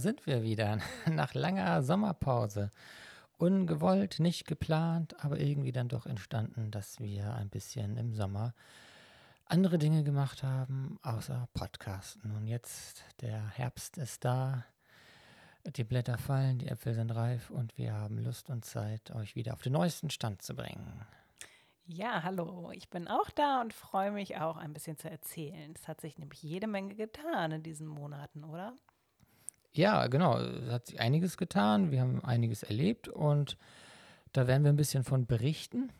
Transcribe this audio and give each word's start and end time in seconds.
sind 0.00 0.26
wir 0.26 0.42
wieder, 0.42 0.78
nach 1.10 1.34
langer 1.34 1.82
Sommerpause. 1.82 2.70
Ungewollt, 3.38 4.18
nicht 4.18 4.46
geplant, 4.46 5.14
aber 5.22 5.38
irgendwie 5.40 5.72
dann 5.72 5.88
doch 5.88 6.06
entstanden, 6.06 6.70
dass 6.70 7.00
wir 7.00 7.34
ein 7.34 7.50
bisschen 7.50 7.96
im 7.96 8.14
Sommer 8.14 8.54
andere 9.44 9.78
Dinge 9.78 10.02
gemacht 10.02 10.42
haben, 10.42 10.98
außer 11.02 11.48
Podcasten. 11.54 12.34
Und 12.34 12.46
jetzt, 12.46 13.04
der 13.20 13.48
Herbst 13.50 13.98
ist 13.98 14.24
da, 14.24 14.64
die 15.64 15.84
Blätter 15.84 16.18
fallen, 16.18 16.58
die 16.58 16.68
Äpfel 16.68 16.94
sind 16.94 17.10
reif 17.10 17.50
und 17.50 17.76
wir 17.76 17.92
haben 17.92 18.18
Lust 18.18 18.50
und 18.50 18.64
Zeit, 18.64 19.10
euch 19.12 19.36
wieder 19.36 19.52
auf 19.52 19.62
den 19.62 19.72
neuesten 19.72 20.10
Stand 20.10 20.42
zu 20.42 20.54
bringen. 20.54 21.04
Ja, 21.88 22.24
hallo, 22.24 22.72
ich 22.72 22.88
bin 22.90 23.06
auch 23.06 23.30
da 23.30 23.60
und 23.60 23.72
freue 23.72 24.10
mich 24.10 24.38
auch 24.38 24.56
ein 24.56 24.72
bisschen 24.72 24.96
zu 24.96 25.08
erzählen. 25.08 25.72
Es 25.76 25.86
hat 25.86 26.00
sich 26.00 26.18
nämlich 26.18 26.42
jede 26.42 26.66
Menge 26.66 26.96
getan 26.96 27.52
in 27.52 27.62
diesen 27.62 27.86
Monaten, 27.86 28.42
oder? 28.42 28.74
Ja, 29.76 30.06
genau, 30.06 30.38
es 30.38 30.70
hat 30.70 30.86
sich 30.86 31.00
einiges 31.00 31.36
getan, 31.36 31.90
wir 31.90 32.00
haben 32.00 32.24
einiges 32.24 32.62
erlebt 32.62 33.08
und 33.08 33.58
da 34.32 34.46
werden 34.46 34.64
wir 34.64 34.72
ein 34.72 34.76
bisschen 34.76 35.04
von 35.04 35.26
berichten. 35.26 35.92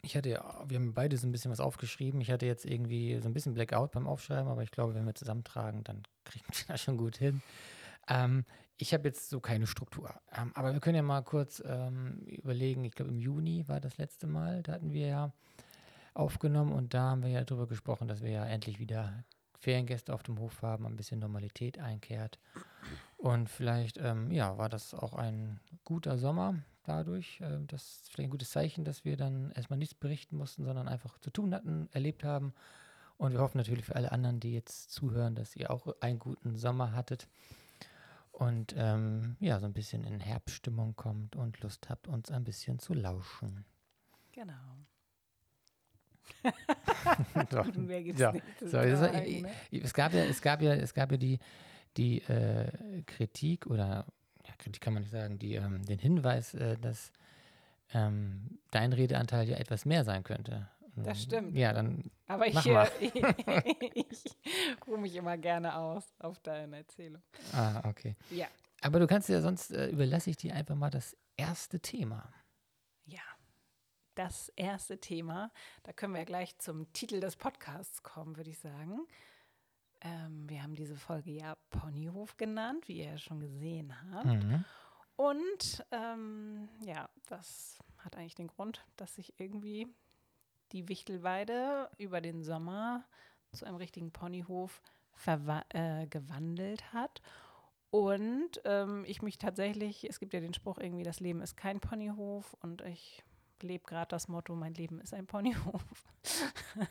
Ich 0.00 0.16
hatte 0.16 0.30
ja, 0.30 0.64
wir 0.66 0.78
haben 0.78 0.94
beide 0.94 1.18
so 1.18 1.26
ein 1.26 1.32
bisschen 1.32 1.50
was 1.50 1.60
aufgeschrieben. 1.60 2.22
Ich 2.22 2.30
hatte 2.30 2.46
jetzt 2.46 2.64
irgendwie 2.64 3.18
so 3.20 3.28
ein 3.28 3.34
bisschen 3.34 3.52
Blackout 3.52 3.92
beim 3.92 4.06
Aufschreiben, 4.06 4.48
aber 4.50 4.62
ich 4.62 4.70
glaube, 4.70 4.94
wenn 4.94 5.04
wir 5.04 5.14
zusammentragen, 5.14 5.84
dann 5.84 6.04
kriegen 6.24 6.46
wir 6.48 6.64
das 6.68 6.80
schon 6.80 6.96
gut 6.96 7.18
hin. 7.18 7.42
Ähm, 8.08 8.46
ich 8.78 8.94
habe 8.94 9.08
jetzt 9.08 9.28
so 9.28 9.40
keine 9.40 9.66
Struktur. 9.66 10.14
Ähm, 10.34 10.52
aber 10.54 10.72
wir 10.72 10.80
können 10.80 10.96
ja 10.96 11.02
mal 11.02 11.22
kurz 11.22 11.62
ähm, 11.66 12.20
überlegen. 12.26 12.82
Ich 12.86 12.94
glaube, 12.94 13.10
im 13.10 13.18
Juni 13.18 13.68
war 13.68 13.80
das 13.80 13.98
letzte 13.98 14.26
Mal. 14.26 14.62
Da 14.62 14.72
hatten 14.72 14.94
wir 14.94 15.06
ja 15.06 15.32
aufgenommen 16.14 16.72
und 16.72 16.94
da 16.94 17.10
haben 17.10 17.22
wir 17.22 17.30
ja 17.30 17.44
darüber 17.44 17.66
gesprochen, 17.66 18.08
dass 18.08 18.22
wir 18.22 18.30
ja 18.30 18.46
endlich 18.46 18.78
wieder 18.78 19.24
Feriengäste 19.58 20.12
auf 20.14 20.22
dem 20.22 20.38
Hof 20.38 20.62
haben, 20.62 20.86
ein 20.86 20.96
bisschen 20.96 21.20
Normalität 21.20 21.78
einkehrt. 21.78 22.38
Und 23.16 23.48
vielleicht, 23.48 23.98
ähm, 23.98 24.30
ja, 24.30 24.58
war 24.58 24.68
das 24.68 24.94
auch 24.94 25.14
ein 25.14 25.60
guter 25.84 26.18
Sommer 26.18 26.54
dadurch. 26.84 27.40
Äh, 27.40 27.58
das 27.66 27.82
ist 27.82 28.12
vielleicht 28.12 28.28
ein 28.28 28.30
gutes 28.30 28.50
Zeichen, 28.50 28.84
dass 28.84 29.04
wir 29.04 29.16
dann 29.16 29.50
erstmal 29.52 29.78
nichts 29.78 29.94
berichten 29.94 30.36
mussten, 30.36 30.64
sondern 30.64 30.88
einfach 30.88 31.18
zu 31.18 31.30
tun 31.30 31.54
hatten, 31.54 31.88
erlebt 31.92 32.24
haben. 32.24 32.52
Und 33.18 33.32
wir 33.32 33.40
hoffen 33.40 33.58
natürlich 33.58 33.86
für 33.86 33.96
alle 33.96 34.12
anderen, 34.12 34.40
die 34.40 34.52
jetzt 34.52 34.90
zuhören, 34.90 35.34
dass 35.34 35.56
ihr 35.56 35.70
auch 35.70 35.86
einen 36.00 36.18
guten 36.18 36.56
Sommer 36.56 36.92
hattet 36.92 37.28
und 38.36 38.74
ähm, 38.76 39.36
ja, 39.40 39.58
so 39.58 39.64
ein 39.64 39.72
bisschen 39.72 40.04
in 40.04 40.20
Herbststimmung 40.20 40.94
kommt 40.94 41.36
und 41.36 41.58
Lust 41.62 41.88
habt, 41.88 42.06
uns 42.06 42.30
ein 42.30 42.44
bisschen 42.44 42.78
zu 42.78 42.92
lauschen. 42.92 43.64
Genau. 44.32 44.76
Mehr 47.76 48.02
gibt's 48.02 48.20
ja. 48.20 48.32
so, 48.60 48.68
sagen, 48.68 49.42
ne? 49.42 49.50
es 49.70 49.92
gab 49.94 50.12
ja, 50.12 50.24
es 50.24 50.40
gab 50.40 50.62
ja, 50.62 50.74
es 50.74 50.94
gab 50.94 51.10
ja 51.10 51.16
die, 51.16 51.38
die 51.96 52.22
äh, 52.22 53.02
Kritik 53.06 53.66
oder 53.66 54.06
ja, 54.46 54.54
Kritik 54.58 54.80
kann 54.80 54.94
man 54.94 55.02
nicht 55.02 55.12
sagen, 55.12 55.38
die, 55.38 55.54
ähm, 55.54 55.84
den 55.84 55.98
Hinweis, 55.98 56.54
äh, 56.54 56.76
dass 56.78 57.12
ähm, 57.92 58.58
dein 58.70 58.92
Redeanteil 58.92 59.48
ja 59.48 59.56
etwas 59.56 59.84
mehr 59.84 60.04
sein 60.04 60.24
könnte. 60.24 60.68
Das 60.96 61.22
stimmt. 61.22 61.54
Ja, 61.54 61.72
dann. 61.72 62.10
Aber 62.26 62.46
ich, 62.46 62.66
äh, 62.66 62.86
ich, 63.94 64.04
ich 64.04 64.36
ruhe 64.86 64.98
mich 64.98 65.14
immer 65.14 65.36
gerne 65.36 65.76
aus 65.76 66.04
auf 66.18 66.40
deine 66.40 66.78
Erzählung. 66.78 67.22
Ah, 67.52 67.82
okay. 67.86 68.16
Ja. 68.30 68.46
Aber 68.80 68.98
du 68.98 69.06
kannst 69.06 69.28
ja 69.28 69.40
sonst 69.40 69.72
äh, 69.72 69.88
überlasse 69.88 70.30
ich 70.30 70.36
dir 70.36 70.54
einfach 70.54 70.74
mal 70.74 70.90
das 70.90 71.16
erste 71.36 71.80
Thema. 71.80 72.32
Das 74.16 74.48
erste 74.56 74.98
Thema, 74.98 75.52
da 75.82 75.92
können 75.92 76.14
wir 76.14 76.20
ja 76.20 76.24
gleich 76.24 76.56
zum 76.56 76.90
Titel 76.94 77.20
des 77.20 77.36
Podcasts 77.36 78.02
kommen, 78.02 78.38
würde 78.38 78.48
ich 78.48 78.58
sagen. 78.58 79.06
Ähm, 80.00 80.48
wir 80.48 80.62
haben 80.62 80.74
diese 80.74 80.96
Folge 80.96 81.32
ja 81.32 81.54
Ponyhof 81.68 82.38
genannt, 82.38 82.88
wie 82.88 82.98
ihr 82.98 83.10
ja 83.10 83.18
schon 83.18 83.40
gesehen 83.40 83.94
habt. 84.10 84.42
Mhm. 84.42 84.64
Und 85.16 85.84
ähm, 85.90 86.70
ja, 86.80 87.10
das 87.28 87.78
hat 87.98 88.16
eigentlich 88.16 88.34
den 88.34 88.48
Grund, 88.48 88.86
dass 88.96 89.14
sich 89.14 89.34
irgendwie 89.38 89.86
die 90.72 90.88
Wichtelweide 90.88 91.90
über 91.98 92.22
den 92.22 92.42
Sommer 92.42 93.04
zu 93.52 93.66
einem 93.66 93.76
richtigen 93.76 94.12
Ponyhof 94.12 94.80
äh, 95.70 96.06
gewandelt 96.06 96.94
hat. 96.94 97.20
Und 97.90 98.62
ähm, 98.64 99.04
ich 99.06 99.20
mich 99.20 99.36
tatsächlich, 99.36 100.08
es 100.08 100.20
gibt 100.20 100.32
ja 100.32 100.40
den 100.40 100.54
Spruch 100.54 100.78
irgendwie, 100.78 101.04
das 101.04 101.20
Leben 101.20 101.42
ist 101.42 101.56
kein 101.56 101.80
Ponyhof 101.80 102.54
und 102.62 102.80
ich 102.80 103.22
lebe 103.62 103.84
gerade 103.84 104.08
das 104.08 104.28
Motto, 104.28 104.54
mein 104.54 104.74
Leben 104.74 105.00
ist 105.00 105.14
ein 105.14 105.26
Ponyhof. 105.26 105.84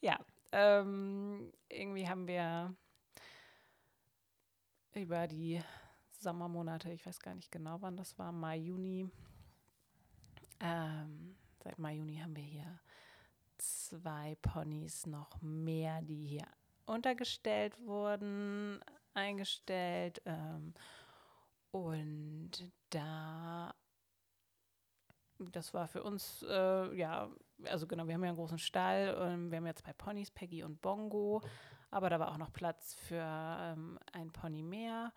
ja, 0.00 0.18
ähm, 0.52 1.52
irgendwie 1.68 2.08
haben 2.08 2.26
wir 2.26 2.74
über 4.94 5.26
die 5.26 5.62
Sommermonate, 6.20 6.90
ich 6.90 7.04
weiß 7.04 7.20
gar 7.20 7.34
nicht 7.34 7.52
genau, 7.52 7.80
wann 7.82 7.96
das 7.96 8.18
war, 8.18 8.32
Mai, 8.32 8.56
Juni, 8.56 9.10
ähm, 10.60 11.36
seit 11.62 11.78
Mai, 11.78 11.94
Juni 11.94 12.16
haben 12.16 12.34
wir 12.34 12.42
hier 12.42 12.80
zwei 13.58 14.36
Ponys 14.42 15.06
noch 15.06 15.40
mehr, 15.42 16.02
die 16.02 16.24
hier 16.24 16.46
untergestellt 16.86 17.78
wurden, 17.84 18.80
eingestellt. 19.14 20.22
Ähm, 20.24 20.74
und 21.70 22.50
da, 22.90 23.74
das 25.38 25.74
war 25.74 25.86
für 25.88 26.02
uns, 26.02 26.44
äh, 26.48 26.94
ja, 26.96 27.28
also 27.64 27.86
genau, 27.86 28.06
wir 28.06 28.14
haben 28.14 28.22
ja 28.22 28.30
einen 28.30 28.38
großen 28.38 28.58
Stall. 28.58 29.16
Ähm, 29.20 29.50
wir 29.50 29.58
haben 29.58 29.66
ja 29.66 29.74
zwei 29.74 29.92
Ponys, 29.92 30.30
Peggy 30.30 30.62
und 30.62 30.80
Bongo. 30.80 31.42
Aber 31.90 32.10
da 32.10 32.18
war 32.18 32.30
auch 32.30 32.38
noch 32.38 32.52
Platz 32.52 32.94
für 32.94 33.24
ähm, 33.24 33.98
ein 34.12 34.30
Pony 34.32 34.62
mehr. 34.62 35.12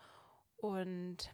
Und 0.56 1.30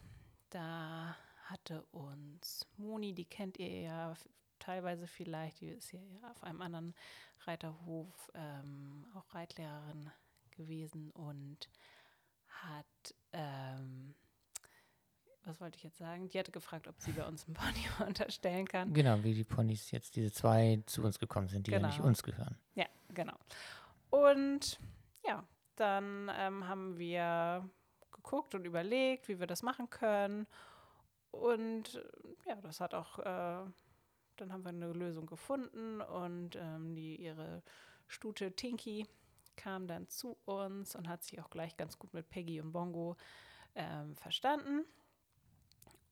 da 0.49 1.15
hatte 1.45 1.83
uns 1.91 2.67
Moni, 2.77 3.13
die 3.13 3.25
kennt 3.25 3.57
ihr 3.59 3.81
ja 3.81 4.13
teilweise 4.59 5.07
vielleicht, 5.07 5.61
die 5.61 5.69
ist 5.69 5.91
ja 5.91 5.99
auf 6.31 6.43
einem 6.43 6.61
anderen 6.61 6.95
Reiterhof 7.45 8.31
ähm, 8.33 9.05
auch 9.15 9.33
Reitlehrerin 9.33 10.11
gewesen 10.51 11.11
und 11.11 11.69
hat, 12.47 13.15
ähm, 13.33 14.15
was 15.47 15.61
wollte 15.61 15.77
ich 15.77 15.83
jetzt 15.83 15.97
sagen? 15.97 16.29
Die 16.29 16.37
hatte 16.37 16.51
gefragt, 16.51 16.87
ob 16.87 16.99
sie 16.99 17.11
bei 17.11 17.25
uns 17.25 17.45
einen 17.45 17.55
Pony 17.55 17.87
unterstellen 18.07 18.67
kann. 18.67 18.93
Genau, 18.93 19.23
wie 19.23 19.33
die 19.33 19.43
Ponys 19.43 19.91
jetzt, 19.91 20.15
diese 20.15 20.31
zwei 20.31 20.81
zu 20.85 21.03
uns 21.03 21.19
gekommen 21.19 21.47
sind, 21.47 21.67
die 21.67 21.71
genau. 21.71 21.87
ja 21.87 21.93
nicht 21.93 22.03
uns 22.03 22.23
gehören. 22.23 22.57
Ja, 22.75 22.85
genau. 23.09 23.35
Und 24.09 24.79
ja, 25.25 25.43
dann 25.75 26.31
ähm, 26.37 26.67
haben 26.67 26.97
wir 26.97 27.67
geguckt 28.11 28.55
und 28.55 28.65
überlegt, 28.65 29.27
wie 29.27 29.39
wir 29.39 29.47
das 29.47 29.63
machen 29.63 29.89
können. 29.89 30.47
Und 31.31 32.01
ja, 32.45 32.55
das 32.61 32.79
hat 32.79 32.93
auch 32.93 33.19
äh, 33.19 33.69
dann 34.37 34.53
haben 34.53 34.63
wir 34.63 34.69
eine 34.69 34.93
Lösung 34.93 35.25
gefunden 35.25 36.01
und 36.01 36.55
ähm, 36.55 36.95
die, 36.95 37.15
ihre 37.15 37.63
Stute 38.07 38.51
Tinky 38.55 39.05
kam 39.55 39.87
dann 39.87 40.07
zu 40.07 40.37
uns 40.45 40.95
und 40.95 41.09
hat 41.09 41.23
sich 41.23 41.41
auch 41.41 41.49
gleich 41.49 41.75
ganz 41.75 41.97
gut 41.97 42.13
mit 42.13 42.29
Peggy 42.29 42.61
und 42.61 42.71
Bongo 42.71 43.17
ähm, 43.75 44.15
verstanden. 44.15 44.85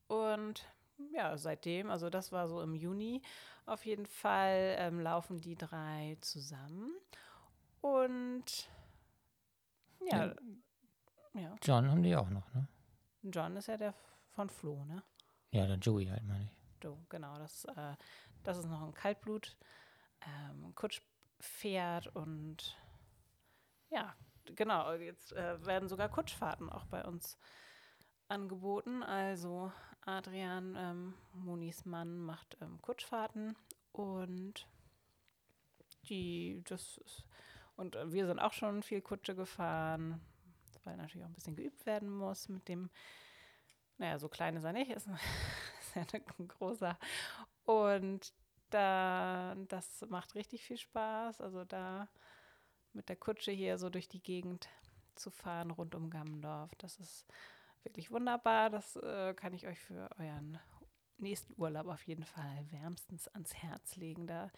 Und 0.08 0.66
ja, 1.12 1.36
seitdem, 1.36 1.90
also 1.90 2.10
das 2.10 2.32
war 2.32 2.48
so 2.48 2.62
im 2.62 2.74
Juni 2.74 3.22
auf 3.66 3.84
jeden 3.84 4.06
Fall, 4.06 4.76
ähm, 4.78 5.00
laufen 5.00 5.40
die 5.40 5.56
drei 5.56 6.16
zusammen. 6.20 6.92
Und 7.80 8.70
ja, 10.10 10.34
ja. 11.34 11.56
John 11.62 11.90
haben 11.90 12.02
die 12.02 12.14
auch 12.14 12.30
noch, 12.30 12.52
ne? 12.54 12.68
John 13.22 13.56
ist 13.56 13.66
ja 13.66 13.76
der 13.76 13.94
von 14.30 14.48
Flo, 14.48 14.84
ne? 14.84 15.02
Ja, 15.50 15.66
der 15.66 15.76
Joey 15.78 16.06
halt, 16.06 16.24
meine 16.24 16.44
ich. 16.44 16.50
Doe, 16.80 16.98
genau. 17.08 17.36
Das, 17.38 17.64
äh, 17.64 17.96
das 18.44 18.58
ist 18.58 18.66
noch 18.66 18.82
ein 18.82 18.94
Kaltblut, 18.94 19.56
ähm, 20.26 20.74
Kutschpferd 20.74 22.14
und 22.14 22.76
ja, 23.90 24.14
genau. 24.54 24.92
Jetzt 24.94 25.32
äh, 25.32 25.64
werden 25.64 25.88
sogar 25.88 26.08
Kutschfahrten 26.08 26.70
auch 26.70 26.84
bei 26.86 27.04
uns 27.04 27.38
angeboten. 28.28 29.02
Also 29.02 29.72
Adrian, 30.06 30.74
ähm, 30.78 31.14
Monis 31.34 31.84
Mann, 31.84 32.18
macht 32.18 32.56
ähm, 32.60 32.80
Kutschfahrten 32.80 33.56
und 33.92 34.66
die, 36.08 36.62
das 36.68 36.98
ist, 36.98 37.26
und 37.76 37.96
wir 38.12 38.26
sind 38.26 38.38
auch 38.38 38.52
schon 38.52 38.82
viel 38.82 39.02
Kutsche 39.02 39.34
gefahren, 39.34 40.20
weil 40.84 40.96
natürlich 40.96 41.24
auch 41.24 41.28
ein 41.28 41.34
bisschen 41.34 41.56
geübt 41.56 41.84
werden 41.86 42.08
muss 42.08 42.48
mit 42.48 42.68
dem, 42.68 42.88
naja, 43.98 44.18
so 44.18 44.28
klein 44.28 44.56
ist 44.56 44.64
er 44.64 44.72
nicht, 44.72 44.90
ist 44.92 45.08
ja 45.94 46.04
ein 46.38 46.48
großer. 46.48 46.96
Und 47.64 48.32
da, 48.70 49.56
das 49.68 50.04
macht 50.08 50.34
richtig 50.34 50.64
viel 50.64 50.78
Spaß. 50.78 51.40
Also 51.40 51.64
da 51.64 52.08
mit 52.92 53.08
der 53.08 53.16
Kutsche 53.16 53.52
hier 53.52 53.78
so 53.78 53.90
durch 53.90 54.08
die 54.08 54.22
Gegend 54.22 54.68
zu 55.16 55.30
fahren 55.30 55.70
rund 55.70 55.94
um 55.94 56.10
Gammendorf. 56.10 56.74
Das 56.76 56.98
ist 56.98 57.26
wirklich 57.84 58.10
wunderbar. 58.10 58.70
Das 58.70 58.96
äh, 58.96 59.34
kann 59.34 59.52
ich 59.52 59.66
euch 59.66 59.78
für 59.78 60.08
euren 60.18 60.58
nächsten 61.18 61.54
Urlaub 61.60 61.86
auf 61.86 62.02
jeden 62.06 62.24
Fall 62.24 62.66
wärmstens 62.70 63.28
ans 63.28 63.54
Herz 63.54 63.96
legen. 63.96 64.26
Da 64.26 64.50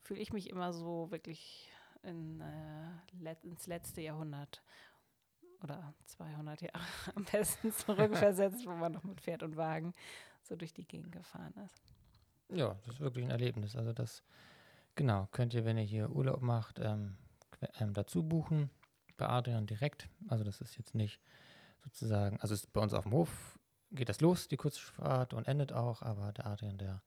fühle 0.00 0.20
ich 0.20 0.32
mich 0.32 0.50
immer 0.50 0.72
so 0.72 1.10
wirklich 1.10 1.70
in, 2.02 2.40
äh, 2.40 3.36
ins 3.42 3.66
letzte 3.66 4.00
Jahrhundert 4.00 4.62
oder 5.62 5.94
200 6.06 6.62
Jahre 6.62 6.84
am 7.14 7.24
besten 7.24 7.72
zurückversetzt, 7.72 8.66
wo 8.66 8.72
man 8.72 8.92
noch 8.92 9.04
mit 9.04 9.20
Pferd 9.20 9.42
und 9.42 9.56
Wagen 9.56 9.92
so 10.42 10.56
durch 10.56 10.72
die 10.72 10.86
Gegend 10.86 11.12
gefahren 11.12 11.54
ist. 11.64 11.82
Ja, 12.48 12.76
das 12.84 12.96
ist 12.96 13.00
wirklich 13.00 13.24
ein 13.24 13.30
Erlebnis. 13.30 13.76
Also 13.76 13.92
das, 13.92 14.22
genau, 14.94 15.28
könnt 15.30 15.54
ihr, 15.54 15.64
wenn 15.64 15.78
ihr 15.78 15.84
hier 15.84 16.10
Urlaub 16.10 16.42
macht, 16.42 16.80
ähm, 16.80 17.16
ähm, 17.78 17.94
dazu 17.94 18.22
buchen. 18.22 18.70
Bei 19.16 19.28
Adrian 19.28 19.66
direkt. 19.66 20.08
Also 20.28 20.42
das 20.44 20.60
ist 20.60 20.76
jetzt 20.76 20.94
nicht 20.94 21.20
sozusagen, 21.84 22.38
also 22.40 22.54
ist 22.54 22.72
bei 22.72 22.80
uns 22.80 22.94
auf 22.94 23.04
dem 23.04 23.12
Hof 23.12 23.58
geht 23.94 24.08
das 24.08 24.20
los, 24.20 24.48
die 24.48 24.56
Kurzfahrt 24.56 25.34
und 25.34 25.46
endet 25.46 25.72
auch, 25.72 26.02
aber 26.02 26.32
der 26.32 26.46
Adrian, 26.46 26.78
der, 26.78 27.02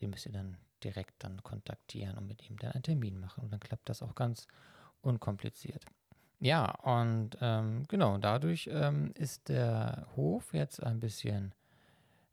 den 0.00 0.10
müsst 0.10 0.26
ihr 0.26 0.32
dann 0.32 0.56
direkt 0.82 1.22
dann 1.22 1.42
kontaktieren 1.42 2.16
und 2.16 2.26
mit 2.26 2.48
ihm 2.48 2.56
dann 2.58 2.72
einen 2.72 2.82
Termin 2.82 3.18
machen. 3.18 3.44
Und 3.44 3.52
dann 3.52 3.60
klappt 3.60 3.88
das 3.88 4.02
auch 4.02 4.14
ganz 4.14 4.46
unkompliziert. 5.00 5.84
Ja, 6.40 6.70
und 6.82 7.36
ähm, 7.40 7.84
genau, 7.88 8.16
dadurch 8.18 8.68
ähm, 8.72 9.12
ist 9.14 9.48
der 9.48 10.06
Hof 10.14 10.54
jetzt 10.54 10.82
ein 10.82 11.00
bisschen 11.00 11.52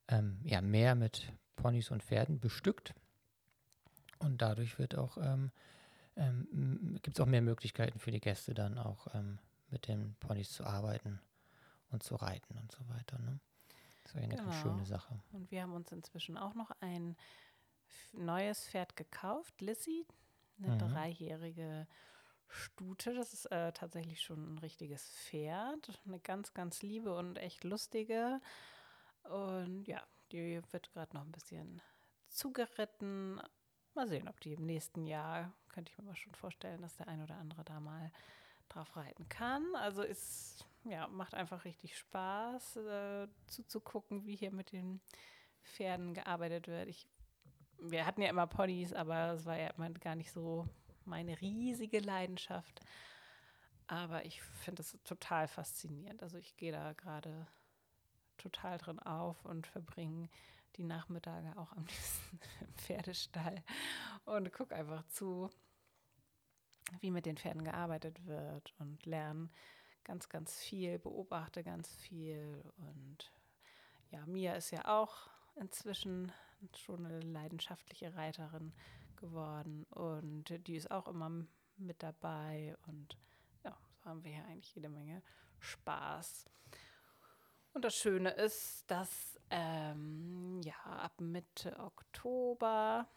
ähm, 0.07 0.39
ja, 0.43 0.61
mehr 0.61 0.93
mit 0.93 1.31
Ponys 1.55 1.89
und 1.89 2.03
Pferden 2.03 2.39
bestückt. 2.39 2.93
Und 4.19 4.41
dadurch 4.41 4.77
wird 4.77 4.95
auch, 4.95 5.17
ähm, 5.17 5.51
ähm, 6.15 6.99
gibt 7.01 7.17
es 7.17 7.21
auch 7.21 7.27
mehr 7.27 7.41
Möglichkeiten 7.41 7.99
für 7.99 8.11
die 8.11 8.21
Gäste 8.21 8.53
dann 8.53 8.77
auch 8.77 9.07
ähm, 9.15 9.39
mit 9.69 9.87
den 9.87 10.15
Ponys 10.19 10.51
zu 10.51 10.63
arbeiten 10.65 11.19
und 11.89 12.03
zu 12.03 12.15
reiten 12.15 12.57
und 12.57 12.71
so 12.71 12.87
weiter. 12.89 13.19
Ne? 13.19 13.39
Das 14.03 14.11
ist 14.11 14.17
eine 14.17 14.35
genau. 14.35 14.51
schöne 14.51 14.85
Sache. 14.85 15.19
Und 15.31 15.51
wir 15.51 15.61
haben 15.61 15.73
uns 15.73 15.91
inzwischen 15.91 16.37
auch 16.37 16.53
noch 16.53 16.71
ein 16.81 17.15
neues 18.13 18.67
Pferd 18.67 18.95
gekauft, 18.95 19.61
Lissy, 19.61 20.05
eine 20.57 20.75
mhm. 20.75 20.79
dreijährige 20.79 21.87
Stute. 22.47 23.13
Das 23.13 23.33
ist 23.33 23.45
äh, 23.51 23.71
tatsächlich 23.73 24.21
schon 24.21 24.53
ein 24.53 24.57
richtiges 24.59 25.09
Pferd. 25.09 26.01
Eine 26.05 26.19
ganz, 26.19 26.53
ganz 26.53 26.81
liebe 26.81 27.15
und 27.15 27.37
echt 27.37 27.63
lustige. 27.63 28.41
Und 29.23 29.85
ja, 29.87 30.03
die 30.31 30.61
wird 30.71 30.91
gerade 30.93 31.15
noch 31.15 31.23
ein 31.23 31.31
bisschen 31.31 31.81
zugeritten. 32.29 33.41
Mal 33.93 34.07
sehen, 34.07 34.27
ob 34.27 34.39
die 34.41 34.53
im 34.53 34.65
nächsten 34.65 35.05
Jahr, 35.05 35.53
könnte 35.69 35.91
ich 35.91 35.97
mir 35.97 36.05
mal 36.05 36.15
schon 36.15 36.35
vorstellen, 36.35 36.81
dass 36.81 36.95
der 36.95 37.07
ein 37.07 37.21
oder 37.21 37.35
andere 37.35 37.63
da 37.63 37.79
mal 37.79 38.11
drauf 38.69 38.95
reiten 38.95 39.27
kann. 39.29 39.75
Also 39.75 40.03
ist, 40.03 40.65
ja, 40.85 41.07
macht 41.07 41.33
einfach 41.33 41.65
richtig 41.65 41.97
Spaß, 41.97 42.77
äh, 42.77 43.27
zuzugucken, 43.47 44.25
wie 44.25 44.35
hier 44.35 44.51
mit 44.51 44.71
den 44.71 45.01
Pferden 45.63 46.13
gearbeitet 46.13 46.67
wird. 46.67 46.87
Ich, 46.87 47.07
wir 47.79 48.05
hatten 48.05 48.21
ja 48.21 48.29
immer 48.29 48.47
Ponys, 48.47 48.93
aber 48.93 49.33
es 49.33 49.45
war 49.45 49.57
ja 49.57 49.69
immer 49.69 49.89
gar 49.91 50.15
nicht 50.15 50.31
so 50.31 50.67
meine 51.03 51.39
riesige 51.41 51.99
Leidenschaft. 51.99 52.81
Aber 53.87 54.25
ich 54.25 54.41
finde 54.41 54.81
es 54.81 54.97
total 55.03 55.47
faszinierend. 55.47 56.23
Also 56.23 56.37
ich 56.37 56.55
gehe 56.57 56.71
da 56.71 56.93
gerade 56.93 57.47
total 58.37 58.77
drin 58.77 58.99
auf 58.99 59.43
und 59.45 59.67
verbringe 59.67 60.29
die 60.75 60.83
Nachmittage 60.83 61.57
auch 61.57 61.71
am 61.73 61.85
liebsten 61.87 62.39
im 62.61 62.73
Pferdestall 62.75 63.63
und 64.25 64.51
gucke 64.51 64.75
einfach 64.75 65.05
zu, 65.07 65.49
wie 66.99 67.11
mit 67.11 67.25
den 67.25 67.37
Pferden 67.37 67.63
gearbeitet 67.63 68.25
wird 68.25 68.73
und 68.79 69.05
lerne 69.05 69.49
ganz, 70.05 70.29
ganz 70.29 70.57
viel, 70.57 70.99
beobachte 70.99 71.63
ganz 71.63 71.93
viel. 71.95 72.63
Und 72.77 73.31
ja, 74.11 74.25
Mia 74.25 74.53
ist 74.53 74.71
ja 74.71 74.85
auch 74.87 75.29
inzwischen 75.55 76.31
schon 76.77 77.05
eine 77.05 77.19
leidenschaftliche 77.19 78.15
Reiterin 78.15 78.73
geworden 79.17 79.85
und 79.91 80.45
die 80.67 80.75
ist 80.75 80.91
auch 80.91 81.07
immer 81.07 81.45
mit 81.77 82.01
dabei 82.01 82.75
und 82.87 83.17
ja, 83.63 83.77
so 84.03 84.09
haben 84.09 84.23
wir 84.23 84.31
hier 84.31 84.45
eigentlich 84.45 84.73
jede 84.75 84.89
Menge 84.89 85.21
Spaß. 85.59 86.45
Und 87.73 87.83
das 87.83 87.95
Schöne 87.95 88.29
ist, 88.31 88.89
dass 88.89 89.39
ähm, 89.49 90.61
ja 90.63 90.75
ab 90.83 91.19
Mitte 91.19 91.77
Oktober 91.79 93.07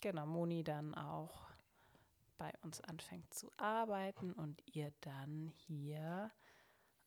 genau 0.00 0.26
Moni 0.26 0.62
dann 0.62 0.94
auch 0.94 1.49
bei 2.40 2.52
uns 2.62 2.80
anfängt 2.80 3.34
zu 3.34 3.52
arbeiten 3.58 4.32
und 4.32 4.62
ihr 4.74 4.94
dann 5.02 5.52
hier 5.66 6.32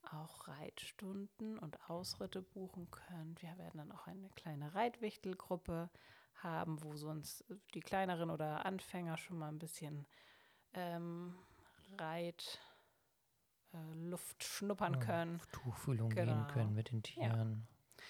auch 0.03 0.47
Reitstunden 0.47 1.57
und 1.57 1.89
Ausritte 1.89 2.43
buchen 2.43 2.91
könnt. 2.91 3.41
Wir 3.41 3.57
werden 3.57 3.79
dann 3.79 3.91
auch 3.91 4.05
eine 4.05 4.29
kleine 4.29 4.75
Reitwichtelgruppe 4.75 5.89
haben, 6.35 6.83
wo 6.83 6.95
sonst 6.95 7.43
die 7.73 7.79
kleineren 7.79 8.29
oder 8.29 8.63
Anfänger 8.67 9.17
schon 9.17 9.39
mal 9.39 9.47
ein 9.47 9.57
bisschen 9.57 10.05
ähm, 10.73 11.35
Reit 11.97 12.61
äh, 13.73 13.93
Luft 13.95 14.43
schnuppern 14.43 14.99
können. 14.99 15.41
Tuchfühlung 15.51 16.09
genau. 16.09 16.31
gehen 16.31 16.47
können 16.47 16.75
mit 16.75 16.91
den 16.91 17.01
Tieren. 17.01 17.65
Ja. 17.97 18.03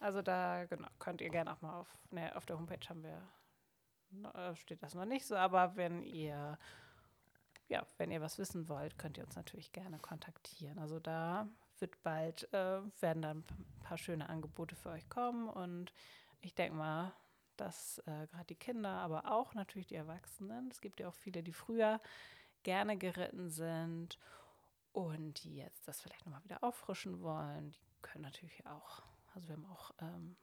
Also 0.00 0.20
da 0.20 0.64
genau, 0.64 0.88
könnt 0.98 1.20
ihr 1.20 1.30
gerne 1.30 1.52
auch 1.52 1.60
mal 1.60 1.78
auf, 1.78 1.96
ne, 2.10 2.34
auf 2.34 2.44
der 2.44 2.58
Homepage 2.58 2.88
haben 2.88 3.04
wir, 3.04 3.22
steht 4.54 4.82
das 4.82 4.94
noch 4.94 5.04
nicht 5.04 5.26
so, 5.26 5.36
aber 5.36 5.76
wenn 5.76 6.02
ihr 6.02 6.58
ja, 7.68 7.84
wenn 7.98 8.10
ihr 8.10 8.20
was 8.20 8.38
wissen 8.38 8.68
wollt, 8.68 8.98
könnt 8.98 9.18
ihr 9.18 9.24
uns 9.24 9.36
natürlich 9.36 9.72
gerne 9.72 9.98
kontaktieren. 9.98 10.78
Also 10.78 11.00
da 11.00 11.48
wird 11.78 12.00
bald, 12.02 12.52
äh, 12.52 12.80
werden 13.00 13.22
dann 13.22 13.38
ein 13.38 13.80
paar 13.80 13.98
schöne 13.98 14.28
Angebote 14.28 14.76
für 14.76 14.90
euch 14.90 15.08
kommen 15.08 15.48
und 15.48 15.92
ich 16.40 16.54
denke 16.54 16.76
mal, 16.76 17.12
dass 17.56 17.98
äh, 18.06 18.26
gerade 18.28 18.46
die 18.48 18.54
Kinder, 18.54 18.90
aber 18.90 19.30
auch 19.30 19.54
natürlich 19.54 19.86
die 19.86 19.96
Erwachsenen, 19.96 20.70
es 20.70 20.80
gibt 20.80 21.00
ja 21.00 21.08
auch 21.08 21.14
viele, 21.14 21.42
die 21.42 21.52
früher 21.52 22.00
gerne 22.62 22.96
geritten 22.96 23.50
sind 23.50 24.18
und 24.92 25.42
die 25.42 25.56
jetzt 25.56 25.88
das 25.88 26.00
vielleicht 26.00 26.24
nochmal 26.24 26.44
wieder 26.44 26.62
auffrischen 26.62 27.20
wollen, 27.20 27.72
die 27.72 27.80
können 28.02 28.22
natürlich 28.22 28.66
auch, 28.66 29.02
also 29.34 29.48
wir 29.48 29.56
haben 29.56 29.66
auch 29.66 29.90
ähm, 30.00 30.36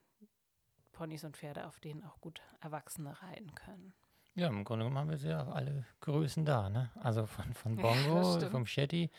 Ponys 0.94 1.24
und 1.24 1.36
Pferde, 1.36 1.68
auf 1.68 1.80
denen 1.80 2.04
auch 2.04 2.22
gut 2.22 2.42
Erwachsene 2.62 3.22
reiten 3.22 3.54
können. 3.56 3.94
Ja, 4.36 4.48
im 4.48 4.63
Grunde 4.63 4.86
genommen 4.86 4.98
haben 4.98 5.10
wir 5.10 5.30
ja 5.30 5.48
alle 5.48 5.86
Größen 6.00 6.45
da, 6.45 6.69
ne? 6.69 6.90
Also 6.95 7.25
von, 7.25 7.54
von 7.54 7.75
Bongo, 7.75 8.40
ja, 8.40 8.50
vom 8.50 8.66
Shetty 8.66 9.12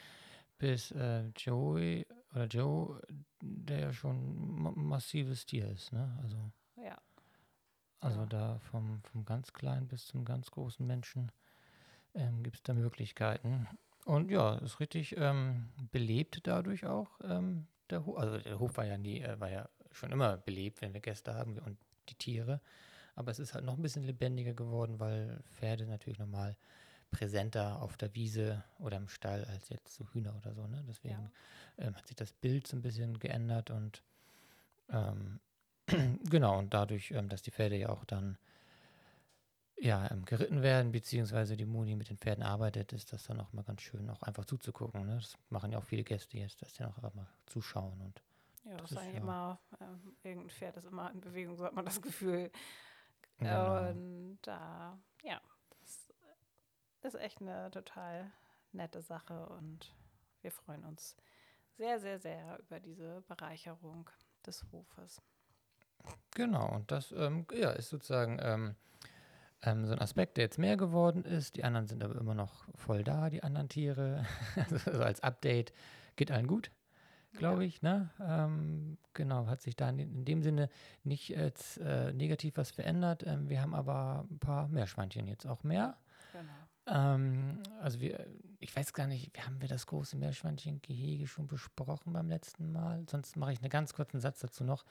bis 0.59 0.91
äh, 0.93 1.29
Joey 1.37 2.07
oder 2.33 2.47
Joe, 2.47 3.01
der 3.41 3.79
ja 3.79 3.93
schon 3.93 4.65
ein 4.65 4.87
massives 4.87 5.47
Tier 5.47 5.69
ist, 5.69 5.93
ne? 5.93 6.19
Also, 6.23 6.37
ja. 6.77 6.97
Also 8.01 8.21
ja. 8.21 8.27
da 8.27 8.59
vom, 8.59 9.03
vom 9.03 9.25
ganz 9.25 9.53
kleinen 9.53 9.87
bis 9.87 10.07
zum 10.07 10.25
ganz 10.25 10.51
großen 10.51 10.85
Menschen 10.85 11.31
ähm, 12.15 12.43
gibt 12.43 12.57
es 12.57 12.63
da 12.63 12.75
Möglichkeiten. 12.75 13.69
Und 14.05 14.31
ja, 14.31 14.57
ist 14.57 14.81
richtig 14.81 15.17
ähm, 15.17 15.71
belebt 15.91 16.41
dadurch 16.47 16.87
auch. 16.87 17.21
Ähm, 17.23 17.69
der 17.91 18.05
Hof, 18.05 18.19
also 18.19 18.39
der 18.39 18.59
Hof 18.59 18.77
war 18.77 18.85
ja 18.85 18.99
nie, 18.99 19.21
äh, 19.21 19.39
war 19.41 19.51
ja 19.51 19.69
schon 19.95 20.13
immer 20.13 20.37
belebt, 20.37 20.83
wenn 20.83 20.95
wir 20.95 21.01
Gäste 21.01 21.35
haben 21.35 21.59
und 21.59 21.79
die 22.09 22.15
Tiere. 22.15 22.61
Aber 23.15 23.31
es 23.31 23.39
ist 23.39 23.55
halt 23.55 23.65
noch 23.65 23.77
ein 23.77 23.83
bisschen 23.83 24.03
lebendiger 24.03 24.55
geworden, 24.55 24.99
weil 24.99 25.41
Pferde 25.53 25.87
natürlich 25.87 26.19
normal 26.19 26.57
präsenter 27.11 27.81
auf 27.81 27.97
der 27.97 28.15
Wiese 28.15 28.65
oder 28.81 28.97
im 28.97 29.09
Stall 29.09 29.45
als 29.45 29.69
jetzt 29.69 29.95
so 29.95 30.07
Hühner 30.13 30.35
oder 30.37 30.53
so. 30.53 30.67
Ne? 30.67 30.85
Deswegen 30.89 31.31
ja. 31.79 31.87
ähm, 31.87 31.95
hat 31.95 32.07
sich 32.07 32.17
das 32.17 32.33
Bild 32.33 32.67
so 32.67 32.77
ein 32.77 32.83
bisschen 32.83 33.19
geändert 33.19 33.71
und 33.71 34.03
ähm, 34.91 35.41
genau, 36.29 36.59
und 36.59 36.75
dadurch, 36.75 37.13
ähm, 37.13 37.29
dass 37.29 37.43
die 37.43 37.51
Pferde 37.51 37.77
ja 37.77 37.91
auch 37.91 38.05
dann 38.05 38.37
ja, 39.77 40.11
ähm, 40.11 40.25
geritten 40.25 40.63
werden, 40.63 40.93
beziehungsweise 40.93 41.57
die 41.57 41.67
Moni 41.67 41.95
mit 41.97 42.09
den 42.09 42.19
Pferden 42.19 42.43
arbeitet, 42.43 42.93
ist 42.93 43.13
das 43.13 43.25
dann 43.25 43.41
auch 43.41 43.53
mal 43.53 43.63
ganz 43.63 43.83
schön, 43.83 44.09
auch 44.09 44.23
einfach 44.23 44.45
zuzugucken. 44.45 45.07
Ne? 45.07 45.17
Das 45.17 45.37
machen 45.51 45.73
ja 45.73 45.79
auch 45.79 45.85
viele 45.85 46.05
Gäste 46.05 46.39
jetzt, 46.39 46.63
dass 46.63 46.73
die 46.75 46.85
auch 46.85 46.97
mal 47.15 47.27
zuschauen. 47.47 48.01
Und 48.01 48.23
ja, 48.65 48.77
das, 48.77 48.93
ist 48.93 48.99
eigentlich 48.99 49.15
ja 49.15 49.21
immer, 49.21 49.61
äh, 49.81 50.29
irgendein 50.29 50.51
Pferd 50.51 50.77
ist 50.77 50.87
immer 50.87 51.11
in 51.11 51.21
Bewegung, 51.21 51.57
so 51.57 51.65
hat 51.65 51.75
man 51.75 51.85
das 51.85 52.01
Gefühl. 52.03 52.51
Genau. 53.39 53.89
Und 53.89 54.39
äh, 54.47 55.29
ja, 55.29 55.41
das 57.01 57.15
ist 57.15 57.21
echt 57.21 57.41
eine 57.41 57.71
total 57.71 58.33
nette 58.73 59.03
Sache 59.03 59.47
und 59.47 59.95
wir 60.41 60.51
freuen 60.51 60.85
uns 60.85 61.17
sehr, 61.77 61.99
sehr, 62.01 62.19
sehr 62.19 62.59
über 62.61 62.81
diese 62.81 63.23
Bereicherung 63.23 64.09
des 64.47 64.65
Hofes. 64.73 65.21
Genau, 66.33 66.69
und 66.75 66.91
das 66.91 67.13
ähm, 67.13 67.47
ja, 67.53 67.71
ist 67.71 67.91
sozusagen 67.91 68.39
ähm, 68.41 68.75
ähm, 69.63 69.87
so 69.87 69.93
ein 69.93 70.01
Aspekt, 70.01 70.37
der 70.37 70.45
jetzt 70.45 70.59
mehr 70.59 70.77
geworden 70.77 71.25
ist. 71.25 71.57
Die 71.57 71.65
anderen 71.65 71.87
sind 71.87 72.03
aber 72.03 72.17
immer 72.17 72.35
noch 72.35 72.67
voll 72.75 73.05
da, 73.05 73.31
die 73.31 73.43
anderen 73.43 73.69
Tiere. 73.69 74.27
also 74.87 75.03
als 75.03 75.23
Update 75.23 75.73
geht 76.17 76.31
allen 76.31 76.47
gut, 76.47 76.71
glaube 77.35 77.63
ja. 77.63 77.69
ich. 77.69 77.83
Ne? 77.83 78.11
Ähm, 78.21 78.99
genau, 79.13 79.47
hat 79.47 79.63
sich 79.63 79.77
da 79.77 79.89
in, 79.89 80.25
dem 80.25 80.43
Sinne 80.43 80.69
nicht 81.03 81.29
jetzt 81.29 81.79
äh, 81.79 82.13
negativ 82.13 82.57
was 82.57 82.71
verändert. 82.71 83.25
Ähm, 83.27 83.49
wir 83.49 83.61
haben 83.61 83.75
aber 83.75 84.27
ein 84.31 84.39
paar 84.39 84.69
Meerschweinchen 84.69 85.27
jetzt 85.27 85.47
auch 85.47 85.63
mehr. 85.63 85.97
Genau. 86.33 86.53
Ähm, 86.87 87.61
also 87.81 88.01
wir, 88.01 88.27
ich 88.61 88.75
weiß 88.75 88.93
gar 88.93 89.07
nicht, 89.07 89.31
haben 89.47 89.61
wir 89.61 89.69
das 89.69 89.87
große 89.87 90.17
Meerschweinchen-Gehege 90.17 91.27
schon 91.27 91.47
besprochen 91.47 92.13
beim 92.13 92.29
letzten 92.29 92.73
Mal? 92.73 93.05
Sonst 93.09 93.37
mache 93.37 93.53
ich 93.53 93.61
einen 93.61 93.71
ganz 93.71 93.95
kurzen 93.95 94.21
Satz 94.21 94.41
dazu 94.41 94.65
noch. 94.65 94.85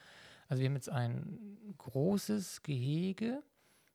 Also 0.48 0.60
wir 0.60 0.68
haben 0.68 0.76
jetzt 0.76 0.90
ein 0.90 1.74
großes 1.78 2.62
Gehege 2.62 3.42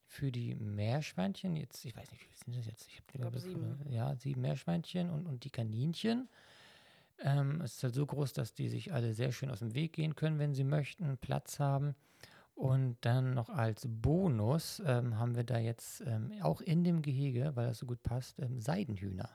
für 0.06 0.32
die 0.32 0.56
Meerschweinchen, 0.56 1.56
jetzt, 1.56 1.86
ich 1.86 1.96
weiß 1.96 2.12
nicht, 2.12 2.24
wie 2.24 2.36
sind 2.36 2.58
das 2.58 2.66
jetzt? 2.66 2.88
Ich, 2.88 2.96
ich 2.98 3.08
glaube 3.08 3.40
sieben. 3.40 3.80
Ja, 3.90 4.16
sieben 4.16 4.42
Meerschweinchen 4.42 5.10
und, 5.10 5.28
und 5.28 5.44
die 5.44 5.52
Kaninchen. 5.52 6.28
Ähm, 7.22 7.62
es 7.62 7.76
ist 7.76 7.84
halt 7.84 7.94
so 7.94 8.06
groß, 8.06 8.34
dass 8.34 8.54
die 8.54 8.70
sich 8.70 8.94
alle 8.94 9.14
sehr 9.14 9.32
schön 9.32 9.50
aus 9.50 9.60
dem 9.60 9.74
Weg 9.74 9.94
gehen 9.94 10.16
können, 10.16 10.40
wenn 10.40 10.54
sie 10.54 10.64
möchten, 10.64 11.18
Platz 11.18 11.60
haben. 11.60 11.96
Und 12.56 12.98
dann 13.02 13.34
noch 13.34 13.50
als 13.50 13.86
Bonus 13.88 14.82
ähm, 14.86 15.18
haben 15.18 15.36
wir 15.36 15.46
da 15.46 15.58
jetzt 15.58 16.02
ähm, 16.02 16.34
auch 16.42 16.60
in 16.60 16.84
dem 16.84 17.02
Gehege, 17.02 17.56
weil 17.56 17.68
das 17.68 17.80
so 17.80 17.86
gut 17.86 18.04
passt, 18.04 18.38
ähm, 18.40 18.60
Seidenhühner. 18.60 19.30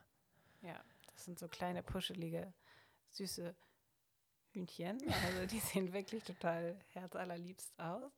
Ja, 0.61 0.79
das 1.11 1.25
sind 1.25 1.39
so 1.39 1.49
kleine, 1.49 1.83
puschelige, 1.83 2.53
süße 3.09 3.55
Hühnchen. 4.51 4.99
Also 5.25 5.47
die 5.47 5.59
sehen 5.61 5.93
wirklich 5.93 6.23
total 6.25 6.79
herzallerliebst 6.93 7.79
aus. 7.79 8.13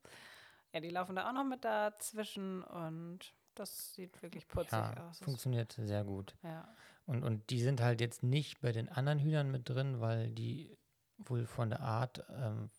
Ja, 0.73 0.81
die 0.81 0.91
laufen 0.91 1.15
da 1.17 1.29
auch 1.29 1.33
noch 1.33 1.45
mit 1.45 1.65
dazwischen 1.65 2.63
und 2.65 3.33
das 3.55 3.95
sieht 3.95 4.21
wirklich 4.23 4.47
putzig 4.49 4.73
ja, 4.73 5.09
aus. 5.09 5.21
Funktioniert 5.21 5.73
sehr 5.73 6.05
gut. 6.05 6.35
Ja, 6.43 6.69
Und, 7.07 7.23
und 7.23 7.51
die 7.51 7.61
sind 7.63 7.81
halt 7.81 8.01
jetzt 8.01 8.23
nicht 8.23 8.61
bei 8.61 8.73
den 8.73 8.89
anderen 8.89 9.19
Hühnern 9.21 9.51
mit 9.51 9.69
drin, 9.69 10.01
weil 10.01 10.31
die 10.31 10.77
wohl 11.19 11.47
von 11.47 11.71
der 11.71 11.81
Art, 11.81 12.25
ähm, 12.31 12.71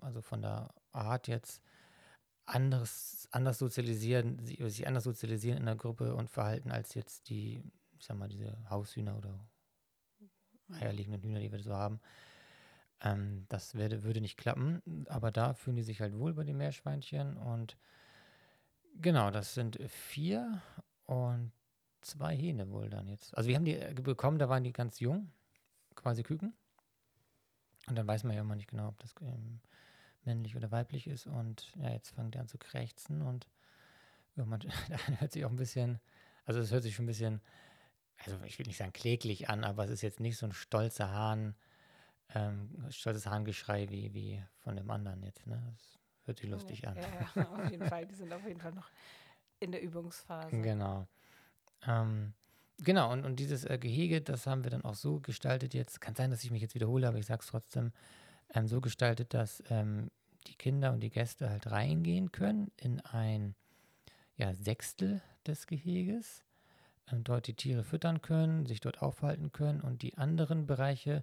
also 0.00 0.20
von 0.22 0.42
der 0.42 0.74
Art 0.92 1.28
jetzt 1.28 1.62
anderes, 2.46 3.28
anders 3.30 3.58
sozialisieren, 3.58 4.38
sie- 4.44 4.56
sich 4.68 4.86
anders 4.86 5.04
sozialisieren 5.04 5.58
in 5.58 5.66
der 5.66 5.76
Gruppe 5.76 6.14
und 6.14 6.30
verhalten 6.30 6.70
als 6.72 6.94
jetzt 6.94 7.28
die, 7.28 7.62
ich 7.98 8.04
sag 8.04 8.16
mal, 8.18 8.28
diese 8.28 8.58
Haushühner 8.68 9.16
oder 9.16 9.38
eierlegenden 10.72 11.22
Hühner, 11.22 11.40
die 11.40 11.50
wir 11.52 11.62
so 11.62 11.72
haben. 11.74 12.00
Ähm, 13.00 13.46
das 13.48 13.74
werde, 13.74 14.02
würde 14.02 14.20
nicht 14.20 14.36
klappen, 14.36 14.82
aber 15.08 15.30
da 15.30 15.54
fühlen 15.54 15.76
die 15.76 15.82
sich 15.82 16.00
halt 16.00 16.18
wohl 16.18 16.34
bei 16.34 16.44
den 16.44 16.56
Meerschweinchen 16.56 17.36
und 17.36 17.78
genau, 19.00 19.30
das 19.30 19.54
sind 19.54 19.78
vier 19.88 20.60
und 21.04 21.52
zwei 22.00 22.36
Hähne 22.36 22.70
wohl 22.70 22.88
dann 22.90 23.08
jetzt. 23.08 23.36
Also 23.36 23.48
wir 23.48 23.56
haben 23.56 23.64
die 23.64 23.76
äh, 23.76 23.94
bekommen, 23.94 24.38
da 24.38 24.48
waren 24.48 24.64
die 24.64 24.72
ganz 24.72 25.00
jung, 25.00 25.32
quasi 25.94 26.22
Küken. 26.22 26.54
Und 27.88 27.96
dann 27.96 28.06
weiß 28.06 28.24
man 28.24 28.34
ja 28.34 28.42
immer 28.42 28.56
nicht 28.56 28.68
genau, 28.68 28.88
ob 28.88 28.98
das 28.98 29.14
ähm, 29.22 29.60
männlich 30.24 30.56
oder 30.56 30.70
weiblich 30.70 31.06
ist. 31.06 31.26
Und 31.26 31.72
ja, 31.76 31.90
jetzt 31.90 32.10
fangen 32.10 32.30
die 32.30 32.38
an 32.38 32.48
zu 32.48 32.58
krächzen 32.58 33.22
und 33.22 33.48
ja, 34.36 34.44
man, 34.44 34.60
hört 35.18 35.32
sich 35.32 35.44
auch 35.44 35.50
ein 35.50 35.56
bisschen, 35.56 36.00
also 36.44 36.60
es 36.60 36.70
hört 36.70 36.82
sich 36.82 36.94
schon 36.94 37.04
ein 37.04 37.08
bisschen, 37.08 37.40
also 38.18 38.38
ich 38.44 38.58
will 38.58 38.66
nicht 38.66 38.76
sagen 38.76 38.92
kläglich 38.92 39.48
an, 39.48 39.64
aber 39.64 39.84
es 39.84 39.90
ist 39.90 40.02
jetzt 40.02 40.20
nicht 40.20 40.36
so 40.36 40.46
ein 40.46 40.52
stolzer 40.52 41.10
Hahn, 41.10 41.54
ähm, 42.34 42.86
stolzes 42.90 43.26
Hahngeschrei 43.26 43.88
wie, 43.90 44.14
wie 44.14 44.42
von 44.58 44.76
dem 44.76 44.90
anderen 44.90 45.22
jetzt. 45.22 45.46
Ne? 45.46 45.60
Das 45.72 45.98
hört 46.24 46.38
sich 46.38 46.50
lustig 46.50 46.82
ja, 46.82 46.90
an. 46.90 46.96
Ja, 47.34 47.48
auf 47.50 47.70
jeden 47.70 47.86
Fall. 47.86 48.06
Die 48.06 48.14
sind 48.14 48.32
auf 48.32 48.46
jeden 48.46 48.60
Fall 48.60 48.72
noch 48.72 48.88
in 49.58 49.72
der 49.72 49.82
Übungsphase. 49.82 50.56
Genau. 50.62 51.06
Ähm, 51.86 52.34
genau, 52.78 53.12
und, 53.12 53.24
und 53.24 53.36
dieses 53.36 53.64
äh, 53.64 53.78
Gehege, 53.78 54.20
das 54.20 54.46
haben 54.46 54.64
wir 54.64 54.70
dann 54.70 54.84
auch 54.84 54.94
so 54.94 55.20
gestaltet 55.20 55.74
jetzt. 55.74 56.00
Kann 56.00 56.14
sein, 56.14 56.30
dass 56.30 56.44
ich 56.44 56.50
mich 56.50 56.62
jetzt 56.62 56.74
wiederhole, 56.74 57.08
aber 57.08 57.18
ich 57.18 57.26
sage 57.26 57.40
es 57.42 57.48
trotzdem. 57.48 57.92
Ähm, 58.52 58.66
so 58.66 58.80
gestaltet, 58.80 59.32
dass 59.34 59.62
ähm, 59.70 60.10
die 60.46 60.54
Kinder 60.54 60.92
und 60.92 61.00
die 61.00 61.10
Gäste 61.10 61.50
halt 61.50 61.70
reingehen 61.70 62.32
können 62.32 62.70
in 62.76 63.00
ein 63.00 63.54
ja, 64.36 64.54
Sechstel 64.54 65.20
des 65.46 65.66
Geheges, 65.66 66.42
ähm, 67.12 67.24
dort 67.24 67.46
die 67.46 67.54
Tiere 67.54 67.84
füttern 67.84 68.22
können, 68.22 68.66
sich 68.66 68.80
dort 68.80 69.02
aufhalten 69.02 69.52
können 69.52 69.80
und 69.80 70.02
die 70.02 70.16
anderen 70.16 70.66
Bereiche, 70.66 71.22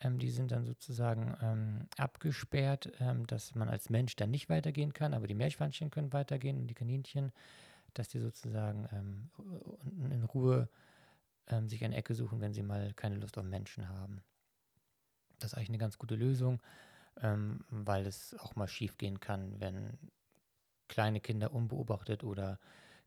ähm, 0.00 0.18
die 0.18 0.30
sind 0.30 0.50
dann 0.50 0.64
sozusagen 0.64 1.36
ähm, 1.42 1.88
abgesperrt, 1.96 2.90
dass 3.26 3.54
man 3.54 3.68
als 3.68 3.90
Mensch 3.90 4.16
dann 4.16 4.30
nicht 4.30 4.48
weitergehen 4.48 4.92
kann, 4.92 5.14
aber 5.14 5.26
die 5.26 5.34
Meerschweinchen 5.34 5.90
können 5.90 6.12
weitergehen 6.12 6.58
und 6.58 6.66
die 6.66 6.74
Kaninchen 6.74 7.32
dass 7.94 8.08
die 8.08 8.18
sozusagen 8.18 8.88
ähm, 8.92 9.30
in 10.10 10.24
Ruhe 10.24 10.68
ähm, 11.48 11.68
sich 11.68 11.84
eine 11.84 11.96
Ecke 11.96 12.14
suchen, 12.14 12.40
wenn 12.40 12.52
sie 12.52 12.62
mal 12.62 12.92
keine 12.94 13.16
Lust 13.16 13.38
auf 13.38 13.44
Menschen 13.44 13.88
haben. 13.88 14.22
Das 15.38 15.52
ist 15.52 15.58
eigentlich 15.58 15.70
eine 15.70 15.78
ganz 15.78 15.98
gute 15.98 16.14
Lösung, 16.14 16.60
ähm, 17.20 17.64
weil 17.70 18.06
es 18.06 18.34
auch 18.38 18.56
mal 18.56 18.68
schief 18.68 18.98
gehen 18.98 19.20
kann, 19.20 19.60
wenn 19.60 19.98
kleine 20.88 21.20
Kinder 21.20 21.52
unbeobachtet 21.52 22.24
oder 22.24 22.58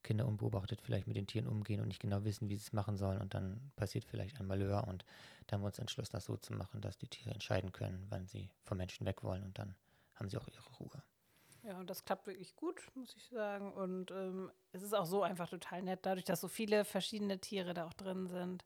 Kinder 0.04 0.26
unbeobachtet 0.26 0.82
vielleicht 0.82 1.08
mit 1.08 1.18
den 1.18 1.28
Tieren 1.28 1.48
umgehen 1.48 1.82
und 1.82 1.88
nicht 1.88 2.02
genau 2.02 2.24
wissen, 2.24 2.50
wie 2.50 2.56
sie 2.56 2.66
es 2.66 2.74
machen 2.74 2.98
sollen 2.98 3.20
und 3.20 3.34
dann 3.34 3.72
passiert 3.76 4.06
vielleicht 4.06 4.40
ein 4.40 4.48
Malheur 4.48 4.88
und 4.88 5.06
da 5.48 5.56
haben 5.56 5.62
wir 5.62 5.68
uns 5.68 5.80
entschlossen, 5.80 6.14
das 6.14 6.26
so 6.26 6.38
zu 6.38 6.54
machen, 6.54 6.82
dass 6.82 6.98
die 6.98 7.08
Tiere 7.08 7.32
entscheiden 7.32 7.72
können, 7.72 8.06
wann 8.10 8.26
sie 8.26 8.50
vom 8.64 8.78
Menschen 8.78 9.06
weg 9.06 9.24
wollen 9.24 9.44
und 9.44 9.58
dann 9.58 9.76
haben 10.16 10.30
sie 10.30 10.38
auch 10.38 10.48
ihre 10.48 10.70
Ruhe. 10.80 11.04
Ja, 11.68 11.78
und 11.80 11.90
das 11.90 12.06
klappt 12.06 12.28
wirklich 12.28 12.56
gut, 12.56 12.82
muss 12.96 13.14
ich 13.18 13.28
sagen. 13.28 13.74
Und 13.74 14.10
ähm, 14.12 14.50
es 14.72 14.84
ist 14.84 14.94
auch 14.94 15.06
so 15.06 15.22
einfach 15.22 15.50
total 15.50 15.82
nett, 15.82 16.00
dadurch, 16.04 16.24
dass 16.24 16.40
so 16.40 16.48
viele 16.48 16.86
verschiedene 16.86 17.40
Tiere 17.40 17.74
da 17.74 17.86
auch 17.86 17.94
drin 17.94 18.28
sind. 18.28 18.64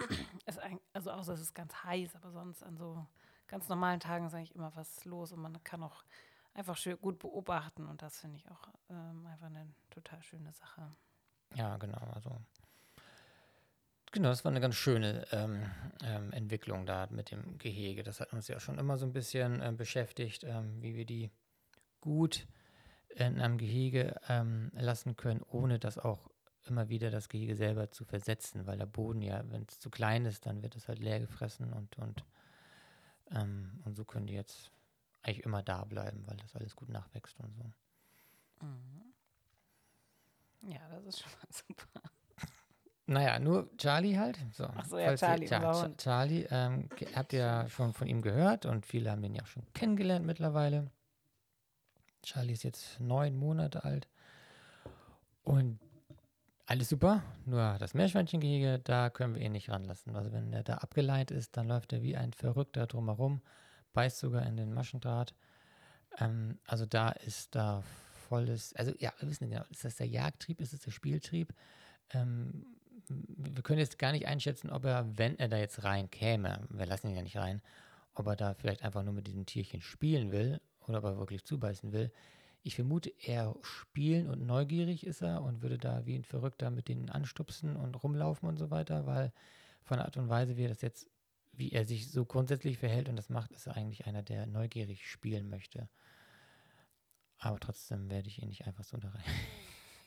ist 0.46 0.58
ein, 0.58 0.80
also 0.92 1.12
außer 1.12 1.34
es 1.34 1.40
ist 1.40 1.54
ganz 1.54 1.84
heiß, 1.84 2.16
aber 2.16 2.32
sonst 2.32 2.64
an 2.64 2.76
so 2.76 3.06
ganz 3.46 3.68
normalen 3.68 4.00
Tagen 4.00 4.26
ist 4.26 4.34
eigentlich 4.34 4.56
immer 4.56 4.74
was 4.74 5.04
los 5.04 5.30
und 5.30 5.40
man 5.40 5.62
kann 5.62 5.84
auch 5.84 6.02
einfach 6.52 6.76
schön 6.76 7.00
gut 7.00 7.20
beobachten 7.20 7.86
und 7.86 8.02
das 8.02 8.18
finde 8.18 8.38
ich 8.38 8.50
auch 8.50 8.68
ähm, 8.90 9.24
einfach 9.26 9.46
eine 9.46 9.72
total 9.90 10.20
schöne 10.24 10.52
Sache. 10.52 10.90
Ja, 11.54 11.76
genau. 11.76 12.10
Also 12.12 12.40
genau, 14.10 14.30
das 14.30 14.44
war 14.44 14.50
eine 14.50 14.60
ganz 14.60 14.74
schöne 14.74 15.24
ähm, 15.30 15.70
ähm, 16.02 16.32
Entwicklung 16.32 16.86
da 16.86 17.06
mit 17.08 17.30
dem 17.30 17.56
Gehege. 17.58 18.02
Das 18.02 18.18
hat 18.18 18.32
uns 18.32 18.48
ja 18.48 18.58
schon 18.58 18.78
immer 18.78 18.98
so 18.98 19.06
ein 19.06 19.12
bisschen 19.12 19.62
ähm, 19.62 19.76
beschäftigt, 19.76 20.42
ähm, 20.42 20.82
wie 20.82 20.96
wir 20.96 21.06
die 21.06 21.30
gut 22.06 22.46
in 23.10 23.38
einem 23.40 23.58
Gehege 23.58 24.14
ähm, 24.28 24.70
lassen 24.74 25.16
können, 25.16 25.42
ohne 25.42 25.78
das 25.78 25.98
auch 25.98 26.30
immer 26.64 26.88
wieder 26.88 27.10
das 27.10 27.28
Gehege 27.28 27.54
selber 27.56 27.90
zu 27.90 28.04
versetzen, 28.04 28.66
weil 28.66 28.78
der 28.78 28.86
Boden 28.86 29.20
ja, 29.22 29.42
wenn 29.50 29.62
es 29.68 29.78
zu 29.78 29.90
klein 29.90 30.24
ist, 30.24 30.46
dann 30.46 30.62
wird 30.62 30.74
es 30.76 30.88
halt 30.88 30.98
leer 30.98 31.20
gefressen 31.20 31.72
und, 31.72 31.96
und, 31.98 32.24
ähm, 33.30 33.80
und 33.84 33.96
so 33.96 34.04
können 34.04 34.26
die 34.26 34.34
jetzt 34.34 34.70
eigentlich 35.22 35.44
immer 35.44 35.62
da 35.62 35.84
bleiben, 35.84 36.24
weil 36.26 36.36
das 36.38 36.54
alles 36.56 36.74
gut 36.76 36.88
nachwächst 36.88 37.38
und 37.40 37.54
so. 37.54 37.64
Ja, 40.62 40.80
das 40.90 41.04
ist 41.06 41.20
schon 41.20 41.30
mal 41.32 41.46
super. 41.50 42.00
Naja, 43.08 43.38
nur 43.38 43.70
Charlie 43.76 44.18
halt. 44.18 44.38
So, 44.52 44.64
Ach 44.74 44.84
so, 44.84 44.98
ja, 44.98 45.16
falls 45.16 45.22
ihr- 45.22 45.46
Charlie, 45.46 45.46
ja, 45.48 45.82
Hund. 45.84 45.98
Charlie, 46.00 46.46
ähm, 46.50 46.88
habt 47.14 47.32
ihr 47.32 47.38
ja 47.38 47.68
schon 47.68 47.92
von 47.92 48.08
ihm 48.08 48.20
gehört 48.20 48.66
und 48.66 48.84
viele 48.84 49.12
haben 49.12 49.22
ihn 49.22 49.34
ja 49.36 49.42
auch 49.44 49.46
schon 49.46 49.62
kennengelernt 49.74 50.26
mittlerweile. 50.26 50.90
Charlie 52.26 52.54
ist 52.54 52.64
jetzt 52.64 52.98
neun 52.98 53.36
Monate 53.36 53.84
alt 53.84 54.08
und 55.44 55.78
alles 56.66 56.88
super, 56.88 57.22
nur 57.44 57.76
das 57.78 57.94
Meerschweinchengehege, 57.94 58.80
da 58.82 59.10
können 59.10 59.36
wir 59.36 59.42
ihn 59.42 59.52
nicht 59.52 59.70
ranlassen. 59.70 60.16
Also 60.16 60.32
wenn 60.32 60.52
er 60.52 60.64
da 60.64 60.78
abgeleitet 60.78 61.36
ist, 61.36 61.56
dann 61.56 61.68
läuft 61.68 61.92
er 61.92 62.02
wie 62.02 62.16
ein 62.16 62.32
Verrückter 62.32 62.88
drumherum, 62.88 63.42
beißt 63.92 64.18
sogar 64.18 64.44
in 64.44 64.56
den 64.56 64.74
Maschendraht. 64.74 65.34
Ähm, 66.18 66.58
also 66.66 66.84
da 66.84 67.10
ist 67.10 67.54
da 67.54 67.84
volles, 68.28 68.74
also 68.74 68.92
ja, 68.98 69.12
wir 69.20 69.28
wissen 69.28 69.44
nicht 69.44 69.56
genau, 69.56 69.66
ist 69.70 69.84
das 69.84 69.94
der 69.94 70.08
Jagdtrieb, 70.08 70.60
ist 70.60 70.72
es 70.72 70.80
der 70.80 70.90
Spieltrieb? 70.90 71.54
Ähm, 72.10 72.66
wir 73.08 73.62
können 73.62 73.78
jetzt 73.78 74.00
gar 74.00 74.10
nicht 74.10 74.26
einschätzen, 74.26 74.70
ob 74.70 74.84
er, 74.84 75.16
wenn 75.16 75.38
er 75.38 75.46
da 75.46 75.58
jetzt 75.58 75.84
rein 75.84 76.10
käme, 76.10 76.66
wir 76.70 76.86
lassen 76.86 77.06
ihn 77.06 77.14
ja 77.14 77.22
nicht 77.22 77.36
rein, 77.36 77.62
ob 78.14 78.26
er 78.26 78.34
da 78.34 78.54
vielleicht 78.54 78.82
einfach 78.82 79.04
nur 79.04 79.14
mit 79.14 79.28
diesem 79.28 79.46
Tierchen 79.46 79.80
spielen 79.80 80.32
will 80.32 80.60
oder 80.88 80.98
ob 80.98 81.04
er 81.04 81.18
wirklich 81.18 81.44
zubeißen 81.44 81.92
will. 81.92 82.12
Ich 82.62 82.74
vermute, 82.74 83.12
eher 83.20 83.54
spielen 83.62 84.28
und 84.28 84.44
neugierig 84.44 85.06
ist 85.06 85.22
er 85.22 85.42
und 85.42 85.62
würde 85.62 85.78
da 85.78 86.04
wie 86.04 86.16
ein 86.16 86.24
Verrückter 86.24 86.70
mit 86.70 86.88
denen 86.88 87.10
anstupsen 87.10 87.76
und 87.76 88.02
rumlaufen 88.02 88.48
und 88.48 88.56
so 88.56 88.70
weiter, 88.70 89.06
weil 89.06 89.32
von 89.84 89.98
der 89.98 90.06
Art 90.06 90.16
und 90.16 90.28
Weise, 90.28 90.56
wie 90.56 90.64
er 90.64 90.70
das 90.70 90.82
jetzt, 90.82 91.06
wie 91.52 91.70
er 91.70 91.84
sich 91.84 92.10
so 92.10 92.24
grundsätzlich 92.24 92.78
verhält 92.78 93.08
und 93.08 93.16
das 93.16 93.30
macht, 93.30 93.52
ist 93.52 93.66
er 93.66 93.76
eigentlich 93.76 94.06
einer, 94.06 94.22
der 94.22 94.46
neugierig 94.46 95.08
spielen 95.08 95.48
möchte. 95.48 95.88
Aber 97.38 97.60
trotzdem 97.60 98.10
werde 98.10 98.28
ich 98.28 98.42
ihn 98.42 98.48
nicht 98.48 98.66
einfach 98.66 98.84
so 98.84 98.96
da 98.96 99.10
rein. 99.10 99.22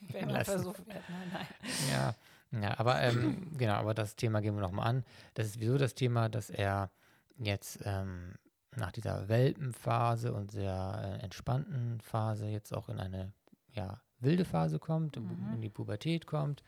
Wenn 0.12 0.26
man 0.26 0.34
Lassen. 0.34 0.50
versucht 0.52 0.86
wird, 0.86 1.02
nein, 1.08 1.30
nein. 1.32 1.46
Ja, 1.90 2.14
ja, 2.60 2.78
aber 2.78 3.00
ähm, 3.00 3.48
genau, 3.56 3.74
aber 3.74 3.94
das 3.94 4.16
Thema 4.16 4.40
gehen 4.40 4.54
wir 4.54 4.60
nochmal 4.60 4.88
an. 4.88 5.04
Das 5.34 5.46
ist 5.46 5.54
sowieso 5.54 5.78
das 5.78 5.94
Thema, 5.94 6.28
dass 6.28 6.50
er 6.50 6.90
jetzt 7.38 7.80
ähm, 7.84 8.34
nach 8.76 8.92
dieser 8.92 9.28
Welpenphase 9.28 10.32
und 10.32 10.50
sehr 10.52 11.00
äh, 11.20 11.22
entspannten 11.24 12.00
Phase 12.00 12.46
jetzt 12.46 12.72
auch 12.74 12.88
in 12.88 13.00
eine 13.00 13.32
ja, 13.72 14.00
wilde 14.20 14.44
Phase 14.44 14.78
kommt, 14.78 15.16
Mhm. 15.16 15.54
in 15.54 15.60
die 15.60 15.68
Pubertät 15.70 16.26
kommt 16.26 16.62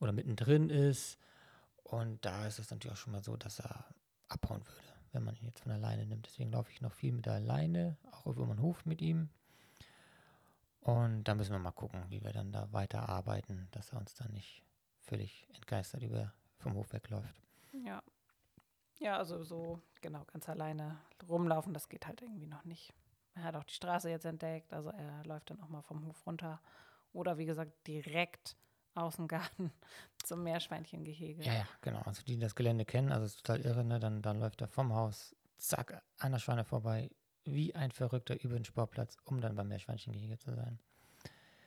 oder 0.00 0.12
mittendrin 0.12 0.70
ist. 0.70 1.18
Und 1.84 2.24
da 2.24 2.46
ist 2.46 2.58
es 2.58 2.70
natürlich 2.70 2.92
auch 2.94 3.00
schon 3.00 3.12
mal 3.12 3.22
so, 3.22 3.36
dass 3.36 3.60
er 3.60 3.84
abhauen 4.28 4.66
würde, 4.66 4.88
wenn 5.12 5.22
man 5.22 5.36
ihn 5.36 5.44
jetzt 5.46 5.60
von 5.60 5.70
alleine 5.72 6.04
nimmt. 6.04 6.26
Deswegen 6.26 6.50
laufe 6.50 6.70
ich 6.72 6.80
noch 6.80 6.92
viel 6.92 7.12
mit 7.12 7.26
der 7.26 7.38
Leine, 7.40 7.96
auch 8.10 8.26
über 8.26 8.44
meinen 8.46 8.60
Hof 8.62 8.84
mit 8.86 9.00
ihm. 9.00 9.28
Und 10.80 11.24
da 11.24 11.34
müssen 11.34 11.52
wir 11.52 11.58
mal 11.58 11.72
gucken, 11.72 12.04
wie 12.10 12.22
wir 12.22 12.32
dann 12.32 12.52
da 12.52 12.72
weiterarbeiten, 12.72 13.68
dass 13.72 13.92
er 13.92 13.98
uns 13.98 14.14
dann 14.14 14.32
nicht 14.32 14.62
völlig 15.02 15.48
entgeistert 15.54 16.02
über 16.02 16.32
vom 16.58 16.74
Hof 16.74 16.92
wegläuft. 16.92 17.40
Ja. 17.84 18.02
Ja, 18.98 19.18
also 19.18 19.42
so, 19.44 19.80
genau, 20.00 20.24
ganz 20.32 20.48
alleine 20.48 20.98
rumlaufen, 21.28 21.74
das 21.74 21.88
geht 21.88 22.06
halt 22.06 22.22
irgendwie 22.22 22.46
noch 22.46 22.64
nicht. 22.64 22.92
Er 23.34 23.44
hat 23.44 23.56
auch 23.56 23.64
die 23.64 23.74
Straße 23.74 24.08
jetzt 24.08 24.24
entdeckt, 24.24 24.72
also 24.72 24.88
er 24.90 25.24
läuft 25.24 25.50
dann 25.50 25.60
auch 25.60 25.68
mal 25.68 25.82
vom 25.82 26.06
Hof 26.06 26.26
runter. 26.26 26.60
Oder 27.12 27.38
wie 27.38 27.46
gesagt, 27.46 27.72
direkt 27.86 28.56
Außengarten 28.94 29.70
zum 30.24 30.42
Meerschweinchengehege. 30.42 31.42
Ja, 31.42 31.52
ja, 31.52 31.68
genau. 31.82 32.00
Also 32.02 32.22
die 32.22 32.38
das 32.38 32.54
Gelände 32.54 32.84
kennen, 32.84 33.12
also 33.12 33.26
es 33.26 33.34
ist 33.34 33.44
total 33.44 33.60
irre, 33.60 33.84
ne? 33.84 34.00
Dann, 34.00 34.22
dann 34.22 34.40
läuft 34.40 34.62
er 34.62 34.68
vom 34.68 34.94
Haus, 34.94 35.36
zack, 35.58 36.02
einer 36.18 36.38
Schweine 36.38 36.64
vorbei, 36.64 37.10
wie 37.44 37.74
ein 37.74 37.92
Verrückter 37.92 38.42
über 38.42 38.54
den 38.54 38.64
Sportplatz, 38.64 39.16
um 39.24 39.40
dann 39.40 39.54
beim 39.54 39.68
Meerschweinchengehege 39.68 40.38
zu 40.38 40.54
sein. 40.54 40.78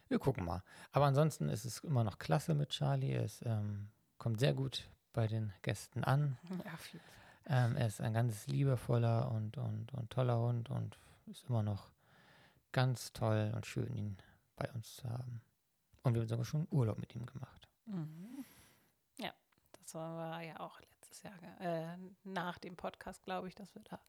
Wir 0.08 0.18
gucken 0.18 0.44
mal. 0.44 0.64
Aber 0.92 1.06
ansonsten 1.06 1.50
ist 1.50 1.66
es 1.66 1.80
immer 1.80 2.04
noch 2.04 2.18
klasse 2.18 2.56
mit 2.56 2.70
Charlie. 2.70 3.14
Es 3.14 3.44
ähm, 3.46 3.90
kommt 4.18 4.40
sehr 4.40 4.56
gut 4.56 4.90
bei 5.14 5.28
den 5.28 5.54
Gästen 5.62 6.04
an. 6.04 6.38
Ja, 6.66 6.74
auf 6.74 6.88
jeden 6.88 7.06
Fall. 7.06 7.19
Ähm, 7.46 7.76
er 7.76 7.88
ist 7.88 8.02
ein 8.02 8.14
ganz 8.14 8.48
liebevoller 8.48 9.32
und, 9.32 9.58
und, 9.58 9.94
und 9.94 10.10
toller 10.10 10.40
Hund 10.40 10.70
und 10.70 10.98
ist 11.26 11.46
immer 11.50 11.64
noch 11.64 11.90
ganz 12.72 13.14
toll 13.14 13.52
und 13.56 13.66
schön, 13.66 13.96
ihn 13.96 14.18
bei 14.56 14.70
uns 14.72 14.98
zu 14.98 15.10
haben. 15.10 15.42
Und 16.04 16.14
wir 16.14 16.22
haben 16.22 16.28
sogar 16.28 16.46
schon 16.46 16.68
Urlaub 16.72 17.00
mit 17.00 17.16
ihm 17.16 17.26
gemacht. 17.26 17.68
Mhm. 17.86 18.46
Ja, 19.18 19.32
das 19.72 19.94
war 19.96 20.42
ja 20.42 20.60
auch 20.60 20.80
letztes 20.80 21.24
Jahr, 21.24 21.34
äh, 21.60 21.98
nach 22.24 22.58
dem 22.60 22.76
Podcast, 22.76 23.24
glaube 23.24 23.48
ich, 23.48 23.56
dass 23.56 23.74
wir 23.76 23.82
da 23.84 24.00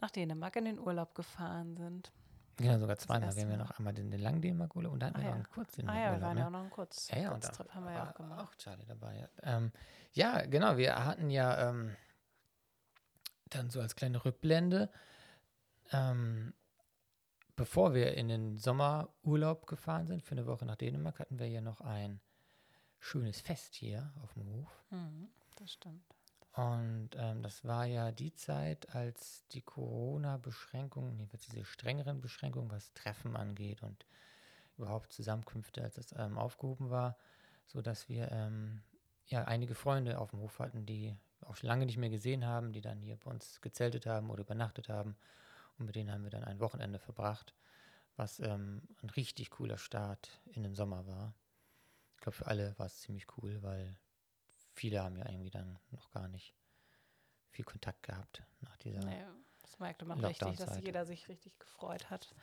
nach 0.00 0.10
Dänemark 0.10 0.56
in 0.56 0.66
den 0.66 0.78
Urlaub 0.78 1.14
gefahren 1.14 1.76
sind. 1.76 2.12
Ja, 2.60 2.78
sogar 2.78 2.96
zweimal. 2.96 3.34
Wir 3.34 3.42
haben 3.42 3.50
ja 3.50 3.56
noch 3.56 3.78
einmal 3.78 3.94
den, 3.94 4.10
den 4.10 4.20
langen 4.20 4.40
Dänemark-Urlaub 4.40 4.92
und 4.92 5.00
dann 5.00 5.14
Ah 5.14 5.18
wir 5.18 5.24
noch 5.24 5.30
ja. 5.30 5.34
einen 5.34 5.50
kurzen 5.50 5.88
Ah 5.88 5.98
ja, 5.98 6.12
wir 6.12 6.20
waren 6.20 6.34
ne? 6.34 6.40
ja 6.40 6.46
auch 6.46 6.50
noch 6.50 6.60
einen 6.60 6.70
Kurz, 6.70 7.08
Ja, 7.10 7.18
ja, 7.18 7.30
Kurztrip 7.30 7.74
haben 7.74 7.84
wir 7.84 7.92
ja 7.92 8.08
auch 8.08 8.14
gemacht. 8.14 8.40
Auch 8.40 8.54
Charlie 8.56 8.86
dabei. 8.86 9.16
Ja, 9.16 9.28
ähm, 9.56 9.72
ja 10.12 10.46
genau. 10.46 10.76
Wir 10.76 11.04
hatten 11.04 11.30
ja 11.30 11.70
ähm, 11.70 11.96
dann 13.54 13.70
so 13.70 13.80
als 13.80 13.96
kleine 13.96 14.24
Rückblende, 14.24 14.90
ähm, 15.92 16.54
bevor 17.56 17.94
wir 17.94 18.14
in 18.14 18.28
den 18.28 18.58
Sommerurlaub 18.58 19.66
gefahren 19.66 20.06
sind, 20.06 20.22
für 20.22 20.32
eine 20.32 20.46
Woche 20.46 20.64
nach 20.64 20.76
Dänemark, 20.76 21.18
hatten 21.18 21.38
wir 21.38 21.48
ja 21.48 21.60
noch 21.60 21.80
ein 21.80 22.20
schönes 22.98 23.40
Fest 23.40 23.74
hier 23.74 24.12
auf 24.22 24.32
dem 24.34 24.48
Hof. 24.48 24.84
Mhm, 24.90 25.28
das 25.56 25.72
stimmt. 25.72 26.04
Und 26.54 27.10
ähm, 27.16 27.42
das 27.42 27.64
war 27.64 27.84
ja 27.84 28.12
die 28.12 28.32
Zeit, 28.32 28.94
als 28.94 29.44
die 29.48 29.62
Corona-Beschränkungen, 29.62 31.18
jedenfalls 31.18 31.46
diese 31.46 31.64
strengeren 31.64 32.20
Beschränkungen, 32.20 32.70
was 32.70 32.92
Treffen 32.94 33.36
angeht 33.36 33.82
und 33.82 34.06
überhaupt 34.78 35.12
Zusammenkünfte, 35.12 35.82
als 35.82 35.96
das 35.96 36.14
ähm, 36.16 36.38
aufgehoben 36.38 36.90
war, 36.90 37.16
sodass 37.66 38.08
wir 38.08 38.30
ähm, 38.30 38.82
ja 39.26 39.44
einige 39.44 39.74
Freunde 39.74 40.18
auf 40.18 40.30
dem 40.30 40.40
Hof 40.40 40.60
hatten, 40.60 40.86
die 40.86 41.16
auch 41.46 41.56
schon 41.56 41.68
lange 41.68 41.86
nicht 41.86 41.98
mehr 41.98 42.10
gesehen 42.10 42.44
haben, 42.46 42.72
die 42.72 42.80
dann 42.80 43.00
hier 43.00 43.16
bei 43.16 43.30
uns 43.30 43.60
gezeltet 43.60 44.06
haben 44.06 44.30
oder 44.30 44.42
übernachtet 44.42 44.88
haben. 44.88 45.16
Und 45.78 45.86
mit 45.86 45.96
denen 45.96 46.12
haben 46.12 46.24
wir 46.24 46.30
dann 46.30 46.44
ein 46.44 46.60
Wochenende 46.60 46.98
verbracht, 46.98 47.54
was 48.16 48.40
ähm, 48.40 48.82
ein 49.02 49.10
richtig 49.10 49.50
cooler 49.50 49.78
Start 49.78 50.40
in 50.52 50.62
den 50.62 50.74
Sommer 50.74 51.06
war. 51.06 51.34
Ich 52.14 52.20
glaube, 52.20 52.36
für 52.36 52.46
alle 52.46 52.78
war 52.78 52.86
es 52.86 53.00
ziemlich 53.00 53.26
cool, 53.36 53.62
weil 53.62 53.98
viele 54.72 55.02
haben 55.02 55.16
ja 55.16 55.28
irgendwie 55.28 55.50
dann 55.50 55.78
noch 55.90 56.10
gar 56.12 56.28
nicht 56.28 56.54
viel 57.50 57.64
Kontakt 57.64 58.02
gehabt 58.02 58.42
nach 58.60 58.76
dieser. 58.78 59.00
Ja, 59.00 59.34
das 59.62 59.78
merkte 59.78 60.04
man 60.04 60.24
richtig, 60.24 60.56
dass 60.56 60.80
jeder 60.80 61.04
sich 61.06 61.28
richtig 61.28 61.58
gefreut 61.58 62.10
hat. 62.10 62.34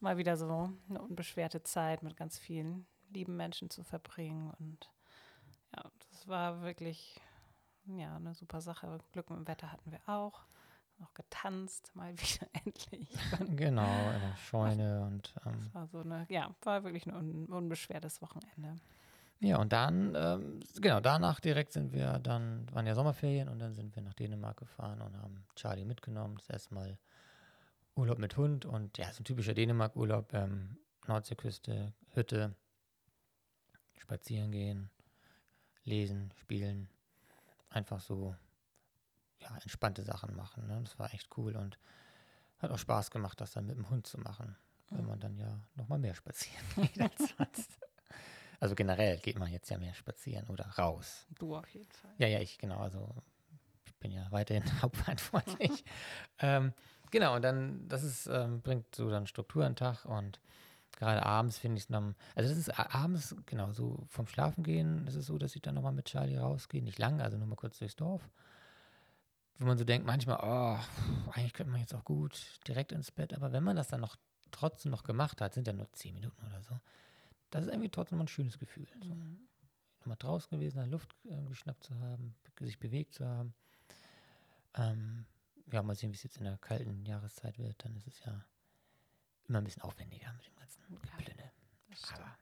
Mal 0.00 0.18
wieder 0.18 0.36
so 0.36 0.70
eine 0.88 1.00
unbeschwerte 1.00 1.62
Zeit 1.62 2.02
mit 2.02 2.16
ganz 2.16 2.38
vielen 2.38 2.86
lieben 3.10 3.36
Menschen 3.36 3.70
zu 3.70 3.82
verbringen. 3.82 4.50
Und 4.58 4.90
ja, 5.74 5.90
das 6.10 6.28
war 6.28 6.62
wirklich 6.62 7.20
ja, 7.86 8.16
eine 8.16 8.34
super 8.34 8.60
Sache. 8.60 8.98
Glück 9.12 9.30
mit 9.30 9.38
dem 9.38 9.48
Wetter 9.48 9.70
hatten 9.72 9.90
wir 9.90 10.00
auch. 10.06 10.44
Noch 10.98 11.12
getanzt, 11.12 11.90
mal 11.94 12.12
wieder 12.18 12.48
endlich. 12.64 13.08
Genau, 13.56 14.10
in 14.14 14.20
der 14.20 14.36
Scheune 14.36 15.02
und 15.02 15.34
ähm, 15.44 15.52
Das 15.64 15.74
war 15.74 15.86
so 15.88 16.00
eine, 16.00 16.26
ja, 16.30 16.54
war 16.62 16.84
wirklich 16.84 17.06
ein 17.06 17.14
un 17.14 17.46
unbeschwertes 17.46 18.22
Wochenende. 18.22 18.76
ja, 19.40 19.58
und 19.58 19.72
dann, 19.74 20.14
ähm, 20.14 20.60
genau, 20.80 21.00
danach 21.00 21.38
direkt 21.40 21.72
sind 21.72 21.92
wir 21.92 22.18
dann, 22.20 22.66
waren 22.72 22.86
ja 22.86 22.94
Sommerferien 22.94 23.50
und 23.50 23.58
dann 23.58 23.74
sind 23.74 23.94
wir 23.94 24.02
nach 24.02 24.14
Dänemark 24.14 24.56
gefahren 24.56 25.02
und 25.02 25.18
haben 25.18 25.44
Charlie 25.54 25.84
mitgenommen. 25.84 26.36
Das 26.38 26.48
erste 26.48 26.72
Mal 26.74 26.98
Urlaub 27.94 28.18
mit 28.18 28.36
Hund 28.38 28.64
und 28.64 28.96
ja, 28.96 29.12
so 29.12 29.20
ein 29.20 29.24
typischer 29.24 29.52
Dänemark-Urlaub, 29.54 30.32
ähm, 30.32 30.78
Nordseeküste, 31.06 31.92
Hütte, 32.14 32.54
spazieren 33.98 34.50
gehen, 34.50 34.90
lesen, 35.84 36.32
spielen, 36.36 36.88
einfach 37.70 38.00
so, 38.00 38.34
ja, 39.40 39.54
entspannte 39.62 40.02
Sachen 40.02 40.34
machen. 40.34 40.66
Ne? 40.66 40.80
Das 40.82 40.98
war 40.98 41.12
echt 41.12 41.28
cool 41.36 41.56
und 41.56 41.78
hat 42.58 42.70
auch 42.70 42.78
Spaß 42.78 43.10
gemacht, 43.10 43.40
das 43.40 43.52
dann 43.52 43.66
mit 43.66 43.76
dem 43.76 43.88
Hund 43.90 44.06
zu 44.06 44.18
machen, 44.18 44.56
wenn 44.90 45.02
Mhm. 45.02 45.08
man 45.08 45.20
dann 45.20 45.36
ja 45.36 45.60
nochmal 45.74 45.98
mehr 45.98 46.14
spazieren 46.14 46.64
geht 46.76 47.00
als 47.00 47.34
sonst. 47.36 47.78
Also 48.60 48.74
generell 48.74 49.18
geht 49.18 49.38
man 49.38 49.50
jetzt 49.52 49.68
ja 49.68 49.76
mehr 49.78 49.92
spazieren 49.94 50.48
oder 50.48 50.64
raus. 50.78 51.26
Du 51.38 51.54
auf 51.56 51.68
jeden 51.68 51.90
Fall. 51.90 52.12
Ja, 52.18 52.26
ja, 52.26 52.40
ich, 52.40 52.56
genau, 52.58 52.78
also 52.78 53.14
ich 53.84 53.94
bin 53.96 54.12
ja 54.12 54.26
weiterhin 54.30 54.64
hauptverantwortlich. 54.82 55.84
ähm, 56.38 56.72
genau, 57.10 57.36
und 57.36 57.42
dann, 57.42 57.86
das 57.88 58.02
ist, 58.02 58.26
ähm, 58.26 58.62
bringt 58.62 58.94
so 58.94 59.10
dann 59.10 59.26
Struktur 59.26 59.64
an 59.66 59.72
den 59.72 59.76
Tag 59.76 60.06
und 60.06 60.40
gerade 60.96 61.24
abends 61.24 61.58
finde 61.58 61.76
ich 61.76 61.84
es 61.84 61.88
dann, 61.88 62.14
also 62.34 62.48
das 62.48 62.58
ist 62.58 62.70
abends, 62.78 63.36
genau, 63.46 63.72
so 63.72 64.04
vom 64.08 64.26
Schlafen 64.26 64.64
gehen, 64.64 65.06
ist 65.06 65.14
es 65.14 65.26
so, 65.26 65.38
dass 65.38 65.54
ich 65.54 65.62
dann 65.62 65.74
nochmal 65.74 65.92
mit 65.92 66.06
Charlie 66.06 66.38
rausgehe, 66.38 66.82
nicht 66.82 66.98
lang, 66.98 67.20
also 67.20 67.36
nur 67.36 67.46
mal 67.46 67.56
kurz 67.56 67.78
durchs 67.78 67.96
Dorf. 67.96 68.28
Wo 69.58 69.66
man 69.66 69.78
so 69.78 69.84
denkt, 69.84 70.06
manchmal, 70.06 70.38
oh, 70.42 71.30
eigentlich 71.32 71.54
könnte 71.54 71.70
man 71.72 71.80
jetzt 71.80 71.94
auch 71.94 72.04
gut 72.04 72.60
direkt 72.66 72.92
ins 72.92 73.10
Bett, 73.10 73.32
aber 73.32 73.52
wenn 73.52 73.64
man 73.64 73.76
das 73.76 73.88
dann 73.88 74.00
noch 74.00 74.16
trotzdem 74.50 74.90
noch 74.90 75.02
gemacht 75.02 75.40
hat, 75.40 75.54
sind 75.54 75.66
ja 75.66 75.72
nur 75.72 75.90
zehn 75.92 76.14
Minuten 76.14 76.44
oder 76.46 76.62
so, 76.62 76.78
das 77.50 77.62
ist 77.64 77.68
irgendwie 77.70 77.90
trotzdem 77.90 78.20
ein 78.20 78.28
schönes 78.28 78.58
Gefühl. 78.58 78.88
So 79.02 79.14
Mhm. 79.14 79.48
nochmal 80.00 80.16
draußen 80.18 80.50
gewesen, 80.50 80.76
sein, 80.76 80.90
Luft 80.90 81.14
äh, 81.24 81.42
geschnappt 81.48 81.84
zu 81.84 81.94
haben, 82.00 82.34
be- 82.56 82.64
sich 82.64 82.78
bewegt 82.78 83.14
zu 83.14 83.26
haben. 83.26 83.54
Ähm, 84.74 85.24
ja, 85.72 85.82
mal 85.82 85.94
sehen, 85.94 86.10
wie 86.12 86.16
es 86.16 86.22
jetzt 86.22 86.36
in 86.36 86.44
der 86.44 86.58
kalten 86.58 87.04
Jahreszeit 87.06 87.58
wird. 87.58 87.82
Dann 87.84 87.96
ist 87.96 88.06
es 88.06 88.24
ja 88.24 88.44
immer 89.48 89.58
ein 89.58 89.64
bisschen 89.64 89.82
aufwendiger 89.82 90.32
mit 90.32 90.46
dem 90.46 90.56
ganzen 90.56 90.82
Ja. 90.90 90.98
Das 91.90 91.98
stimmt. 92.00 92.20
Aber 92.20 92.36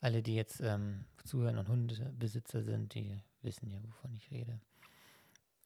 alle, 0.00 0.22
die 0.22 0.34
jetzt 0.34 0.60
ähm, 0.60 1.04
zuhören 1.24 1.58
und 1.58 1.68
Hundebesitzer 1.68 2.62
sind, 2.62 2.94
die 2.94 3.20
wissen 3.42 3.68
ja, 3.70 3.78
wovon 3.82 4.12
ich 4.14 4.30
rede. 4.30 4.60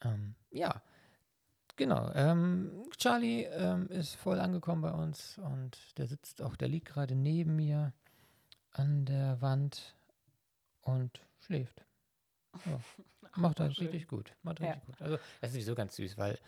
Ähm, 0.02 0.34
ja, 0.50 0.82
genau. 1.76 2.10
Ähm, 2.14 2.82
Charlie 2.96 3.44
ähm, 3.44 3.88
ist 3.88 4.14
voll 4.14 4.40
angekommen 4.40 4.82
bei 4.82 4.92
uns 4.92 5.38
und 5.38 5.78
der 5.98 6.06
sitzt 6.06 6.42
auch, 6.42 6.56
der 6.56 6.68
liegt 6.68 6.88
gerade 6.88 7.14
neben 7.14 7.56
mir 7.56 7.92
an 8.72 9.04
der 9.04 9.40
Wand 9.42 9.94
und 10.80 11.20
schläft. 11.40 11.84
Ja. 12.66 12.80
Macht 13.36 13.60
er 13.60 13.70
schön. 13.70 13.86
richtig 13.86 14.08
gut. 14.08 14.34
Macht 14.42 14.60
Ja. 14.60 14.72
richtig 14.72 14.86
gut. 14.86 15.00
Also, 15.02 15.16
das 15.40 15.50
ist 15.50 15.54
sowieso 15.54 15.74
ganz 15.74 15.96
süß, 15.96 16.18
weil 16.18 16.38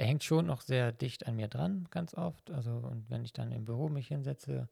er 0.00 0.06
hängt 0.06 0.24
schon 0.24 0.46
noch 0.46 0.62
sehr 0.62 0.92
dicht 0.92 1.26
an 1.26 1.36
mir 1.36 1.48
dran, 1.48 1.86
ganz 1.90 2.14
oft. 2.14 2.50
Also, 2.50 2.70
und 2.70 3.10
wenn 3.10 3.22
ich 3.22 3.34
dann 3.34 3.52
im 3.52 3.66
Büro 3.66 3.90
mich 3.90 4.08
hinsetze, 4.08 4.70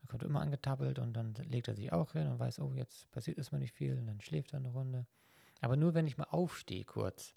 dann 0.00 0.08
kommt 0.08 0.22
er 0.22 0.30
immer 0.30 0.40
angetappelt 0.40 0.98
und 0.98 1.12
dann 1.12 1.34
legt 1.34 1.68
er 1.68 1.74
sich 1.74 1.92
auch 1.92 2.12
hin 2.12 2.26
und 2.26 2.38
weiß, 2.38 2.58
oh, 2.60 2.72
jetzt 2.74 3.10
passiert 3.10 3.36
erstmal 3.36 3.60
nicht 3.60 3.74
viel 3.74 3.98
und 3.98 4.06
dann 4.06 4.22
schläft 4.22 4.54
er 4.54 4.60
eine 4.60 4.70
Runde. 4.70 5.06
Aber 5.60 5.76
nur 5.76 5.92
wenn 5.92 6.06
ich 6.06 6.16
mal 6.16 6.28
aufstehe 6.30 6.84
kurz, 6.84 7.34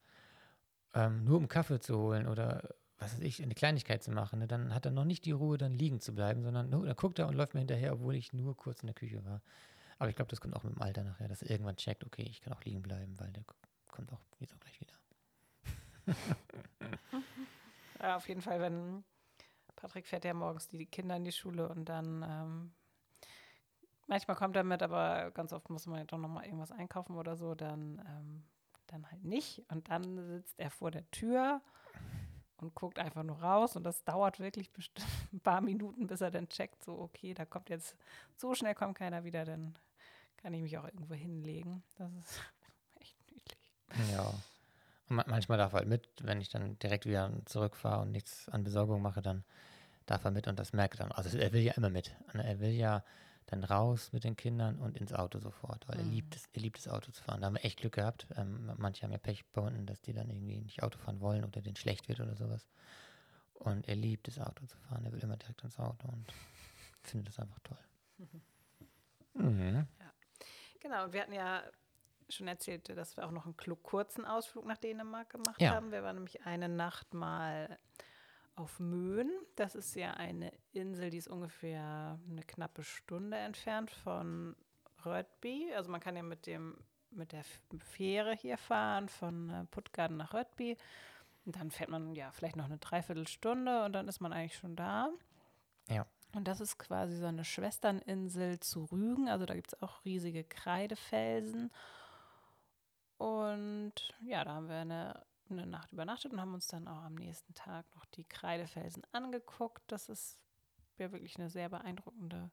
ähm, 0.93 1.25
nur 1.25 1.37
um 1.37 1.49
Kaffee 1.49 1.81
zu 1.81 1.97
holen 1.97 2.25
oder 2.25 2.69
was 2.99 3.15
weiß 3.15 3.19
ich, 3.19 3.43
eine 3.43 3.53
Kleinigkeit 3.53 4.01
zu 4.01 4.11
machen, 4.11 4.39
ne, 4.39 4.47
dann 4.47 4.73
hat 4.73 4.85
er 4.85 4.91
noch 4.91 5.03
nicht 5.03 5.25
die 5.25 5.31
Ruhe, 5.31 5.57
dann 5.57 5.73
liegen 5.73 5.99
zu 5.99 6.15
bleiben, 6.15 6.41
sondern 6.41 6.69
nur, 6.69 6.85
dann 6.85 6.95
guckt 6.95 7.19
er 7.19 7.27
und 7.27 7.35
läuft 7.35 7.53
mir 7.53 7.59
hinterher, 7.59 7.91
obwohl 7.91 8.15
ich 8.15 8.31
nur 8.31 8.55
kurz 8.55 8.79
in 8.79 8.87
der 8.87 8.95
Küche 8.95 9.25
war. 9.25 9.41
Aber 9.99 10.09
ich 10.09 10.15
glaube, 10.15 10.29
das 10.29 10.39
kommt 10.39 10.55
auch 10.55 10.63
mit 10.63 10.73
dem 10.73 10.81
Alter 10.81 11.03
nachher, 11.03 11.27
dass 11.27 11.41
er 11.41 11.49
irgendwann 11.49 11.75
checkt, 11.75 12.05
okay, 12.05 12.25
ich 12.29 12.39
kann 12.39 12.53
auch 12.53 12.63
liegen 12.63 12.81
bleiben, 12.81 13.19
weil 13.19 13.33
der 13.33 13.43
kommt 13.91 14.13
auch 14.13 14.21
jetzt 14.39 14.53
auch 14.55 14.59
gleich 14.61 14.79
wieder. 14.79 14.93
Ja, 18.01 18.17
auf 18.17 18.27
jeden 18.27 18.41
Fall, 18.41 18.59
wenn 18.59 19.03
Patrick 19.75 20.05
fährt 20.05 20.25
ja 20.25 20.33
morgens 20.33 20.67
die 20.67 20.85
Kinder 20.85 21.15
in 21.15 21.23
die 21.23 21.31
Schule 21.31 21.69
und 21.69 21.85
dann 21.85 22.23
ähm, 22.27 22.73
manchmal 24.07 24.37
kommt 24.37 24.55
er 24.55 24.63
mit, 24.63 24.83
aber 24.83 25.31
ganz 25.31 25.53
oft 25.53 25.69
muss 25.69 25.87
man 25.87 25.99
ja 25.99 26.05
doch 26.05 26.17
nochmal 26.17 26.45
irgendwas 26.45 26.71
einkaufen 26.71 27.15
oder 27.15 27.35
so, 27.35 27.55
dann, 27.55 28.01
ähm, 28.07 28.43
dann 28.87 29.09
halt 29.09 29.23
nicht. 29.23 29.63
Und 29.69 29.89
dann 29.89 30.25
sitzt 30.27 30.59
er 30.59 30.71
vor 30.71 30.91
der 30.91 31.09
Tür 31.11 31.61
und 32.57 32.73
guckt 32.75 32.99
einfach 32.99 33.23
nur 33.23 33.41
raus 33.41 33.75
und 33.75 33.83
das 33.83 34.03
dauert 34.03 34.39
wirklich 34.39 34.71
bestimmt 34.71 35.07
ein 35.33 35.39
paar 35.39 35.61
Minuten, 35.61 36.07
bis 36.07 36.21
er 36.21 36.31
dann 36.31 36.49
checkt, 36.49 36.83
so 36.83 36.99
okay, 36.99 37.33
da 37.33 37.45
kommt 37.45 37.69
jetzt, 37.69 37.95
so 38.37 38.53
schnell 38.55 38.75
kommt 38.75 38.97
keiner 38.97 39.23
wieder, 39.23 39.45
dann 39.45 39.77
kann 40.37 40.53
ich 40.53 40.61
mich 40.61 40.77
auch 40.77 40.85
irgendwo 40.85 41.13
hinlegen. 41.13 41.83
Das 41.95 42.13
ist 42.13 42.41
echt 42.99 43.31
niedlich. 43.31 43.73
Ja. 44.11 44.33
Manchmal 45.07 45.57
darf 45.57 45.73
er 45.73 45.79
halt 45.79 45.87
mit, 45.87 46.09
wenn 46.21 46.41
ich 46.41 46.49
dann 46.49 46.79
direkt 46.79 47.05
wieder 47.05 47.31
zurückfahre 47.45 48.01
und 48.01 48.11
nichts 48.11 48.49
an 48.49 48.63
Besorgung 48.63 49.01
mache, 49.01 49.21
dann 49.21 49.43
darf 50.07 50.25
er 50.25 50.31
mit 50.31 50.47
und 50.47 50.57
das 50.57 50.73
merkt 50.73 50.95
er 50.95 51.07
dann. 51.07 51.11
Also 51.11 51.37
er 51.37 51.53
will 51.53 51.61
ja 51.61 51.73
immer 51.73 51.89
mit. 51.89 52.15
Ne? 52.33 52.43
Er 52.45 52.59
will 52.59 52.71
ja 52.71 53.03
dann 53.47 53.63
raus 53.63 54.11
mit 54.11 54.23
den 54.23 54.35
Kindern 54.35 54.79
und 54.79 54.97
ins 54.97 55.13
Auto 55.13 55.37
sofort, 55.39 55.87
weil 55.87 55.97
er 55.97 56.03
Mhm. 56.03 56.11
liebt 56.11 56.35
es, 56.35 56.45
er 56.53 56.61
liebt 56.61 56.79
es 56.79 56.87
Auto 56.87 57.11
zu 57.11 57.23
fahren. 57.23 57.41
Da 57.41 57.47
haben 57.47 57.55
wir 57.55 57.65
echt 57.65 57.79
Glück 57.79 57.93
gehabt. 57.93 58.27
Ähm, 58.35 58.71
manche 58.77 59.03
haben 59.03 59.11
ja 59.11 59.19
Pech 59.19 59.45
bei 59.51 59.69
dass 59.85 60.01
die 60.01 60.13
dann 60.13 60.29
irgendwie 60.29 60.61
nicht 60.61 60.81
Auto 60.81 60.97
fahren 60.97 61.21
wollen 61.21 61.43
oder 61.45 61.61
denen 61.61 61.75
schlecht 61.75 62.07
wird 62.07 62.19
oder 62.19 62.35
sowas. 62.35 62.67
Und 63.53 63.87
er 63.87 63.95
liebt 63.95 64.27
es, 64.27 64.39
Auto 64.39 64.65
zu 64.65 64.77
fahren. 64.77 65.05
Er 65.05 65.11
will 65.11 65.19
immer 65.21 65.37
direkt 65.37 65.63
ins 65.63 65.77
Auto 65.79 66.07
und 66.07 66.33
findet 67.03 67.29
es 67.29 67.39
einfach 67.39 67.59
toll. 67.63 67.77
Mhm. 69.37 69.85
Ja. 69.99 70.13
Genau, 70.79 71.03
und 71.03 71.11
wir 71.11 71.21
hatten 71.21 71.33
ja 71.33 71.61
schon 72.29 72.47
erzählt, 72.47 72.89
dass 72.89 73.15
wir 73.17 73.25
auch 73.25 73.31
noch 73.31 73.45
einen 73.45 73.55
kurzen 73.57 74.25
Ausflug 74.25 74.65
nach 74.65 74.77
Dänemark 74.77 75.29
gemacht 75.29 75.61
Ja. 75.61 75.75
haben. 75.75 75.91
Wir 75.91 76.03
waren 76.03 76.15
nämlich 76.15 76.45
eine 76.45 76.69
Nacht 76.69 77.13
mal 77.13 77.77
auf 78.55 78.79
Möen. 78.79 79.29
Das 79.55 79.75
ist 79.75 79.95
ja 79.95 80.11
eine 80.11 80.51
Insel, 80.71 81.09
die 81.09 81.17
ist 81.17 81.27
ungefähr 81.27 82.19
eine 82.29 82.43
knappe 82.43 82.83
Stunde 82.83 83.37
entfernt 83.37 83.91
von 83.91 84.55
Rødby. 85.05 85.73
Also 85.75 85.91
man 85.91 85.99
kann 86.01 86.15
ja 86.15 86.23
mit 86.23 86.45
dem 86.47 86.77
mit 87.11 87.31
der 87.31 87.43
Fähre 87.79 88.35
hier 88.35 88.57
fahren 88.57 89.07
von 89.07 89.49
äh, 89.49 89.63
Puttgarden 89.71 90.17
nach 90.17 90.33
Rødby. 90.33 90.77
Und 91.45 91.55
dann 91.55 91.71
fährt 91.71 91.89
man 91.89 92.13
ja 92.13 92.31
vielleicht 92.31 92.55
noch 92.57 92.65
eine 92.65 92.77
Dreiviertelstunde 92.77 93.85
und 93.85 93.93
dann 93.93 94.07
ist 94.09 94.19
man 94.19 94.33
eigentlich 94.33 94.57
schon 94.57 94.75
da. 94.75 95.09
Ja. 95.87 96.05
Und 96.33 96.45
das 96.47 96.59
ist 96.59 96.77
quasi 96.77 97.15
so 97.15 97.27
eine 97.27 97.45
Schwesterninsel 97.45 98.59
zu 98.59 98.83
Rügen. 98.85 99.29
Also 99.29 99.45
da 99.45 99.53
gibt 99.53 99.73
es 99.73 99.81
auch 99.81 100.03
riesige 100.03 100.43
Kreidefelsen. 100.43 101.71
Und 103.17 103.93
ja, 104.21 104.43
da 104.43 104.55
haben 104.55 104.67
wir 104.67 104.75
eine, 104.75 105.25
eine 105.49 105.65
Nacht 105.65 105.91
übernachtet 105.93 106.33
und 106.33 106.41
haben 106.41 106.53
uns 106.53 106.67
dann 106.67 106.87
auch 106.87 107.03
am 107.03 107.15
nächsten 107.15 107.53
Tag 107.53 107.85
noch 107.95 108.05
die 108.05 108.25
Kreidefelsen 108.25 109.03
angeguckt. 109.11 109.83
Das 109.87 110.09
ist 110.09 110.41
ja 110.97 111.11
wirklich 111.11 111.37
eine 111.37 111.49
sehr 111.49 111.69
beeindruckende 111.69 112.51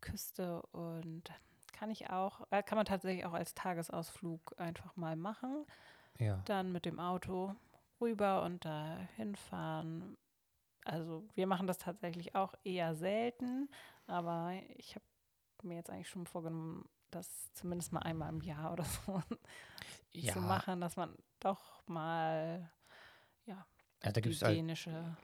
Küste 0.00 0.62
und 0.72 1.32
kann 1.72 1.90
ich 1.90 2.10
auch, 2.10 2.46
äh, 2.50 2.62
kann 2.62 2.76
man 2.76 2.86
tatsächlich 2.86 3.24
auch 3.24 3.34
als 3.34 3.54
Tagesausflug 3.54 4.54
einfach 4.58 4.96
mal 4.96 5.16
machen. 5.16 5.64
Ja. 6.18 6.42
Dann 6.46 6.72
mit 6.72 6.84
dem 6.84 6.98
Auto 6.98 7.54
rüber 8.00 8.42
und 8.42 8.64
da 8.64 8.96
hinfahren. 9.16 10.16
Also 10.84 11.28
wir 11.34 11.46
machen 11.46 11.66
das 11.66 11.78
tatsächlich 11.78 12.34
auch 12.34 12.54
eher 12.64 12.94
selten, 12.94 13.68
aber 14.06 14.52
ich 14.76 14.94
habe 14.94 15.04
mir 15.62 15.76
jetzt 15.76 15.90
eigentlich 15.90 16.08
schon 16.08 16.26
vorgenommen, 16.26 16.88
das 17.10 17.52
zumindest 17.54 17.92
mal 17.92 18.00
einmal 18.00 18.28
im 18.30 18.40
Jahr 18.40 18.72
oder 18.72 18.84
so 18.84 19.22
Ja, 20.12 20.32
zu 20.32 20.40
machen, 20.40 20.80
dass 20.80 20.96
man 20.96 21.14
doch 21.40 21.86
mal 21.86 22.70
also 24.00 24.12
da 24.12 24.20
die 24.20 24.20
gibt 24.22 24.34
es 24.36 24.42
halt, 24.42 24.56
dänische 24.56 25.16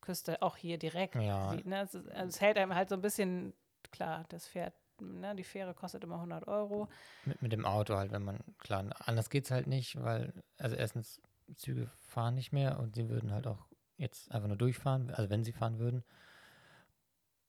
Küste 0.00 0.42
auch 0.42 0.56
hier 0.56 0.78
direkt 0.78 1.16
ja, 1.16 1.50
sieht. 1.50 1.66
Ne? 1.66 1.82
Es, 1.82 1.94
ist, 1.94 2.10
also 2.10 2.28
es 2.28 2.40
hält 2.40 2.56
einem 2.56 2.74
halt 2.74 2.88
so 2.88 2.94
ein 2.94 3.02
bisschen, 3.02 3.52
klar, 3.90 4.24
das 4.28 4.48
Pferd, 4.48 4.74
ne? 5.00 5.34
die 5.36 5.44
Fähre 5.44 5.74
kostet 5.74 6.02
immer 6.04 6.16
100 6.16 6.48
Euro. 6.48 6.88
mit, 7.24 7.42
mit 7.42 7.52
dem 7.52 7.64
Auto 7.64 7.96
halt, 7.96 8.10
wenn 8.12 8.24
man, 8.24 8.38
klar, 8.58 8.84
anders 9.00 9.30
geht 9.30 9.44
es 9.44 9.50
halt 9.50 9.66
nicht, 9.66 10.02
weil, 10.02 10.32
also 10.58 10.76
erstens, 10.76 11.20
Züge 11.56 11.90
fahren 12.08 12.34
nicht 12.34 12.52
mehr 12.52 12.78
und 12.78 12.94
sie 12.94 13.10
würden 13.10 13.32
halt 13.32 13.46
auch 13.46 13.66
jetzt 13.98 14.32
einfach 14.32 14.48
nur 14.48 14.56
durchfahren, 14.56 15.10
also 15.10 15.28
wenn 15.28 15.44
sie 15.44 15.52
fahren 15.52 15.78
würden. 15.78 16.02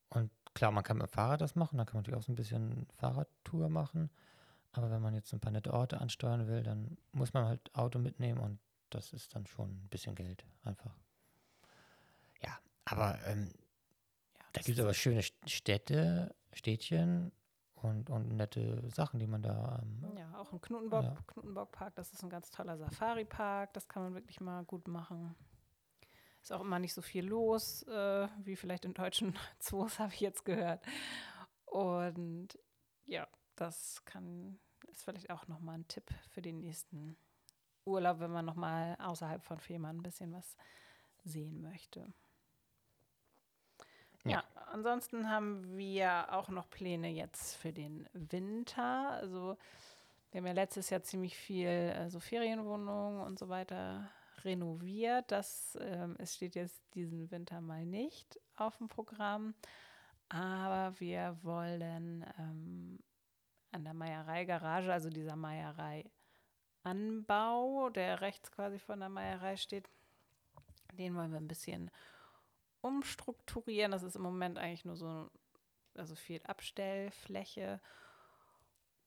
Und 0.09 0.29
klar, 0.53 0.71
man 0.71 0.83
kann 0.83 0.97
mit 0.97 1.07
dem 1.07 1.13
Fahrrad 1.13 1.39
das 1.39 1.55
machen, 1.55 1.77
dann 1.77 1.85
kann 1.85 1.95
man 1.95 2.01
natürlich 2.01 2.19
auch 2.19 2.25
so 2.25 2.33
ein 2.33 2.35
bisschen 2.35 2.85
Fahrradtour 2.97 3.69
machen. 3.69 4.09
Aber 4.73 4.89
wenn 4.91 5.01
man 5.01 5.13
jetzt 5.13 5.33
ein 5.33 5.39
paar 5.39 5.51
nette 5.51 5.73
Orte 5.73 6.01
ansteuern 6.01 6.47
will, 6.47 6.63
dann 6.63 6.97
muss 7.11 7.33
man 7.33 7.45
halt 7.45 7.73
Auto 7.75 7.99
mitnehmen 7.99 8.39
und 8.39 8.59
das 8.89 9.13
ist 9.13 9.33
dann 9.35 9.45
schon 9.45 9.69
ein 9.69 9.87
bisschen 9.89 10.15
Geld 10.15 10.43
einfach. 10.63 10.95
Ja, 12.41 12.59
aber 12.85 13.17
ähm, 13.27 13.51
Ja, 14.39 14.45
da 14.53 14.61
gibt 14.61 14.77
es 14.77 14.83
aber 14.83 14.93
schöne 14.93 15.21
St- 15.21 15.47
Städte, 15.47 16.35
Städtchen 16.53 17.31
und, 17.75 18.09
und 18.09 18.29
nette 18.35 18.89
Sachen, 18.89 19.19
die 19.19 19.27
man 19.27 19.41
da. 19.41 19.79
Ähm, 19.81 20.17
Ja, 20.17 20.37
auch 20.39 20.51
im 20.51 20.61
Knutenbock, 20.61 21.03
Ja. 21.03 21.15
Knutenbock-Park, 21.27 21.95
das 21.95 22.11
ist 22.13 22.23
ein 22.23 22.29
ganz 22.29 22.49
toller 22.49 22.77
Safari-Park, 22.77 23.73
das 23.73 23.87
kann 23.87 24.03
man 24.03 24.13
wirklich 24.15 24.39
mal 24.41 24.63
gut 24.65 24.87
machen. 24.87 25.35
Ist 26.41 26.51
auch 26.51 26.61
immer 26.61 26.79
nicht 26.79 26.93
so 26.93 27.01
viel 27.01 27.25
los, 27.25 27.83
äh, 27.83 28.27
wie 28.43 28.55
vielleicht 28.55 28.85
in 28.85 28.93
deutschen 28.93 29.35
Zoos, 29.59 29.99
habe 29.99 30.13
ich 30.13 30.19
jetzt 30.19 30.45
gehört. 30.45 30.83
Und 31.65 32.59
ja, 33.05 33.27
das 33.55 34.03
kann, 34.05 34.59
ist 34.93 35.03
vielleicht 35.03 35.29
auch 35.29 35.47
nochmal 35.47 35.79
ein 35.79 35.87
Tipp 35.87 36.09
für 36.31 36.41
den 36.41 36.59
nächsten 36.59 37.17
Urlaub, 37.85 38.19
wenn 38.19 38.31
man 38.31 38.45
nochmal 38.45 38.95
außerhalb 38.99 39.43
von 39.43 39.59
Fehmarn 39.59 39.97
ein 39.97 40.03
bisschen 40.03 40.31
was 40.33 40.55
sehen 41.23 41.61
möchte. 41.61 42.13
Ja. 44.23 44.31
Ja. 44.31 44.43
ansonsten 44.71 45.29
haben 45.29 45.77
wir 45.77 46.31
auch 46.31 46.47
noch 46.47 46.69
Pläne 46.69 47.09
jetzt 47.09 47.57
für 47.57 47.73
den 47.73 48.07
Winter. 48.13 49.09
Also 49.09 49.57
wir 50.31 50.39
haben 50.39 50.47
ja 50.47 50.53
letztes 50.53 50.89
Jahr 50.89 51.03
ziemlich 51.03 51.35
viel 51.35 51.93
also 51.97 52.19
Ferienwohnungen 52.19 53.19
und 53.21 53.37
so 53.37 53.49
weiter 53.49 54.09
renoviert. 54.43 55.29
Das 55.31 55.77
ähm, 55.81 56.15
es 56.19 56.35
steht 56.35 56.55
jetzt 56.55 56.81
diesen 56.93 57.31
Winter 57.31 57.59
mal 57.59 57.85
nicht 57.85 58.39
auf 58.55 58.77
dem 58.77 58.87
Programm. 58.87 59.55
Aber 60.29 60.99
wir 60.99 61.37
wollen 61.43 62.25
ähm, 62.39 62.99
an 63.73 63.83
der 63.83 63.93
Meierei-Garage, 63.93 64.93
also 64.93 65.09
dieser 65.09 65.35
Meierei-Anbau, 65.35 67.89
der 67.89 68.21
rechts 68.21 68.49
quasi 68.51 68.79
von 68.79 68.99
der 68.99 69.09
Meierei 69.09 69.57
steht, 69.57 69.89
den 70.97 71.15
wollen 71.15 71.31
wir 71.31 71.39
ein 71.39 71.47
bisschen 71.47 71.89
umstrukturieren. 72.81 73.91
Das 73.91 74.03
ist 74.03 74.15
im 74.15 74.21
Moment 74.21 74.59
eigentlich 74.59 74.85
nur 74.85 74.95
so, 74.95 75.31
also 75.95 76.13
viel 76.15 76.41
Abstellfläche. 76.43 77.81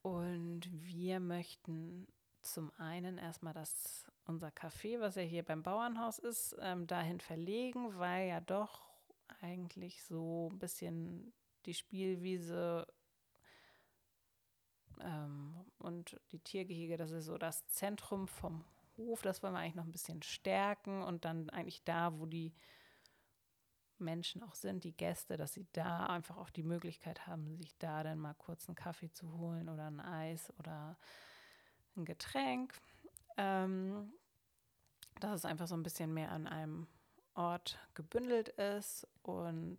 Und 0.02 0.68
wir 0.70 1.20
möchten 1.20 2.08
zum 2.42 2.72
einen 2.78 3.18
erstmal 3.18 3.54
das, 3.54 4.04
unser 4.24 4.48
Café, 4.48 5.00
was 5.00 5.14
ja 5.16 5.22
hier 5.22 5.44
beim 5.44 5.62
Bauernhaus 5.62 6.18
ist, 6.18 6.56
ähm, 6.60 6.86
dahin 6.86 7.20
verlegen, 7.20 7.98
weil 7.98 8.28
ja 8.28 8.40
doch 8.40 8.86
eigentlich 9.40 10.04
so 10.04 10.50
ein 10.52 10.58
bisschen 10.58 11.32
die 11.66 11.74
Spielwiese 11.74 12.86
und 15.78 16.20
die 16.32 16.38
Tiergehege, 16.38 16.96
das 16.96 17.10
ist 17.10 17.26
so 17.26 17.38
das 17.38 17.66
Zentrum 17.68 18.28
vom 18.28 18.64
Hof, 18.96 19.22
das 19.22 19.42
wollen 19.42 19.52
wir 19.52 19.60
eigentlich 19.60 19.74
noch 19.74 19.84
ein 19.84 19.92
bisschen 19.92 20.22
stärken 20.22 21.02
und 21.02 21.24
dann 21.24 21.50
eigentlich 21.50 21.84
da, 21.84 22.18
wo 22.18 22.26
die 22.26 22.54
Menschen 23.98 24.42
auch 24.42 24.54
sind, 24.54 24.84
die 24.84 24.96
Gäste, 24.96 25.36
dass 25.36 25.54
sie 25.54 25.66
da 25.72 26.06
einfach 26.06 26.36
auch 26.36 26.50
die 26.50 26.62
Möglichkeit 26.62 27.26
haben, 27.26 27.56
sich 27.56 27.76
da 27.78 28.02
dann 28.02 28.18
mal 28.18 28.34
kurz 28.34 28.68
einen 28.68 28.76
Kaffee 28.76 29.10
zu 29.10 29.32
holen 29.38 29.68
oder 29.68 29.86
ein 29.86 30.00
Eis 30.00 30.52
oder 30.58 30.96
ein 31.96 32.04
Getränk. 32.04 32.74
Ähm, 33.38 34.12
dass 35.20 35.40
es 35.40 35.44
einfach 35.44 35.66
so 35.66 35.74
ein 35.74 35.82
bisschen 35.82 36.12
mehr 36.12 36.30
an 36.30 36.46
einem 36.46 36.86
Ort 37.34 37.78
gebündelt 37.94 38.48
ist 38.50 39.06
und 39.22 39.78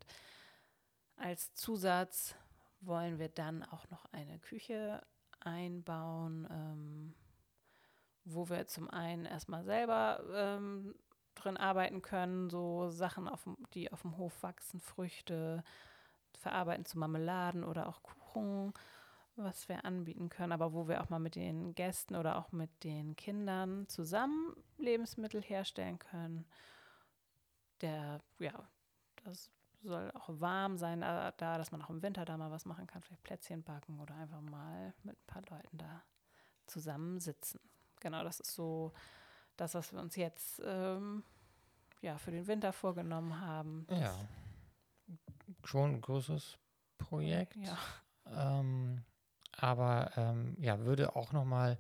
als 1.16 1.54
Zusatz 1.54 2.36
wollen 2.88 3.20
wir 3.20 3.30
dann 3.30 3.64
auch 3.64 3.90
noch 3.90 4.06
eine 4.12 4.40
Küche 4.40 5.02
einbauen, 5.40 6.48
ähm, 6.50 7.16
wo 8.26 8.50
wir 8.50 8.68
zum 8.68 8.90
einen 8.90 9.26
erstmal 9.26 9.64
selber 9.64 10.24
ähm, 10.34 10.96
drin 11.36 11.58
arbeiten 11.58 12.02
können, 12.02 12.50
so 12.50 12.90
Sachen, 12.90 13.28
auf, 13.28 13.48
die 13.74 13.92
auf 13.92 14.02
dem 14.02 14.18
Hof 14.18 14.42
wachsen, 14.44 14.80
Früchte, 14.80 15.64
verarbeiten 16.38 16.86
zu 16.86 17.00
Marmeladen 17.00 17.64
oder 17.64 17.88
auch 17.88 18.02
Kuchen, 18.04 18.74
was 19.36 19.70
wir 19.70 19.86
anbieten 19.86 20.30
können, 20.30 20.52
aber 20.52 20.74
wo 20.74 20.88
wir 20.88 21.02
auch 21.02 21.10
mal 21.10 21.20
mit 21.20 21.36
den 21.36 21.76
Gästen 21.76 22.16
oder 22.16 22.38
auch 22.38 22.52
mit 22.52 22.84
den 22.84 23.16
Kindern 23.16 23.88
zusammen 23.88 24.56
Lebensmittel 24.78 25.42
herstellen 25.42 26.00
können. 26.00 26.46
Der, 27.82 28.22
ja, 28.40 28.68
das 29.24 29.52
soll 29.84 30.12
auch 30.12 30.30
warm 30.40 30.78
sein, 30.78 31.02
da, 31.02 31.32
da, 31.32 31.58
dass 31.58 31.72
man 31.72 31.82
auch 31.82 31.90
im 31.90 32.02
Winter 32.02 32.26
da 32.26 32.38
mal 32.38 32.52
was 32.52 32.66
machen 32.66 32.88
kann, 32.88 33.02
vielleicht 33.02 33.24
Plätzchen 33.24 33.64
backen 33.64 34.00
oder 34.00 34.16
einfach 34.16 34.42
mal 34.42 34.94
mit 35.04 35.16
ein 35.16 35.28
paar 35.28 35.44
Leuten 35.50 35.78
da 35.78 36.04
zusammensitzen. 36.66 37.60
Genau, 38.00 38.24
das 38.24 38.40
ist 38.40 38.54
so 38.54 38.94
das, 39.56 39.74
was 39.74 39.92
wir 39.92 40.00
uns 40.00 40.16
jetzt 40.16 40.62
ähm, 40.66 41.24
ja, 42.02 42.18
für 42.18 42.32
den 42.32 42.48
Winter 42.48 42.74
vorgenommen 42.74 43.40
haben. 43.40 43.88
ja, 43.90 44.14
schon 45.64 45.96
ein 45.96 46.02
großes 46.02 46.58
Projekt. 46.98 47.56
Ja, 47.56 47.78
Ähm, 48.26 49.04
aber 49.54 50.12
ähm, 50.16 50.56
ja, 50.60 50.80
würde 50.80 51.16
auch 51.16 51.32
nochmal 51.32 51.78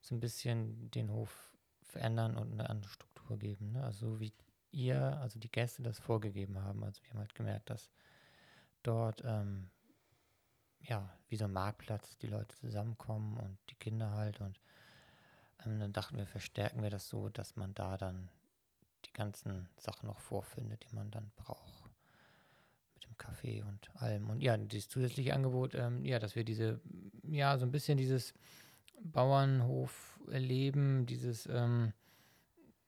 so 0.00 0.14
ein 0.14 0.20
bisschen 0.20 0.90
den 0.90 1.10
Hof 1.10 1.52
verändern 1.82 2.36
und 2.36 2.52
eine 2.52 2.70
andere 2.70 2.90
Struktur 2.90 3.38
geben. 3.38 3.72
Ne? 3.72 3.84
Also 3.84 4.12
so 4.12 4.20
wie 4.20 4.32
ihr, 4.72 5.18
also 5.20 5.38
die 5.38 5.50
Gäste 5.50 5.82
das 5.82 5.98
vorgegeben 5.98 6.62
haben. 6.62 6.84
Also 6.84 7.02
wir 7.02 7.10
haben 7.10 7.20
halt 7.20 7.34
gemerkt, 7.34 7.70
dass 7.70 7.90
dort 8.82 9.22
ähm, 9.24 9.70
ja 10.80 11.08
wie 11.28 11.36
so 11.36 11.44
ein 11.44 11.52
Marktplatz 11.52 12.16
die 12.18 12.26
Leute 12.26 12.56
zusammenkommen 12.56 13.36
und 13.36 13.58
die 13.70 13.74
Kinder 13.76 14.12
halt 14.12 14.40
und 14.40 14.60
ähm, 15.66 15.78
dann 15.80 15.92
dachten 15.92 16.16
wir, 16.16 16.26
verstärken 16.26 16.82
wir 16.82 16.90
das 16.90 17.08
so, 17.08 17.28
dass 17.28 17.56
man 17.56 17.74
da 17.74 17.96
dann 17.96 18.28
die 19.06 19.12
ganzen 19.12 19.68
Sachen 19.76 20.06
noch 20.06 20.18
vorfindet, 20.18 20.84
die 20.88 20.94
man 20.94 21.10
dann 21.10 21.30
braucht 21.36 21.90
mit 22.94 23.04
dem 23.04 23.16
Kaffee 23.16 23.62
und 23.62 23.90
allem. 23.96 24.30
Und 24.30 24.42
ja, 24.42 24.56
dieses 24.56 24.88
zusätzliche 24.88 25.34
Angebot, 25.34 25.74
ähm, 25.74 26.04
ja, 26.04 26.18
dass 26.18 26.34
wir 26.36 26.44
diese, 26.44 26.80
ja, 27.22 27.58
so 27.58 27.66
ein 27.66 27.72
bisschen 27.72 27.98
dieses 27.98 28.34
Bauernhof 29.02 30.20
erleben, 30.30 31.06
dieses, 31.06 31.46
ähm, 31.46 31.92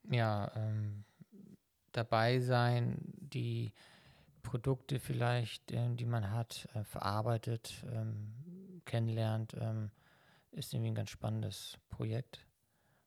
ja, 0.09 0.51
ähm, 0.55 1.03
dabei 1.93 2.39
sein, 2.39 2.97
die 3.17 3.73
Produkte 4.41 4.99
vielleicht, 4.99 5.71
ähm, 5.71 5.95
die 5.95 6.05
man 6.05 6.31
hat, 6.31 6.67
äh, 6.73 6.83
verarbeitet, 6.83 7.83
ähm, 7.91 8.81
kennenlernt, 8.85 9.55
ähm, 9.59 9.89
ist 10.51 10.73
irgendwie 10.73 10.91
ein 10.91 10.95
ganz 10.95 11.09
spannendes 11.09 11.77
Projekt. 11.89 12.45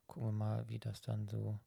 Gucken 0.07 0.29
wir 0.29 0.33
mal, 0.33 0.67
wie 0.67 0.79
das 0.79 1.01
dann 1.01 1.27
so 1.27 1.59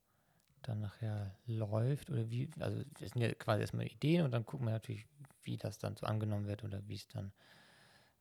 dann 0.63 0.81
nachher 0.81 1.35
läuft 1.47 2.11
oder 2.11 2.29
wie, 2.31 2.51
also 2.59 2.83
es 3.01 3.13
sind 3.13 3.23
ja 3.23 3.33
quasi 3.35 3.63
erstmal 3.63 3.87
Ideen 3.87 4.25
und 4.25 4.31
dann 4.31 4.45
gucken 4.45 4.67
wir 4.67 4.73
natürlich, 4.73 5.07
wie 5.43 5.57
das 5.57 5.79
dann 5.79 5.97
so 5.97 6.07
angenommen 6.07 6.47
wird 6.47 6.65
oder 6.65 6.87
wie 6.87 6.97
es 6.97 7.09
dann 7.09 7.33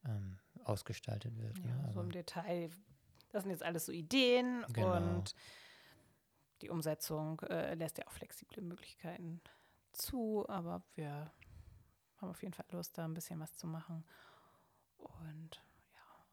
ähm, 0.06 0.38
ausgestaltet 0.64 1.38
wird. 1.38 1.58
Ja, 1.58 1.66
ne? 1.66 1.92
so 1.94 2.02
im 2.02 2.12
Detail. 2.12 2.70
Das 3.32 3.44
sind 3.44 3.52
jetzt 3.52 3.64
alles 3.64 3.86
so 3.86 3.92
Ideen 3.92 4.66
Genau. 4.74 5.18
und 5.18 5.36
die 6.62 6.70
Umsetzung 6.70 7.40
äh, 7.42 7.76
lässt 7.76 7.98
ja 7.98 8.08
auch 8.08 8.12
flexible 8.12 8.62
Möglichkeiten 8.62 9.42
zu, 9.92 10.46
aber 10.50 10.84
wir 10.96 11.32
haben 12.18 12.30
auf 12.30 12.42
jeden 12.44 12.54
Fall 12.54 12.66
Lust, 12.72 12.98
da 12.98 13.06
ein 13.06 13.14
bisschen 13.14 13.40
was 13.40 13.56
zu 13.56 13.68
machen. 13.68 14.06
Und 14.98 15.64
ja, 15.94 16.26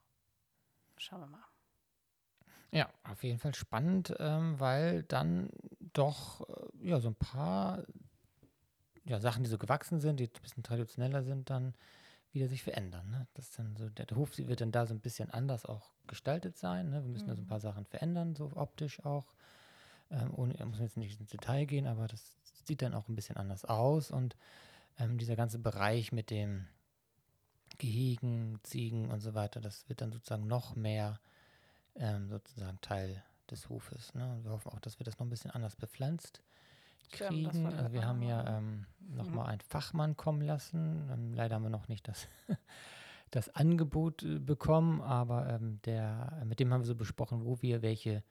schauen 0.98 1.20
wir 1.20 1.28
mal. 1.28 1.44
Ja, 2.72 2.92
auf 3.04 3.22
jeden 3.22 3.38
Fall 3.38 3.54
spannend, 3.54 4.14
ähm, 4.18 4.58
weil 4.60 5.02
dann 5.04 5.50
doch 5.92 6.46
äh, 6.48 6.88
ja 6.88 7.00
so 7.00 7.08
ein 7.08 7.14
paar 7.14 7.84
ja, 9.04 9.20
Sachen, 9.20 9.44
die 9.44 9.50
so 9.50 9.58
gewachsen 9.58 10.00
sind, 10.00 10.18
die 10.20 10.24
ein 10.26 10.42
bisschen 10.42 10.62
traditioneller 10.62 11.22
sind, 11.22 11.48
dann 11.50 11.74
wieder 12.32 12.48
sich 12.48 12.62
verändern. 12.62 13.08
Ne? 13.10 13.26
Das 13.34 13.46
ist 13.46 13.58
dann 13.58 13.76
so, 13.76 13.88
der, 13.88 14.06
der 14.06 14.16
Hof 14.16 14.36
wird 14.36 14.60
dann 14.60 14.72
da 14.72 14.86
so 14.86 14.94
ein 14.94 15.00
bisschen 15.00 15.30
anders 15.30 15.64
auch 15.64 15.92
gestaltet 16.06 16.58
sein. 16.58 16.90
Ne? 16.90 17.02
Wir 17.02 17.10
müssen 17.10 17.28
da 17.28 17.34
so 17.36 17.42
ein 17.42 17.44
Mhm. 17.44 17.48
paar 17.48 17.60
Sachen 17.60 17.86
verändern, 17.86 18.34
so 18.34 18.52
optisch 18.54 19.04
auch. 19.04 19.34
Ähm, 20.10 20.32
ohne, 20.34 20.54
muss 20.66 20.78
jetzt 20.78 20.96
nicht 20.96 21.18
ins 21.20 21.30
Detail 21.30 21.64
gehen, 21.66 21.86
aber 21.86 22.06
das 22.06 22.36
sieht 22.64 22.82
dann 22.82 22.94
auch 22.94 23.08
ein 23.08 23.14
bisschen 23.16 23.36
anders 23.36 23.64
aus. 23.64 24.10
Und 24.10 24.36
ähm, 24.98 25.18
dieser 25.18 25.36
ganze 25.36 25.58
Bereich 25.58 26.12
mit 26.12 26.30
dem 26.30 26.66
Gehegen, 27.78 28.58
Ziegen 28.62 29.10
und 29.10 29.20
so 29.20 29.34
weiter, 29.34 29.60
das 29.60 29.88
wird 29.88 30.00
dann 30.00 30.12
sozusagen 30.12 30.46
noch 30.46 30.76
mehr 30.76 31.20
ähm, 31.96 32.28
sozusagen 32.28 32.80
Teil 32.80 33.22
des 33.50 33.68
Hofes. 33.68 34.14
Ne? 34.14 34.32
Und 34.32 34.44
wir 34.44 34.50
hoffen 34.52 34.72
auch, 34.72 34.80
dass 34.80 34.98
wir 34.98 35.04
das 35.04 35.18
noch 35.18 35.26
ein 35.26 35.30
bisschen 35.30 35.50
anders 35.50 35.76
bepflanzt 35.76 36.40
Stimmt, 37.12 37.28
kriegen. 37.28 37.64
wir 37.70 37.78
Also 37.78 37.92
wir 37.92 38.06
haben 38.06 38.22
ja 38.22 38.58
ähm, 38.58 38.86
noch 39.00 39.28
Mhm. 39.28 39.38
einen 39.40 39.60
Fachmann 39.60 40.16
kommen 40.16 40.40
lassen. 40.42 41.08
Ähm, 41.12 41.34
leider 41.34 41.56
haben 41.56 41.62
wir 41.62 41.70
noch 41.70 41.88
nicht 41.88 42.08
das, 42.08 42.28
das 43.30 43.54
Angebot 43.54 44.22
äh, 44.22 44.38
bekommen, 44.38 45.00
aber 45.02 45.48
ähm, 45.48 45.80
der, 45.84 46.42
mit 46.44 46.60
dem 46.60 46.72
haben 46.72 46.82
wir 46.82 46.86
so 46.86 46.94
besprochen, 46.94 47.44
wo 47.44 47.60
wir 47.62 47.82
welche 47.82 48.22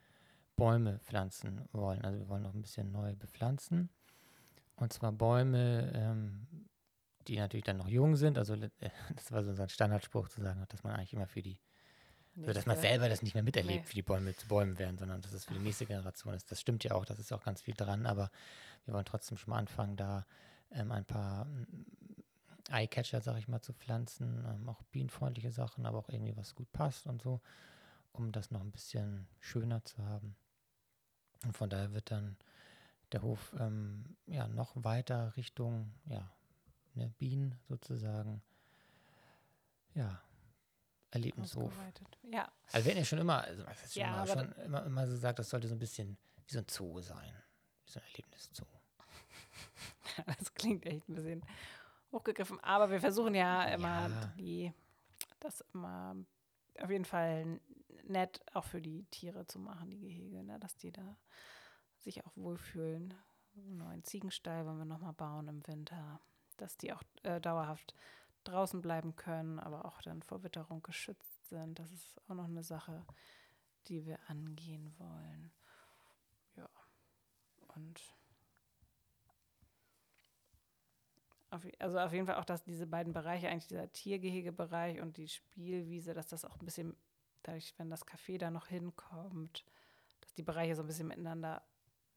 Bäume 0.56 1.00
pflanzen 1.00 1.68
wollen. 1.72 2.04
Also 2.04 2.20
wir 2.20 2.30
wollen 2.30 2.44
noch 2.44 2.54
ein 2.54 2.62
bisschen 2.62 2.92
neu 2.92 3.16
bepflanzen. 3.16 3.90
Und 4.76 4.94
zwar 4.94 5.12
Bäume, 5.12 5.92
ähm, 5.94 6.48
die 7.28 7.38
natürlich 7.38 7.64
dann 7.64 7.78
noch 7.78 7.88
jung 7.88 8.16
sind. 8.16 8.38
Also 8.38 8.54
äh, 8.56 8.70
das 9.16 9.32
war 9.32 9.44
so 9.44 9.50
unser 9.52 9.70
Standardspruch 9.70 10.30
zu 10.30 10.42
sagen, 10.42 10.64
dass 10.70 10.84
man 10.84 10.94
eigentlich 10.94 11.14
immer 11.14 11.28
für 11.28 11.42
die 11.42 11.60
also, 12.38 12.52
dass 12.52 12.66
man 12.66 12.78
selber 12.78 13.08
das 13.08 13.22
nicht 13.22 13.34
mehr 13.34 13.44
miterlebt, 13.44 13.86
Nee. 13.86 13.90
wie 13.92 13.96
die 13.96 14.02
Bäume 14.02 14.36
zu 14.36 14.48
Bäumen 14.48 14.78
werden, 14.78 14.98
sondern 14.98 15.22
dass 15.22 15.32
es 15.32 15.46
für 15.46 15.54
die 15.54 15.60
nächste 15.60 15.86
Generation 15.86 16.34
ist. 16.34 16.52
Das 16.52 16.60
stimmt 16.60 16.84
ja 16.84 16.92
auch, 16.92 17.06
das 17.06 17.18
ist 17.18 17.32
auch 17.32 17.44
ganz 17.44 17.62
viel 17.62 17.76
dran, 17.76 18.06
aber 18.06 18.30
wir 18.84 18.94
wollen 18.94 19.06
trotzdem 19.06 19.38
schon 19.38 19.52
mal 19.52 19.60
anfangen, 19.60 19.96
da 19.96 20.26
ähm, 20.72 20.92
ein 20.92 21.06
paar 21.06 21.46
mm, 21.46 21.86
Eyecatcher, 22.72 23.22
sag 23.22 23.38
ich 23.38 23.48
mal, 23.48 23.62
zu 23.62 23.72
pflanzen, 23.72 24.44
ähm, 24.48 24.68
auch 24.68 24.84
bienenfreundliche 24.92 25.52
Sachen, 25.52 25.86
aber 25.86 26.00
auch 26.00 26.10
irgendwie 26.10 26.36
was 26.36 26.56
gut 26.56 26.70
passt 26.74 27.08
und 27.08 27.22
so, 27.22 27.40
um 28.12 28.34
das 28.34 28.52
noch 28.52 28.62
ein 28.62 28.72
bisschen 28.72 29.28
schöner 29.40 29.86
zu 29.86 30.04
haben. 30.06 30.36
Und 31.46 31.56
von 31.56 31.70
daher 31.70 31.94
wird 31.94 32.12
dann 32.12 32.36
der 33.12 33.22
Hof 33.22 33.54
ähm, 33.60 34.18
ja 34.26 34.48
noch 34.48 34.72
weiter 34.84 35.34
Richtung 35.38 35.92
ja, 36.06 36.28
ne, 36.96 37.10
Bienen 37.18 37.58
sozusagen, 37.70 38.42
ja, 39.94 40.20
Erlebnishof. 41.12 41.72
Ja, 42.24 42.52
Also 42.74 42.90
hatten 42.90 42.98
ja 42.98 43.06
schon 43.06 43.20
immer, 43.20 43.42
also 43.44 43.64
das 43.64 43.84
ist 43.86 43.94
schon, 43.94 44.02
Ja, 44.02 44.24
immer, 44.24 44.28
schon 44.28 44.52
immer, 44.64 44.86
immer 44.86 45.06
so 45.08 45.14
gesagt, 45.14 45.40
das 45.40 45.50
sollte 45.50 45.68
so 45.68 45.76
ein 45.76 45.80
bisschen 45.80 46.18
wie 46.48 46.54
so 46.54 46.60
ein 46.60 46.66
Zoo 46.70 47.00
sein. 47.00 47.34
Wie 47.86 47.92
so 47.92 48.00
ein 48.00 48.06
Erlebniszoo. 48.12 48.66
das 50.40 50.54
klingt 50.54 50.86
echt 50.86 51.08
ein 51.08 51.16
bisschen 51.16 51.46
hochgegriffen. 52.12 52.60
Aber 52.62 52.90
wir 52.90 53.00
versuchen 53.00 53.36
ja 53.36 53.64
immer 53.66 54.10
Ja. 54.10 54.34
die, 54.38 54.74
das 55.40 55.62
immer 55.74 56.16
auf 56.82 56.90
jeden 56.90 57.06
Fall 57.06 57.60
nett 58.04 58.42
auch 58.54 58.66
für 58.66 58.82
die 58.82 59.06
Tiere 59.06 59.46
zu 59.48 59.60
machen, 59.60 59.90
die 59.90 60.00
Gehege, 60.00 60.44
ne? 60.44 60.60
dass 60.60 60.76
die 60.78 60.92
da 60.92 61.18
sich 61.98 62.26
auch 62.26 62.36
wohlfühlen. 62.36 63.14
Einen 63.56 63.78
neuen 63.78 64.04
Ziegenstall 64.04 64.66
wollen 64.66 64.78
wir 64.78 64.86
nochmal 64.86 65.14
bauen 65.14 65.48
im 65.48 65.66
Winter, 65.68 66.20
dass 66.58 66.78
die 66.78 66.94
auch 66.94 67.04
äh, 67.24 67.40
dauerhaft 67.40 67.96
draußen 68.44 68.82
bleiben 68.82 69.16
können, 69.16 69.60
aber 69.60 69.86
auch 69.86 70.02
dann 70.02 70.22
vor 70.22 70.44
Witterung 70.44 70.84
geschützt 70.84 71.48
sind. 71.50 71.80
Das 71.80 71.92
ist 71.92 72.22
auch 72.28 72.36
noch 72.36 72.46
eine 72.46 72.64
Sache, 72.64 73.06
die 73.88 74.06
wir 74.06 74.20
angehen 74.28 74.94
wollen. 74.98 75.52
Ja. 76.56 76.70
Und 77.76 78.15
auf, 81.56 81.66
also 81.80 82.00
auf 82.00 82.14
jeden 82.14 82.26
Fall 82.28 82.36
auch, 82.36 82.46
dass 82.46 82.64
diese 82.64 82.86
beiden 82.88 83.14
Bereiche, 83.14 83.50
eigentlich 83.50 83.68
dieser 83.68 83.92
Tiergehegebereich 83.92 85.02
und 85.02 85.18
die 85.18 85.28
Spielwiese, 85.28 86.14
dass 86.14 86.28
das 86.28 86.46
auch 86.46 86.60
ein 86.60 86.66
bisschen, 86.66 86.96
dadurch, 87.44 87.74
wenn 87.78 87.90
das 87.90 88.06
Café 88.06 88.38
da 88.38 88.52
noch 88.52 88.68
hinkommt, 88.68 89.64
dass 90.22 90.34
die 90.34 90.44
Bereiche 90.44 90.76
so 90.76 90.84
ein 90.84 90.88
bisschen 90.88 91.08
miteinander 91.08 91.62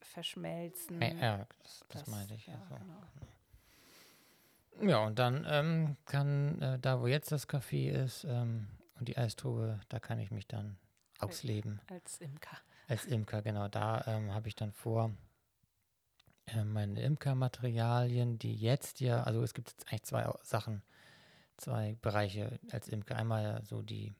verschmelzen. 0.01 1.01
Ja, 1.01 1.45
das, 1.63 1.83
das, 1.89 2.01
Das- 2.03 2.07
meinte 2.07 2.33
ich. 2.35 2.47
ja, 2.47 2.53
also. 2.55 2.75
genau. 2.75 3.01
Ja, 4.81 4.99
und 5.05 5.19
dann 5.19 5.45
ähm, 5.49 5.97
kann 6.05 6.61
äh, 6.61 6.79
da, 6.79 7.01
wo 7.01 7.07
jetzt 7.07 7.31
das 7.33 7.49
Café 7.49 7.89
ist 7.91 8.23
ähm, 8.23 8.67
und 8.97 9.09
die 9.09 9.17
Eistruhe, 9.17 9.79
da 9.89 9.99
kann 9.99 10.19
ich 10.19 10.31
mich 10.31 10.47
dann 10.47 10.77
ausleben. 11.19 11.81
Als 11.89 12.19
Imker. 12.21 12.57
Als 12.87 13.05
Imker, 13.05 13.41
genau. 13.41 13.67
Da 13.67 14.03
ähm, 14.07 14.33
habe 14.33 14.47
ich 14.47 14.55
dann 14.55 14.71
vor, 14.71 15.11
äh, 16.53 16.63
meine 16.63 17.01
Imkermaterialien, 17.01 18.39
die 18.39 18.55
jetzt 18.55 18.99
ja, 18.99 19.23
also 19.23 19.41
es 19.43 19.53
gibt 19.53 19.69
jetzt 19.69 19.87
eigentlich 19.87 20.03
zwei 20.03 20.31
Sachen, 20.43 20.81
zwei 21.57 21.97
Bereiche 22.01 22.59
als 22.71 22.87
Imker. 22.87 23.15
Einmal 23.15 23.63
so 23.63 23.81
die 23.81 24.13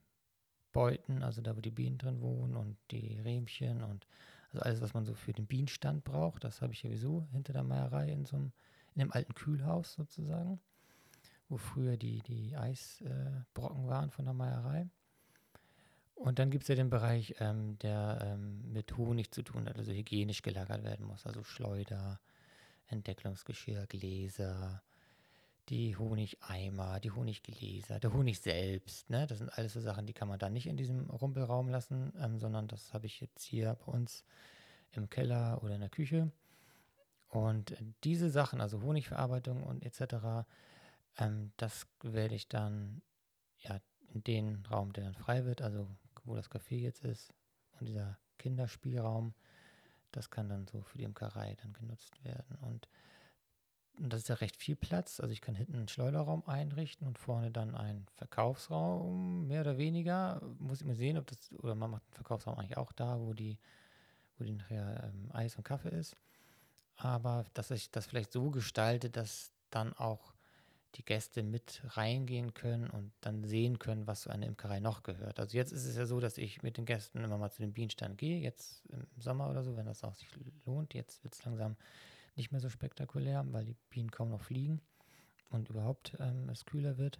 Beuten, 0.71 1.23
also 1.23 1.41
da, 1.41 1.55
wo 1.55 1.61
die 1.61 1.71
Bienen 1.71 1.97
drin 1.97 2.21
wohnen 2.21 2.55
und 2.55 2.77
die 2.91 3.19
Rähmchen 3.19 3.83
und 3.83 4.05
also 4.51 4.63
alles, 4.63 4.81
was 4.81 4.93
man 4.93 5.05
so 5.05 5.13
für 5.13 5.33
den 5.33 5.45
Bienenstand 5.45 6.03
braucht, 6.03 6.43
das 6.43 6.61
habe 6.61 6.73
ich 6.73 6.79
sowieso 6.81 7.27
hinter 7.31 7.53
der 7.53 7.63
Meierei 7.63 8.11
in 8.11 8.25
so 8.25 8.35
einem, 8.35 8.51
in 8.95 9.01
einem 9.01 9.11
alten 9.11 9.35
Kühlhaus 9.35 9.93
sozusagen, 9.93 10.59
wo 11.49 11.57
früher 11.57 11.97
die, 11.97 12.21
die 12.23 12.55
Eisbrocken 12.55 13.85
äh, 13.85 13.87
waren 13.87 14.09
von 14.09 14.25
der 14.25 14.33
Meierei. 14.33 14.89
Und 16.19 16.37
dann 16.37 16.51
gibt 16.51 16.63
es 16.63 16.67
ja 16.67 16.75
den 16.75 16.89
Bereich, 16.89 17.35
ähm, 17.39 17.79
der 17.79 18.19
ähm, 18.21 18.73
mit 18.73 18.97
Honig 18.97 19.31
zu 19.31 19.41
tun 19.41 19.69
hat, 19.69 19.77
also 19.77 19.93
hygienisch 19.93 20.41
gelagert 20.41 20.83
werden 20.83 21.05
muss. 21.05 21.25
Also 21.25 21.45
Schleuder, 21.45 22.19
Entdecklungsgeschirr, 22.87 23.87
Gläser, 23.87 24.83
die 25.69 25.95
Honigeimer, 25.95 26.99
die 26.99 27.11
Honiggläser, 27.11 28.01
der 28.01 28.11
Honig 28.11 28.41
selbst. 28.41 29.09
Ne? 29.09 29.27
Das 29.27 29.37
sind 29.37 29.57
alles 29.57 29.71
so 29.71 29.79
Sachen, 29.79 30.07
die 30.07 30.13
kann 30.13 30.27
man 30.27 30.39
da 30.39 30.49
nicht 30.49 30.67
in 30.67 30.75
diesem 30.75 31.09
Rumpelraum 31.09 31.69
lassen, 31.69 32.11
ähm, 32.19 32.37
sondern 32.37 32.67
das 32.67 32.93
habe 32.93 33.05
ich 33.05 33.21
jetzt 33.21 33.43
hier 33.43 33.77
bei 33.85 33.93
uns 33.93 34.25
im 34.91 35.09
Keller 35.09 35.63
oder 35.63 35.75
in 35.75 35.81
der 35.81 35.89
Küche. 35.89 36.33
Und 37.29 37.77
diese 38.03 38.29
Sachen, 38.29 38.59
also 38.59 38.81
Honigverarbeitung 38.81 39.63
und 39.63 39.85
etc., 39.85 40.47
ähm, 41.17 41.53
das 41.55 41.87
werde 42.03 42.35
ich 42.35 42.49
dann 42.49 43.01
ja 43.59 43.79
in 44.13 44.21
den 44.25 44.65
Raum, 44.65 44.91
der 44.91 45.05
dann 45.05 45.15
frei 45.15 45.45
wird, 45.45 45.61
also 45.61 45.87
wo 46.29 46.35
das 46.35 46.49
Café 46.49 46.75
jetzt 46.75 47.03
ist 47.03 47.33
und 47.79 47.87
dieser 47.87 48.17
Kinderspielraum, 48.37 49.33
das 50.11 50.29
kann 50.29 50.49
dann 50.49 50.67
so 50.67 50.81
für 50.81 50.97
die 50.97 51.03
Imkerei 51.03 51.55
dann 51.61 51.73
genutzt 51.73 52.23
werden. 52.23 52.57
Und, 52.61 52.87
und 53.99 54.13
das 54.13 54.21
ist 54.21 54.29
ja 54.29 54.35
recht 54.35 54.55
viel 54.55 54.75
Platz. 54.75 55.19
Also 55.19 55.33
ich 55.33 55.41
kann 55.41 55.55
hinten 55.55 55.75
einen 55.75 55.87
Schleuderraum 55.87 56.43
einrichten 56.47 57.05
und 57.07 57.19
vorne 57.19 57.51
dann 57.51 57.75
einen 57.75 58.07
Verkaufsraum, 58.15 59.47
mehr 59.47 59.61
oder 59.61 59.77
weniger. 59.77 60.41
Muss 60.59 60.81
ich 60.81 60.87
mal 60.87 60.95
sehen, 60.95 61.17
ob 61.17 61.27
das, 61.27 61.51
oder 61.59 61.75
man 61.75 61.91
macht 61.91 62.03
einen 62.05 62.13
Verkaufsraum 62.13 62.57
eigentlich 62.57 62.77
auch 62.77 62.91
da, 62.91 63.19
wo 63.19 63.33
die, 63.33 63.57
wo 64.37 64.43
die 64.43 64.53
nachher 64.53 65.03
ähm, 65.03 65.29
Eis 65.33 65.55
und 65.57 65.63
Kaffee 65.63 65.89
ist. 65.89 66.15
Aber 66.95 67.45
dass 67.53 67.71
ich 67.71 67.91
das 67.91 68.07
vielleicht 68.07 68.31
so 68.31 68.51
gestalte, 68.51 69.09
dass 69.09 69.51
dann 69.69 69.93
auch 69.93 70.33
die 70.95 71.05
Gäste 71.05 71.43
mit 71.43 71.81
reingehen 71.85 72.53
können 72.53 72.89
und 72.89 73.11
dann 73.21 73.43
sehen 73.43 73.79
können, 73.79 74.07
was 74.07 74.21
zu 74.21 74.29
einer 74.29 74.47
Imkerei 74.47 74.79
noch 74.79 75.03
gehört. 75.03 75.39
Also 75.39 75.55
jetzt 75.55 75.71
ist 75.71 75.85
es 75.85 75.95
ja 75.95 76.05
so, 76.05 76.19
dass 76.19 76.37
ich 76.37 76.63
mit 76.63 76.77
den 76.77 76.85
Gästen 76.85 77.23
immer 77.23 77.37
mal 77.37 77.51
zu 77.51 77.61
dem 77.61 77.73
Bienenstand 77.73 78.17
gehe, 78.17 78.39
jetzt 78.39 78.83
im 78.89 79.21
Sommer 79.21 79.49
oder 79.49 79.63
so, 79.63 79.77
wenn 79.77 79.85
das 79.85 80.03
auch 80.03 80.15
sich 80.15 80.27
lohnt. 80.65 80.93
Jetzt 80.93 81.23
wird 81.23 81.35
es 81.35 81.45
langsam 81.45 81.75
nicht 82.35 82.51
mehr 82.51 82.61
so 82.61 82.69
spektakulär, 82.69 83.45
weil 83.51 83.65
die 83.65 83.75
Bienen 83.89 84.11
kaum 84.11 84.29
noch 84.29 84.41
fliegen 84.41 84.81
und 85.49 85.69
überhaupt 85.69 86.15
ähm, 86.19 86.49
es 86.49 86.65
kühler 86.65 86.97
wird. 86.97 87.19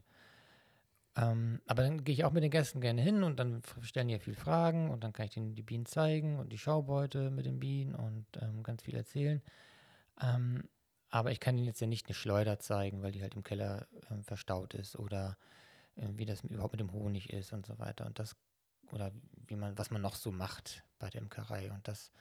Ähm, 1.16 1.62
aber 1.66 1.84
dann 1.84 2.04
gehe 2.04 2.14
ich 2.14 2.24
auch 2.24 2.32
mit 2.32 2.44
den 2.44 2.52
Gästen 2.52 2.82
gerne 2.82 3.02
hin 3.02 3.24
und 3.24 3.40
dann 3.40 3.62
stellen 3.82 4.08
die 4.08 4.14
ja 4.14 4.20
viel 4.20 4.36
Fragen 4.36 4.90
und 4.90 5.04
dann 5.04 5.14
kann 5.14 5.26
ich 5.26 5.34
denen 5.34 5.56
die 5.56 5.64
Bienen 5.64 5.86
zeigen 5.86 6.40
und 6.40 6.50
die 6.52 6.58
Schaubeute 6.58 7.30
mit 7.30 7.46
den 7.46 7.60
Bienen 7.60 7.96
und 7.96 8.26
ähm, 8.42 8.64
ganz 8.64 8.84
viel 8.84 8.96
erzählen. 8.96 9.42
Ähm, 10.22 10.64
aber 11.10 11.32
ich 11.32 11.40
kann 11.40 11.58
Ihnen 11.58 11.68
jetzt 11.68 11.82
ja 11.82 11.88
nicht 11.88 12.08
eine 12.08 12.14
Schleuder 12.16 12.60
zeigen, 12.60 13.02
weil 13.02 13.12
die 13.12 13.22
halt 13.22 13.36
im 13.36 13.44
Keller 13.44 13.88
ähm, 14.10 14.24
verstaut 14.24 14.74
ist 14.74 14.96
oder 14.98 15.38
äh, 15.96 16.08
wie 16.14 16.26
das 16.26 16.44
überhaupt 16.44 16.74
mit 16.74 16.80
dem 16.82 16.92
Honig 16.94 17.32
ist 17.32 17.54
und 17.54 17.66
so 17.66 17.78
weiter. 17.80 18.06
Und 18.06 18.20
das 18.20 18.36
oder 18.92 19.12
wie 19.48 19.56
man, 19.56 19.78
was 19.78 19.92
man 19.92 20.02
noch 20.02 20.16
so 20.16 20.32
macht 20.32 20.84
bei 20.98 21.10
der 21.10 21.22
Imkerei. 21.22 21.72
Und 21.72 21.88
das, 21.88 22.12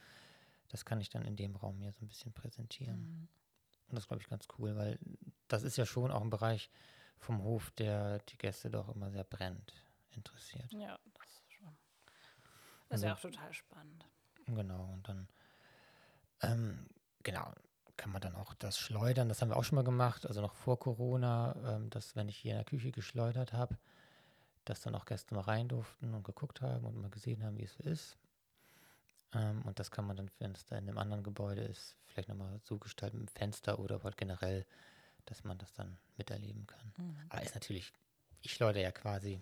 das 0.68 0.84
kann 0.84 1.00
ich 1.00 1.08
dann 1.08 1.24
in 1.24 1.36
dem 1.36 1.56
Raum 1.56 1.80
hier 1.80 1.92
so 1.92 2.04
ein 2.04 2.08
bisschen 2.08 2.32
präsentieren. 2.32 3.00
Mhm. 3.00 3.28
Und 3.88 3.94
das 3.96 4.06
glaube 4.06 4.22
ich 4.22 4.28
ganz 4.28 4.46
cool, 4.58 4.76
weil 4.76 4.98
das 5.48 5.62
ist 5.62 5.76
ja 5.78 5.86
schon 5.86 6.10
auch 6.10 6.20
ein 6.20 6.28
Bereich 6.30 6.70
vom 7.18 7.42
Hof, 7.42 7.70
der 7.72 8.18
die 8.20 8.36
Gäste 8.36 8.70
doch 8.70 8.94
immer 8.94 9.10
sehr 9.10 9.24
brennt 9.24 9.72
interessiert. 10.10 10.70
Ja, 10.72 10.98
das 11.14 11.26
ist 11.32 11.52
schon. 11.52 11.76
Das 12.88 13.00
ist 13.00 13.04
Also- 13.04 13.06
ja 13.06 13.14
auch 13.14 13.20
total 13.20 13.52
spannend. 13.54 14.06
Genau, 14.46 14.84
und 14.92 15.08
dann, 15.08 15.28
ähm, 16.42 16.86
genau, 17.22 17.52
kann 17.98 18.12
man 18.12 18.22
dann 18.22 18.34
auch 18.36 18.54
das 18.54 18.78
Schleudern, 18.78 19.28
das 19.28 19.42
haben 19.42 19.50
wir 19.50 19.56
auch 19.56 19.64
schon 19.64 19.76
mal 19.76 19.84
gemacht, 19.84 20.24
also 20.24 20.40
noch 20.40 20.54
vor 20.54 20.78
Corona, 20.78 21.54
ähm, 21.66 21.90
dass 21.90 22.16
wenn 22.16 22.28
ich 22.28 22.38
hier 22.38 22.52
in 22.52 22.58
der 22.58 22.64
Küche 22.64 22.92
geschleudert 22.92 23.52
habe, 23.52 23.76
dass 24.64 24.80
dann 24.80 24.94
auch 24.94 25.04
Gäste 25.04 25.34
mal 25.34 25.42
rein 25.42 25.68
durften 25.68 26.14
und 26.14 26.22
geguckt 26.22 26.62
haben 26.62 26.86
und 26.86 26.96
mal 26.96 27.10
gesehen 27.10 27.42
haben, 27.42 27.58
wie 27.58 27.64
es 27.64 27.74
so 27.74 27.82
ist. 27.82 28.16
Ähm, 29.34 29.62
und 29.62 29.78
das 29.78 29.90
kann 29.90 30.06
man 30.06 30.16
dann, 30.16 30.30
wenn 30.38 30.52
es 30.52 30.64
da 30.64 30.78
in 30.78 30.88
einem 30.88 30.96
anderen 30.96 31.22
Gebäude 31.22 31.62
ist, 31.62 31.96
vielleicht 32.06 32.28
nochmal 32.28 32.60
so 32.64 32.78
gestalten 32.78 33.18
mit 33.18 33.30
dem 33.30 33.34
Fenster 33.34 33.78
oder 33.78 34.02
halt 34.02 34.16
generell, 34.16 34.64
dass 35.26 35.44
man 35.44 35.58
das 35.58 35.72
dann 35.74 35.98
miterleben 36.16 36.66
kann. 36.66 36.92
Mhm. 36.96 37.16
Aber 37.28 37.42
ist 37.42 37.54
natürlich, 37.54 37.92
ich 38.42 38.54
schleudere 38.54 38.84
ja 38.84 38.92
quasi 38.92 39.40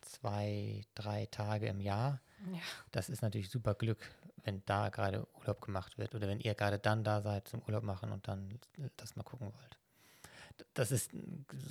zwei, 0.00 0.84
drei 0.94 1.26
Tage 1.26 1.66
im 1.68 1.80
Jahr. 1.80 2.20
Ja. 2.52 2.60
Das 2.90 3.08
ist 3.08 3.22
natürlich 3.22 3.50
super 3.50 3.74
Glück, 3.74 4.00
wenn 4.44 4.62
da 4.66 4.88
gerade 4.88 5.26
Urlaub 5.34 5.60
gemacht 5.60 5.98
wird 5.98 6.14
oder 6.14 6.28
wenn 6.28 6.40
ihr 6.40 6.54
gerade 6.54 6.78
dann 6.78 7.04
da 7.04 7.20
seid 7.20 7.48
zum 7.48 7.62
Urlaub 7.62 7.82
machen 7.82 8.12
und 8.12 8.28
dann 8.28 8.58
das 8.96 9.16
mal 9.16 9.22
gucken 9.22 9.52
wollt. 9.52 9.78
Das 10.74 10.90
ist, 10.90 11.12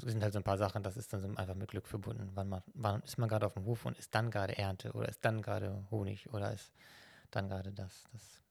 sind 0.01 0.23
halt 0.23 0.33
so 0.33 0.39
ein 0.39 0.43
paar 0.43 0.57
Sachen, 0.57 0.81
das 0.81 0.95
ist 0.95 1.11
dann 1.11 1.21
so 1.21 1.27
einfach 1.35 1.55
mit 1.55 1.69
Glück 1.69 1.87
verbunden. 1.87 2.29
Wann, 2.35 2.47
man, 2.47 2.63
wann 2.73 3.01
ist 3.01 3.17
man 3.17 3.27
gerade 3.27 3.45
auf 3.45 3.53
dem 3.53 3.65
Hof 3.65 3.85
und 3.85 3.97
ist 3.97 4.15
dann 4.15 4.31
gerade 4.31 4.57
Ernte 4.57 4.93
oder 4.93 5.09
ist 5.09 5.25
dann 5.25 5.41
gerade 5.41 5.85
Honig 5.91 6.31
oder 6.33 6.53
ist 6.53 6.71
dann 7.31 7.49
gerade 7.49 7.71
das. 7.73 8.05
Das 8.13 8.41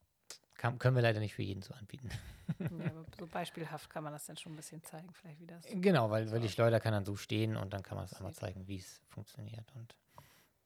kann, 0.54 0.78
können 0.78 0.96
wir 0.96 1.02
leider 1.02 1.20
nicht 1.20 1.34
für 1.34 1.42
jeden 1.42 1.62
so 1.62 1.72
anbieten. 1.74 2.10
ja, 2.58 2.66
aber 2.90 3.04
so 3.18 3.26
beispielhaft 3.26 3.88
kann 3.88 4.04
man 4.04 4.12
das 4.12 4.26
dann 4.26 4.36
schon 4.36 4.52
ein 4.52 4.56
bisschen 4.56 4.82
zeigen, 4.82 5.12
vielleicht 5.12 5.40
wie 5.40 5.46
das. 5.46 5.64
Genau, 5.70 6.10
weil, 6.10 6.30
weil 6.30 6.40
die 6.40 6.48
Schleuder 6.48 6.80
kann 6.80 6.92
dann 6.92 7.04
so 7.04 7.16
stehen 7.16 7.56
und 7.56 7.72
dann 7.72 7.82
kann 7.82 7.96
man 7.96 8.04
es 8.04 8.14
einmal 8.14 8.34
zeigen, 8.34 8.66
wie 8.68 8.78
es 8.78 9.00
funktioniert. 9.08 9.70
Und 9.74 9.94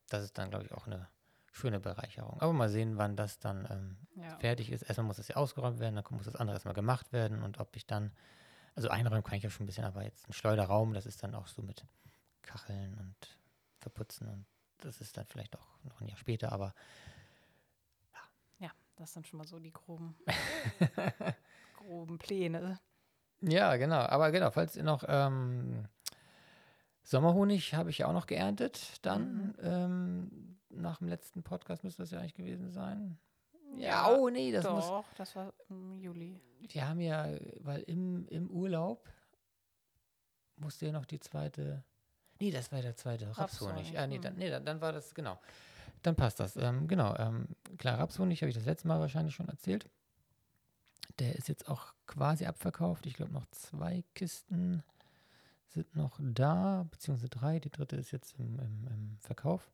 das 0.08 0.24
ist 0.24 0.38
dann, 0.38 0.50
glaube 0.50 0.64
ich, 0.64 0.72
auch 0.72 0.86
eine 0.86 1.08
schöne 1.52 1.80
Bereicherung. 1.80 2.40
Aber 2.40 2.52
mal 2.52 2.68
sehen, 2.68 2.96
wann 2.98 3.16
das 3.16 3.38
dann 3.38 3.66
ähm, 3.70 3.96
Ja. 4.22 4.38
fertig 4.38 4.70
ist. 4.70 4.82
Erstmal 4.82 5.06
muss 5.06 5.16
das 5.16 5.28
ja 5.28 5.36
ausgeräumt 5.36 5.78
werden, 5.80 5.96
dann 5.96 6.04
muss 6.10 6.24
das 6.26 6.36
andere 6.36 6.54
erstmal 6.56 6.74
gemacht 6.74 7.12
werden 7.12 7.42
und 7.42 7.58
ob 7.58 7.74
ich 7.76 7.86
dann, 7.86 8.12
also 8.74 8.88
einräumen 8.88 9.24
kann 9.24 9.34
ich 9.38 9.42
ja 9.42 9.50
schon 9.50 9.64
ein 9.64 9.66
bisschen, 9.66 9.84
aber 9.84 10.04
jetzt 10.04 10.28
ein 10.28 10.32
Schleuderraum, 10.32 10.94
das 10.94 11.06
ist 11.06 11.22
dann 11.22 11.34
auch 11.34 11.46
so 11.48 11.62
mit 11.62 11.84
Kacheln 12.42 12.94
und 12.98 13.38
Verputzen 13.78 14.28
und 14.28 14.46
das 14.78 15.00
ist 15.00 15.16
dann 15.16 15.26
vielleicht 15.26 15.56
auch 15.58 15.66
noch 15.84 16.00
ein 16.00 16.08
Jahr 16.08 16.16
später, 16.18 16.52
aber 16.52 16.74
ja, 18.58 18.70
das 18.96 19.12
sind 19.12 19.26
schon 19.26 19.38
mal 19.38 19.46
so 19.46 19.58
die 19.58 19.72
groben, 19.72 20.16
groben 21.76 22.18
Pläne. 22.18 22.78
Ja, 23.42 23.76
genau. 23.76 24.00
Aber 24.00 24.30
genau, 24.32 24.50
falls 24.50 24.76
ihr 24.76 24.82
noch 24.82 25.02
ähm, 25.08 25.86
Sommerhonig 27.02 27.74
habe 27.74 27.90
ich 27.90 27.98
ja 27.98 28.06
auch 28.06 28.12
noch 28.12 28.26
geerntet, 28.26 28.98
dann 29.02 29.46
Mhm. 29.48 29.54
ähm, 29.62 30.56
nach 30.70 30.98
dem 30.98 31.08
letzten 31.08 31.42
Podcast 31.42 31.82
müsste 31.84 32.02
das 32.02 32.10
ja 32.12 32.20
eigentlich 32.20 32.34
gewesen 32.34 32.70
sein. 32.70 33.18
Ja, 33.76 34.10
oh 34.14 34.28
nee, 34.28 34.50
das 34.52 34.68
muss. 34.68 34.86
Doch, 34.86 35.04
das 35.16 35.34
war 35.36 35.52
im 35.68 35.98
Juli. 35.98 36.40
Wir 36.60 36.88
haben 36.88 37.00
ja, 37.00 37.26
weil 37.60 37.80
im, 37.82 38.26
im 38.28 38.50
Urlaub 38.50 39.08
musste 40.56 40.86
ja 40.86 40.92
noch 40.92 41.06
die 41.06 41.20
zweite. 41.20 41.82
Nee, 42.40 42.50
das 42.50 42.70
war 42.72 42.80
der 42.82 42.96
zweite 42.96 43.26
Rapshonig. 43.28 43.76
Rapshonig, 43.76 43.98
Ah, 43.98 44.06
nee, 44.06 44.16
hm. 44.16 44.22
dann, 44.22 44.34
nee 44.36 44.50
dann, 44.50 44.64
dann 44.64 44.80
war 44.80 44.92
das, 44.92 45.14
genau. 45.14 45.38
Dann 46.02 46.16
passt 46.16 46.40
das. 46.40 46.56
Ähm, 46.56 46.88
genau, 46.88 47.14
ähm, 47.16 47.48
klar, 47.78 47.98
Rapshonig 47.98 48.40
habe 48.42 48.48
ich 48.50 48.56
das 48.56 48.64
letzte 48.64 48.88
Mal 48.88 49.00
wahrscheinlich 49.00 49.34
schon 49.34 49.48
erzählt. 49.48 49.88
Der 51.18 51.34
ist 51.36 51.48
jetzt 51.48 51.68
auch 51.68 51.92
quasi 52.06 52.46
abverkauft. 52.46 53.04
Ich 53.06 53.14
glaube, 53.14 53.32
noch 53.32 53.46
zwei 53.50 54.04
Kisten 54.14 54.82
sind 55.72 55.94
noch 55.96 56.18
da, 56.20 56.86
beziehungsweise 56.90 57.28
drei. 57.28 57.60
Die 57.60 57.70
dritte 57.70 57.96
ist 57.96 58.10
jetzt 58.10 58.38
im, 58.38 58.58
im, 58.58 58.86
im 58.88 59.18
Verkauf. 59.20 59.70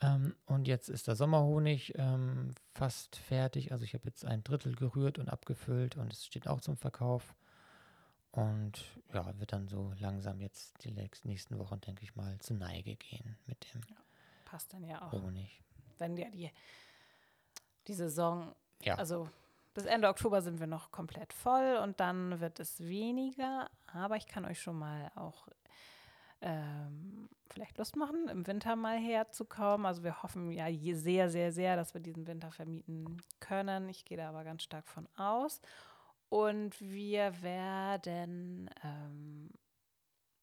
Ähm, 0.00 0.34
und 0.46 0.66
jetzt 0.66 0.88
ist 0.88 1.08
der 1.08 1.16
Sommerhonig 1.16 1.94
ähm, 1.96 2.54
fast 2.74 3.16
fertig. 3.16 3.72
Also 3.72 3.84
ich 3.84 3.94
habe 3.94 4.04
jetzt 4.06 4.24
ein 4.24 4.42
Drittel 4.42 4.74
gerührt 4.74 5.18
und 5.18 5.28
abgefüllt 5.28 5.96
und 5.96 6.12
es 6.12 6.26
steht 6.26 6.48
auch 6.48 6.60
zum 6.60 6.76
Verkauf. 6.76 7.34
Und 8.32 8.84
ja, 9.12 9.38
wird 9.38 9.52
dann 9.52 9.68
so 9.68 9.92
langsam 9.98 10.40
jetzt 10.40 10.84
die 10.84 10.90
nächsten 10.90 11.58
Wochen, 11.58 11.80
denke 11.80 12.02
ich 12.02 12.16
mal, 12.16 12.38
zur 12.38 12.56
Neige 12.56 12.96
gehen 12.96 13.36
mit 13.46 13.72
dem 13.74 13.82
Passt 14.46 14.72
dann 14.72 14.84
ja 14.84 15.02
auch. 15.02 15.12
Honig. 15.12 15.62
Wenn 15.98 16.16
ja 16.16 16.30
die, 16.30 16.50
die 17.86 17.94
Saison, 17.94 18.54
Ja, 18.82 18.96
also 18.96 19.28
bis 19.74 19.84
Ende 19.84 20.08
Oktober 20.08 20.42
sind 20.42 20.60
wir 20.60 20.66
noch 20.66 20.90
komplett 20.90 21.32
voll 21.32 21.78
und 21.82 22.00
dann 22.00 22.40
wird 22.40 22.60
es 22.60 22.80
weniger. 22.80 23.70
Aber 23.92 24.16
ich 24.16 24.26
kann 24.26 24.44
euch 24.44 24.60
schon 24.60 24.78
mal 24.78 25.10
auch 25.14 25.48
ähm, 26.42 27.28
vielleicht 27.50 27.78
Lust 27.78 27.96
machen, 27.96 28.28
im 28.28 28.46
Winter 28.46 28.76
mal 28.76 28.98
herzukommen. 28.98 29.86
Also 29.86 30.02
wir 30.02 30.22
hoffen 30.22 30.50
ja 30.50 30.66
sehr, 30.94 31.30
sehr, 31.30 31.52
sehr, 31.52 31.76
dass 31.76 31.94
wir 31.94 32.00
diesen 32.00 32.26
Winter 32.26 32.50
vermieten 32.50 33.18
können. 33.40 33.88
Ich 33.88 34.04
gehe 34.04 34.16
da 34.16 34.28
aber 34.28 34.44
ganz 34.44 34.62
stark 34.62 34.88
von 34.88 35.08
aus. 35.16 35.60
Und 36.28 36.80
wir 36.80 37.42
werden 37.42 38.70
ähm, 38.82 39.50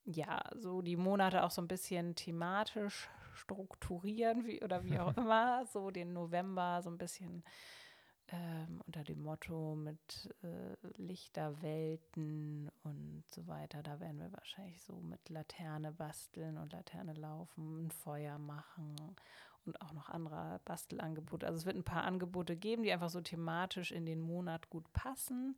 ja 0.05 0.39
so 0.55 0.81
die 0.81 0.97
Monate 0.97 1.43
auch 1.43 1.51
so 1.51 1.61
ein 1.61 1.67
bisschen 1.67 2.15
thematisch 2.15 3.09
strukturieren 3.33 4.45
wie, 4.45 4.61
oder 4.63 4.83
wie 4.83 4.99
auch 4.99 5.13
immer. 5.17 5.65
So 5.65 5.91
den 5.91 6.13
November 6.13 6.81
so 6.83 6.89
ein 6.89 6.97
bisschen 6.97 7.43
ähm, 8.31 8.81
unter 8.85 9.03
dem 9.03 9.23
Motto 9.23 9.75
mit 9.75 10.33
äh, 10.43 10.75
Lichterwelten 10.97 12.69
und 12.83 13.23
so 13.31 13.47
weiter. 13.47 13.81
Da 13.83 13.99
werden 13.99 14.19
wir 14.19 14.31
wahrscheinlich 14.33 14.81
so 14.81 14.95
mit 15.01 15.29
Laterne 15.29 15.91
basteln 15.91 16.57
und 16.57 16.73
Laterne 16.73 17.13
laufen, 17.13 17.87
ein 17.87 17.91
Feuer 17.91 18.37
machen 18.37 18.95
und 19.65 19.81
auch 19.81 19.93
noch 19.93 20.09
andere 20.09 20.59
Bastelangebote. 20.65 21.45
Also 21.45 21.57
es 21.57 21.65
wird 21.65 21.75
ein 21.75 21.83
paar 21.83 22.03
Angebote 22.03 22.55
geben, 22.55 22.83
die 22.83 22.91
einfach 22.91 23.09
so 23.09 23.21
thematisch 23.21 23.91
in 23.91 24.05
den 24.05 24.19
Monat 24.19 24.69
gut 24.69 24.91
passen. 24.93 25.57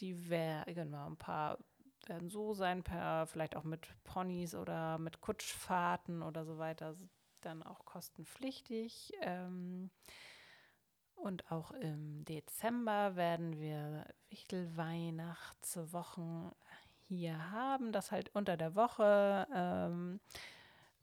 Die 0.00 0.28
werden, 0.28 0.74
genau, 0.74 1.06
ein 1.06 1.16
paar 1.16 1.58
werden 2.06 2.28
so 2.28 2.54
sein, 2.54 2.82
per, 2.82 3.26
vielleicht 3.26 3.56
auch 3.56 3.64
mit 3.64 3.88
Ponys 4.04 4.54
oder 4.54 4.98
mit 4.98 5.20
Kutschfahrten 5.20 6.22
oder 6.22 6.44
so 6.44 6.58
weiter, 6.58 6.94
dann 7.40 7.62
auch 7.62 7.84
kostenpflichtig. 7.84 9.12
Ähm, 9.20 9.90
und 11.24 11.50
auch 11.50 11.70
im 11.70 12.22
Dezember 12.26 13.16
werden 13.16 13.58
wir 13.58 14.04
Wichtelweihnachtswochen 14.28 16.52
hier 17.08 17.50
haben, 17.50 17.92
dass 17.92 18.12
halt 18.12 18.28
unter 18.34 18.58
der 18.58 18.74
Woche 18.74 19.46
ähm, 19.54 20.20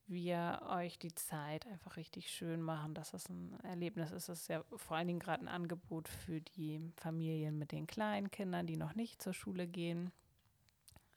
wir 0.06 0.62
euch 0.70 1.00
die 1.00 1.16
Zeit 1.16 1.66
einfach 1.66 1.98
richtig 1.98 2.30
schön 2.30 2.62
machen, 2.62 2.94
dass 2.94 3.16
es 3.16 3.30
ein 3.30 3.60
Erlebnis 3.64 4.12
ist. 4.12 4.30
Es 4.30 4.42
ist 4.42 4.50
ja 4.50 4.64
vor 4.76 4.98
allen 4.98 5.08
Dingen 5.08 5.20
gerade 5.20 5.44
ein 5.44 5.48
Angebot 5.48 6.08
für 6.08 6.40
die 6.40 6.80
Familien 6.98 7.58
mit 7.58 7.72
den 7.72 7.88
kleinen 7.88 8.30
Kindern, 8.30 8.68
die 8.68 8.78
noch 8.78 8.94
nicht 8.94 9.24
zur 9.24 9.34
Schule 9.34 9.68
gehen. 9.68 10.12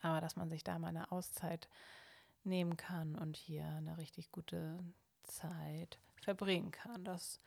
Aber 0.00 0.22
dass 0.22 0.36
man 0.36 0.48
sich 0.48 0.64
da 0.64 0.78
mal 0.78 0.88
eine 0.88 1.12
Auszeit 1.12 1.68
nehmen 2.42 2.78
kann 2.78 3.16
und 3.16 3.36
hier 3.36 3.66
eine 3.66 3.98
richtig 3.98 4.32
gute 4.32 4.78
Zeit 5.24 5.98
verbringen 6.22 6.70
kann. 6.70 7.04
Das 7.04 7.38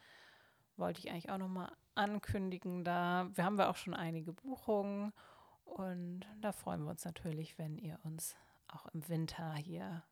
wollte 0.77 0.99
ich 0.99 1.11
eigentlich 1.11 1.29
auch 1.29 1.37
nochmal 1.37 1.71
ankündigen. 1.95 2.83
Da 2.83 3.29
wir 3.33 3.43
haben 3.43 3.57
wir 3.57 3.69
auch 3.69 3.75
schon 3.75 3.93
einige 3.93 4.33
Buchungen 4.33 5.13
und 5.65 6.25
da 6.41 6.51
freuen 6.51 6.83
wir 6.83 6.91
uns 6.91 7.05
natürlich, 7.05 7.57
wenn 7.57 7.77
ihr 7.77 7.99
uns 8.03 8.35
auch 8.67 8.85
im 8.87 9.07
Winter 9.07 9.53
hier 9.55 10.03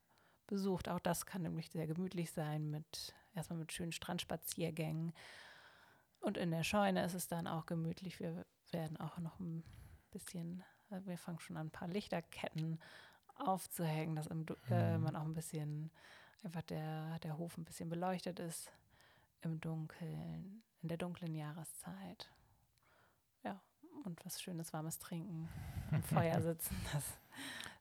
besucht. 0.47 0.89
Auch 0.89 0.99
das 0.99 1.25
kann 1.25 1.41
nämlich 1.41 1.69
sehr 1.71 1.87
gemütlich 1.87 2.31
sein 2.31 2.69
mit 2.69 3.13
erstmal 3.33 3.59
mit 3.59 3.71
schönen 3.73 3.91
Strandspaziergängen. 3.91 5.13
Und 6.19 6.37
in 6.37 6.51
der 6.51 6.63
Scheune 6.63 7.03
ist 7.03 7.13
es 7.13 7.27
dann 7.27 7.47
auch 7.47 7.65
gemütlich. 7.65 8.19
Wir 8.19 8.45
werden 8.71 8.97
auch 8.97 9.17
noch 9.19 9.39
ein 9.39 9.63
bisschen, 10.11 10.63
äh, 10.89 11.01
wir 11.05 11.17
fangen 11.17 11.39
schon 11.39 11.57
an, 11.57 11.67
ein 11.67 11.71
paar 11.71 11.87
Lichterketten 11.87 12.79
aufzuhängen, 13.35 14.15
dass 14.15 14.27
im, 14.27 14.45
äh, 14.69 14.97
Mhm. 14.97 15.03
man 15.03 15.15
auch 15.15 15.25
ein 15.25 15.33
bisschen, 15.33 15.91
einfach 16.43 16.63
der, 16.63 17.19
der 17.19 17.37
Hof 17.37 17.57
ein 17.57 17.65
bisschen 17.65 17.89
beleuchtet 17.89 18.39
ist 18.39 18.71
im 19.45 19.61
Dunkeln, 19.61 20.63
in 20.81 20.89
der 20.89 20.97
dunklen 20.97 21.33
Jahreszeit. 21.35 22.29
Ja, 23.43 23.61
und 24.03 24.23
was 24.25 24.41
Schönes, 24.41 24.73
warmes 24.73 24.99
Trinken, 24.99 25.47
am 25.91 26.03
Feuer 26.03 26.41
sitzen, 26.41 26.75
das, 26.91 27.03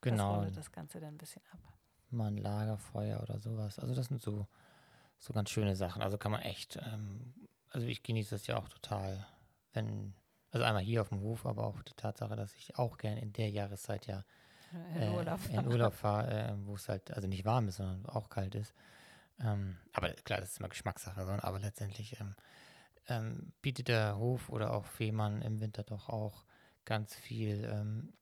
genau. 0.01 0.29
das 0.29 0.37
rundet 0.39 0.57
das 0.57 0.73
Ganze 0.73 1.01
dann 1.01 1.15
ein 1.15 1.19
bisschen 1.19 1.43
ab. 1.53 1.59
mal 2.11 2.29
ein 2.29 2.37
Lagerfeuer 2.37 3.21
oder 3.23 3.39
sowas. 3.41 3.79
Also 3.79 3.95
das 3.95 4.07
sind 4.07 4.23
so, 4.23 4.47
so 5.19 5.33
ganz 5.33 5.51
schöne 5.51 5.75
Sachen. 5.75 6.03
Also 6.03 6.19
kann 6.19 6.33
man 6.33 6.43
echt, 6.43 6.77
ähm, 6.77 7.35
also 7.71 7.87
ich 7.87 8.03
genieße 8.03 8.35
das 8.35 8.47
ja 8.47 8.57
auch 8.59 8.69
total, 8.69 9.27
wenn, 9.73 10.15
also 10.51 10.65
einmal 10.65 10.83
hier 10.83 11.01
auf 11.01 11.09
dem 11.09 11.21
Hof, 11.21 11.47
aber 11.47 11.65
auch 11.67 11.83
die 11.83 11.95
Tatsache, 11.95 12.37
dass 12.37 12.55
ich 12.55 12.79
auch 12.79 12.99
gerne 12.99 13.21
in 13.21 13.33
der 13.33 13.51
Jahreszeit 13.51 14.07
ja 14.07 14.25
In 14.95 15.03
äh, 15.03 15.11
Urlaub. 15.11 15.41
in 15.51 15.67
Urlaub 15.67 15.95
fahre, 15.95 16.31
äh, 16.31 16.55
wo 16.67 16.75
es 16.75 16.89
halt, 16.89 17.11
also 17.13 17.27
nicht 17.27 17.45
warm 17.45 17.69
ist, 17.69 17.77
sondern 17.77 18.07
auch 18.07 18.29
kalt 18.29 18.55
ist. 18.55 18.75
Ähm, 19.41 19.77
aber 19.93 20.11
klar, 20.13 20.41
das 20.41 20.51
ist 20.51 20.59
immer 20.61 20.69
Geschmackssache, 20.69 21.21
aber 21.43 21.59
letztendlich 21.59 22.21
ähm, 22.21 22.35
ähm, 23.09 23.53
bietet 23.63 23.89
der 23.89 24.17
Hof 24.17 24.49
oder 24.49 24.73
auch 24.73 24.87
Fehmarn 24.87 25.43
im 25.43 25.61
Winter 25.61 25.83
doch 25.83 26.09
auch 26.09 26.45
ganz 26.85 27.15
viel. 27.15 27.65
Ähm, 27.65 28.13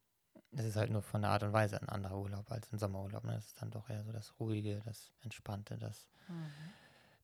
es 0.53 0.65
ist 0.65 0.77
halt 0.77 0.91
nur 0.91 1.03
von 1.03 1.23
der 1.23 1.31
Art 1.31 1.43
und 1.43 1.53
Weise 1.53 1.81
ein 1.81 1.89
anderer 1.89 2.19
Urlaub 2.19 2.51
als 2.51 2.73
ein 2.73 2.79
Sommerurlaub. 2.79 3.25
Ne? 3.25 3.33
Das 3.35 3.47
ist 3.47 3.63
dann 3.63 3.71
doch 3.71 3.89
eher 3.89 4.05
so 4.05 4.13
das 4.13 4.39
Ruhige, 4.39 4.81
das 4.85 5.13
Entspannte, 5.23 5.79
das, 5.79 6.09
Mhm. 6.29 6.51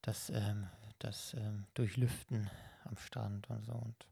das, 0.03 0.30
ähm, 0.30 0.66
das 0.99 1.34
ähm, 1.34 1.66
Durchlüften 1.74 2.51
am 2.84 2.97
Strand 2.97 3.49
und 3.51 3.64
so. 3.64 3.72
Und 3.72 4.07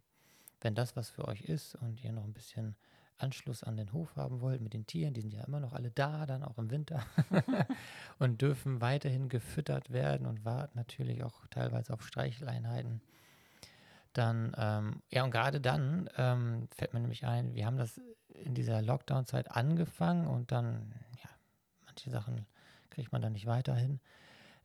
wenn 0.60 0.74
das 0.74 0.96
was 0.96 1.10
für 1.10 1.26
euch 1.26 1.42
ist 1.42 1.74
und 1.76 2.02
ihr 2.02 2.12
noch 2.12 2.24
ein 2.24 2.32
bisschen 2.34 2.76
Anschluss 3.18 3.62
an 3.62 3.76
den 3.76 3.92
Hof 3.92 4.14
haben 4.16 4.40
wollt 4.40 4.60
mit 4.60 4.74
den 4.74 4.86
Tieren, 4.86 5.14
die 5.14 5.20
sind 5.20 5.32
ja 5.32 5.44
immer 5.44 5.60
noch 5.60 5.72
alle 5.72 5.90
da, 5.90 6.26
dann 6.26 6.42
auch 6.42 6.58
im 6.58 6.70
Winter 6.70 7.04
und 8.18 8.42
dürfen 8.42 8.80
weiterhin 8.80 9.28
gefüttert 9.28 9.90
werden 9.90 10.26
und 10.26 10.44
warten 10.44 10.76
natürlich 10.76 11.24
auch 11.24 11.46
teilweise 11.48 11.92
auf 11.92 12.06
Streicheleinheiten. 12.06 13.00
Dann, 14.12 14.54
ähm, 14.56 15.02
ja, 15.10 15.24
und 15.24 15.30
gerade 15.30 15.60
dann 15.60 16.08
ähm, 16.16 16.68
fällt 16.74 16.94
mir 16.94 17.00
nämlich 17.00 17.26
ein, 17.26 17.54
wir 17.54 17.66
haben 17.66 17.76
das 17.76 18.00
in 18.28 18.54
dieser 18.54 18.80
Lockdown-Zeit 18.82 19.50
angefangen 19.50 20.26
und 20.26 20.52
dann, 20.52 20.94
ja, 21.22 21.30
manche 21.84 22.10
Sachen 22.10 22.46
kriegt 22.90 23.12
man 23.12 23.22
dann 23.22 23.32
nicht 23.32 23.46
weiterhin. 23.46 24.00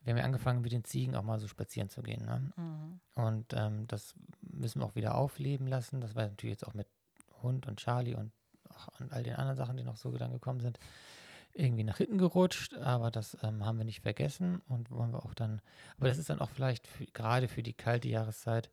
Wir 0.04 0.12
haben 0.12 0.18
ja 0.18 0.24
angefangen, 0.24 0.62
mit 0.62 0.72
den 0.72 0.84
Ziegen 0.84 1.16
auch 1.16 1.24
mal 1.24 1.40
so 1.40 1.48
spazieren 1.48 1.90
zu 1.90 2.02
gehen. 2.02 2.26
Ne? 2.26 2.52
Mhm. 2.56 3.00
Und 3.16 3.54
ähm, 3.54 3.88
das 3.88 4.16
müssen 4.42 4.82
wir 4.82 4.86
auch 4.86 4.96
wieder 4.96 5.16
aufleben 5.16 5.68
lassen. 5.68 6.02
Das 6.02 6.16
war 6.16 6.24
natürlich 6.24 6.54
jetzt 6.54 6.68
auch 6.68 6.74
mit 6.74 6.88
Hund 7.44 7.68
und 7.68 7.78
Charlie 7.78 8.16
und 8.16 8.32
an 9.00 9.10
all 9.12 9.24
den 9.24 9.36
anderen 9.36 9.58
Sachen, 9.58 9.78
die 9.78 9.84
noch 9.84 9.98
so 9.98 10.12
dann 10.18 10.32
gekommen 10.32 10.60
sind, 10.60 10.80
irgendwie 11.54 11.84
nach 11.84 11.98
hinten 11.98 12.18
gerutscht. 12.18 12.74
Aber 12.76 13.12
das 13.12 13.38
ähm, 13.44 13.66
haben 13.66 13.78
wir 13.78 13.86
nicht 13.86 14.02
vergessen 14.02 14.62
und 14.68 14.90
wollen 14.92 15.12
wir 15.12 15.26
auch 15.26 15.34
dann. 15.34 15.62
Aber 15.98 16.08
das 16.08 16.18
ist 16.18 16.30
dann 16.30 16.40
auch 16.40 16.50
vielleicht 16.50 16.88
für, 16.88 17.06
gerade 17.08 17.48
für 17.48 17.64
die 17.64 17.74
kalte 17.74 18.08
Jahreszeit, 18.08 18.70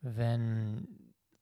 wenn 0.00 0.88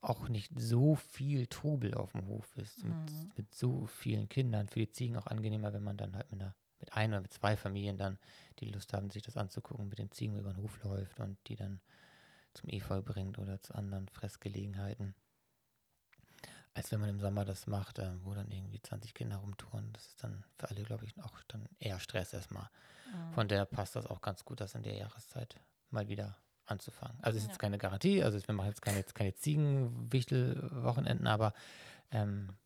auch 0.00 0.28
nicht 0.28 0.50
so 0.58 0.96
viel 0.96 1.46
Trubel 1.46 1.94
auf 1.94 2.12
dem 2.12 2.26
Hof 2.26 2.56
ist, 2.56 2.82
mit, 2.84 2.92
Mhm. 2.94 3.32
mit 3.36 3.54
so 3.54 3.86
vielen 3.86 4.28
Kindern. 4.28 4.68
Für 4.68 4.80
die 4.80 4.90
Ziegen 4.90 5.16
auch 5.16 5.26
angenehmer, 5.26 5.72
wenn 5.72 5.84
man 5.84 5.96
dann 5.96 6.16
halt 6.16 6.30
mit 6.32 6.40
einer 6.40 6.54
mit 6.80 6.96
ein 6.96 7.10
oder 7.12 7.20
mit 7.20 7.32
zwei 7.32 7.56
Familien 7.56 7.96
dann 7.96 8.18
die 8.58 8.68
Lust 8.68 8.92
haben, 8.92 9.08
sich 9.08 9.22
das 9.22 9.36
anzugucken, 9.36 9.88
mit 9.88 10.00
den 10.00 10.10
Ziegen 10.10 10.36
über 10.36 10.52
den 10.52 10.60
Hof 10.60 10.82
läuft 10.82 11.20
und 11.20 11.38
die 11.46 11.54
dann 11.54 11.80
zum 12.54 12.68
Efeu 12.70 13.00
bringt 13.00 13.38
oder 13.38 13.60
zu 13.62 13.74
anderen 13.76 14.08
Fressgelegenheiten. 14.08 15.14
Als 16.74 16.90
wenn 16.90 17.00
man 17.00 17.10
im 17.10 17.20
Sommer 17.20 17.44
das 17.44 17.66
macht, 17.66 17.98
äh, 17.98 18.10
wo 18.24 18.32
dann 18.34 18.50
irgendwie 18.50 18.80
20 18.80 19.12
Kinder 19.14 19.36
rumtouren. 19.36 19.92
Das 19.92 20.06
ist 20.06 20.24
dann 20.24 20.42
für 20.58 20.70
alle, 20.70 20.82
glaube 20.84 21.04
ich, 21.04 21.14
auch 21.22 21.38
dann 21.48 21.68
eher 21.78 22.00
Stress 22.00 22.32
erstmal. 22.32 22.70
Mhm. 23.12 23.32
Von 23.34 23.48
daher 23.48 23.66
passt 23.66 23.94
das 23.96 24.06
auch 24.06 24.22
ganz 24.22 24.44
gut, 24.44 24.60
das 24.60 24.74
in 24.74 24.82
der 24.82 24.94
Jahreszeit 24.94 25.56
mal 25.90 26.08
wieder 26.08 26.36
anzufangen. 26.64 27.18
Also 27.20 27.36
es 27.36 27.42
ist 27.42 27.48
Ja. 27.48 27.52
jetzt 27.52 27.58
keine 27.60 27.76
Garantie, 27.76 28.22
also 28.22 28.38
wir 28.46 28.54
machen 28.54 28.68
jetzt 28.68 28.80
keine, 28.80 28.96
jetzt 28.98 29.14
keine 29.14 29.34
Ziegenwichtel-Wochenenden, 29.34 31.26
aber 31.26 31.52
ähm, 32.10 32.56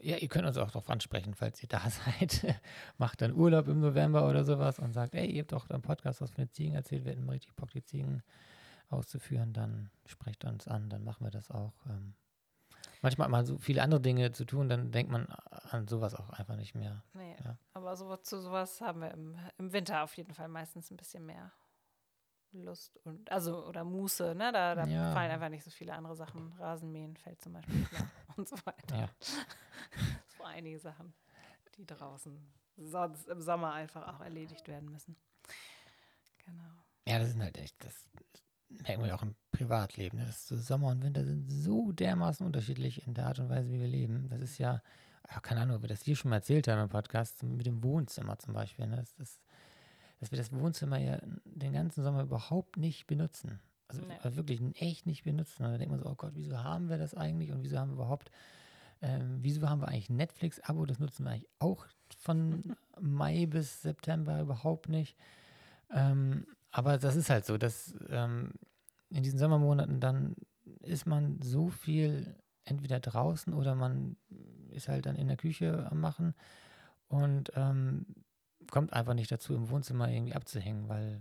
ja, 0.00 0.16
ihr 0.16 0.28
könnt 0.28 0.46
uns 0.46 0.56
auch 0.58 0.68
darauf 0.68 0.90
ansprechen, 0.90 1.34
falls 1.34 1.62
ihr 1.62 1.68
da 1.68 1.80
seid. 1.90 2.56
Macht 2.98 3.20
dann 3.20 3.32
Urlaub 3.34 3.68
im 3.68 3.80
November 3.80 4.28
oder 4.28 4.44
sowas 4.44 4.78
und 4.78 4.92
sagt, 4.92 5.14
ey, 5.14 5.26
ihr 5.30 5.42
habt 5.42 5.52
doch 5.52 5.70
im 5.70 5.82
Podcast 5.82 6.20
was 6.20 6.30
von 6.30 6.44
den 6.44 6.52
Ziegen 6.52 6.74
erzählt, 6.74 7.04
wir 7.04 7.12
hätten 7.12 7.24
mal 7.24 7.32
richtig 7.32 7.54
Bock, 7.54 7.70
die 7.70 7.84
Ziegen 7.84 8.22
auszuführen, 8.90 9.52
dann 9.52 9.90
sprecht 10.06 10.44
uns 10.44 10.66
an, 10.66 10.88
dann 10.88 11.04
machen 11.04 11.24
wir 11.24 11.30
das 11.30 11.50
auch. 11.50 11.74
Ähm, 11.86 12.14
manchmal 13.02 13.26
hat 13.26 13.32
man 13.32 13.46
so 13.46 13.58
viele 13.58 13.82
andere 13.82 14.00
Dinge 14.00 14.32
zu 14.32 14.44
tun, 14.44 14.68
dann 14.68 14.90
denkt 14.90 15.10
man 15.10 15.26
an 15.26 15.86
sowas 15.88 16.14
auch 16.14 16.30
einfach 16.30 16.56
nicht 16.56 16.74
mehr. 16.74 17.02
Nee, 17.14 17.36
Ja. 17.44 17.56
aber 17.72 17.96
so, 17.96 18.16
zu 18.16 18.40
sowas 18.40 18.80
haben 18.80 19.00
wir 19.00 19.10
im, 19.12 19.36
im 19.58 19.72
Winter 19.72 20.02
auf 20.02 20.16
jeden 20.16 20.34
Fall 20.34 20.48
meistens 20.48 20.90
ein 20.90 20.96
bisschen 20.96 21.24
mehr 21.26 21.52
Lust 22.52 22.96
und 23.04 23.30
also 23.30 23.66
oder 23.66 23.84
Muße, 23.84 24.34
ne? 24.34 24.50
Da, 24.52 24.74
da 24.74 24.86
Ja. 24.86 25.12
fallen 25.12 25.30
einfach 25.30 25.50
nicht 25.50 25.64
so 25.64 25.70
viele 25.70 25.92
andere 25.92 26.16
Sachen. 26.16 26.52
Rasenmähen 26.54 27.16
fällt 27.16 27.40
zum 27.42 27.52
Beispiel 27.52 27.84
flach 27.84 28.08
und 28.36 28.48
so 28.48 28.56
weiter. 28.64 28.96
Ja. 28.96 29.08
So 30.38 30.44
einige 30.44 30.78
Sachen, 30.78 31.12
die 31.76 31.84
draußen 31.84 32.40
sonst 32.76 33.26
im 33.28 33.42
Sommer 33.42 33.72
einfach 33.72 34.06
auch 34.14 34.20
erledigt 34.20 34.68
werden 34.68 34.88
müssen. 34.90 35.16
Genau. 36.44 36.62
Ja, 37.08 37.18
das 37.18 37.30
ist 37.30 37.38
halt 37.40 37.58
echt, 37.58 37.74
das 37.84 38.08
merken 38.68 39.02
wir 39.02 39.14
auch 39.16 39.22
im 39.22 39.34
Privatleben. 39.58 40.18
Das 40.18 40.46
so 40.48 40.56
Sommer 40.56 40.88
und 40.88 41.02
Winter 41.02 41.24
sind 41.24 41.50
so 41.50 41.92
dermaßen 41.92 42.46
unterschiedlich 42.46 43.06
in 43.06 43.14
der 43.14 43.26
Art 43.26 43.38
und 43.38 43.48
Weise, 43.48 43.68
wie 43.70 43.80
wir 43.80 43.88
leben. 43.88 44.28
Das 44.28 44.40
ist 44.40 44.58
ja, 44.58 44.82
ja, 45.30 45.40
keine 45.40 45.62
Ahnung, 45.62 45.76
ob 45.76 45.82
wir 45.82 45.88
das 45.88 46.02
hier 46.02 46.16
schon 46.16 46.30
mal 46.30 46.36
erzählt 46.36 46.68
haben 46.68 46.80
im 46.80 46.88
Podcast, 46.88 47.42
mit 47.42 47.66
dem 47.66 47.82
Wohnzimmer 47.82 48.38
zum 48.38 48.54
Beispiel. 48.54 48.86
Ne? 48.86 48.96
Das, 48.96 49.14
das, 49.16 49.40
dass 50.20 50.30
wir 50.30 50.38
das 50.38 50.52
Wohnzimmer 50.52 50.98
ja 50.98 51.18
den 51.44 51.72
ganzen 51.72 52.02
Sommer 52.04 52.22
überhaupt 52.22 52.76
nicht 52.76 53.06
benutzen. 53.06 53.60
Also 53.88 54.02
Nee. 54.02 54.14
äh, 54.22 54.36
wirklich 54.36 54.60
echt 54.80 55.06
nicht 55.06 55.24
benutzen. 55.24 55.64
Und 55.64 55.72
da 55.72 55.78
denkt 55.78 55.90
man 55.90 56.00
so, 56.00 56.08
oh 56.08 56.14
Gott, 56.14 56.32
wieso 56.34 56.62
haben 56.62 56.88
wir 56.88 56.98
das 56.98 57.14
eigentlich 57.14 57.50
und 57.52 57.62
wieso 57.62 57.78
haben 57.78 57.90
wir 57.90 57.94
überhaupt, 57.94 58.30
ähm, 59.02 59.38
wieso 59.40 59.68
haben 59.68 59.80
wir 59.80 59.88
eigentlich 59.88 60.10
Netflix-Abo? 60.10 60.86
Das 60.86 60.98
nutzen 60.98 61.24
wir 61.24 61.30
eigentlich 61.32 61.48
auch 61.58 61.86
von 62.18 62.76
Mai 63.00 63.46
bis 63.46 63.82
September 63.82 64.40
überhaupt 64.40 64.88
nicht. 64.88 65.16
Ähm, 65.90 66.46
aber 66.70 66.98
das 66.98 67.16
ist 67.16 67.30
halt 67.30 67.46
so, 67.46 67.56
dass 67.56 67.94
ähm, 68.10 68.52
in 69.10 69.22
diesen 69.22 69.38
Sommermonaten 69.38 70.00
dann 70.00 70.34
ist 70.82 71.06
man 71.06 71.40
so 71.42 71.68
viel 71.68 72.36
entweder 72.64 73.00
draußen 73.00 73.54
oder 73.54 73.74
man 73.74 74.16
ist 74.70 74.88
halt 74.88 75.06
dann 75.06 75.16
in 75.16 75.28
der 75.28 75.36
Küche 75.36 75.88
am 75.90 76.00
Machen 76.00 76.34
und 77.08 77.52
ähm, 77.56 78.06
kommt 78.70 78.92
einfach 78.92 79.14
nicht 79.14 79.32
dazu, 79.32 79.54
im 79.54 79.70
Wohnzimmer 79.70 80.10
irgendwie 80.10 80.34
abzuhängen, 80.34 80.88
weil 80.88 81.20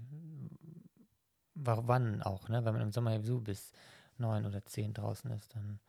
wa- 1.56 1.84
wann 1.86 2.22
auch, 2.22 2.50
ne? 2.50 2.64
Wenn 2.66 2.74
man 2.74 2.82
im 2.82 2.92
Sommer 2.92 3.16
sowieso 3.16 3.40
bis 3.40 3.72
neun 4.18 4.46
oder 4.46 4.66
zehn 4.66 4.94
draußen 4.94 5.30
ist, 5.32 5.56
dann 5.56 5.80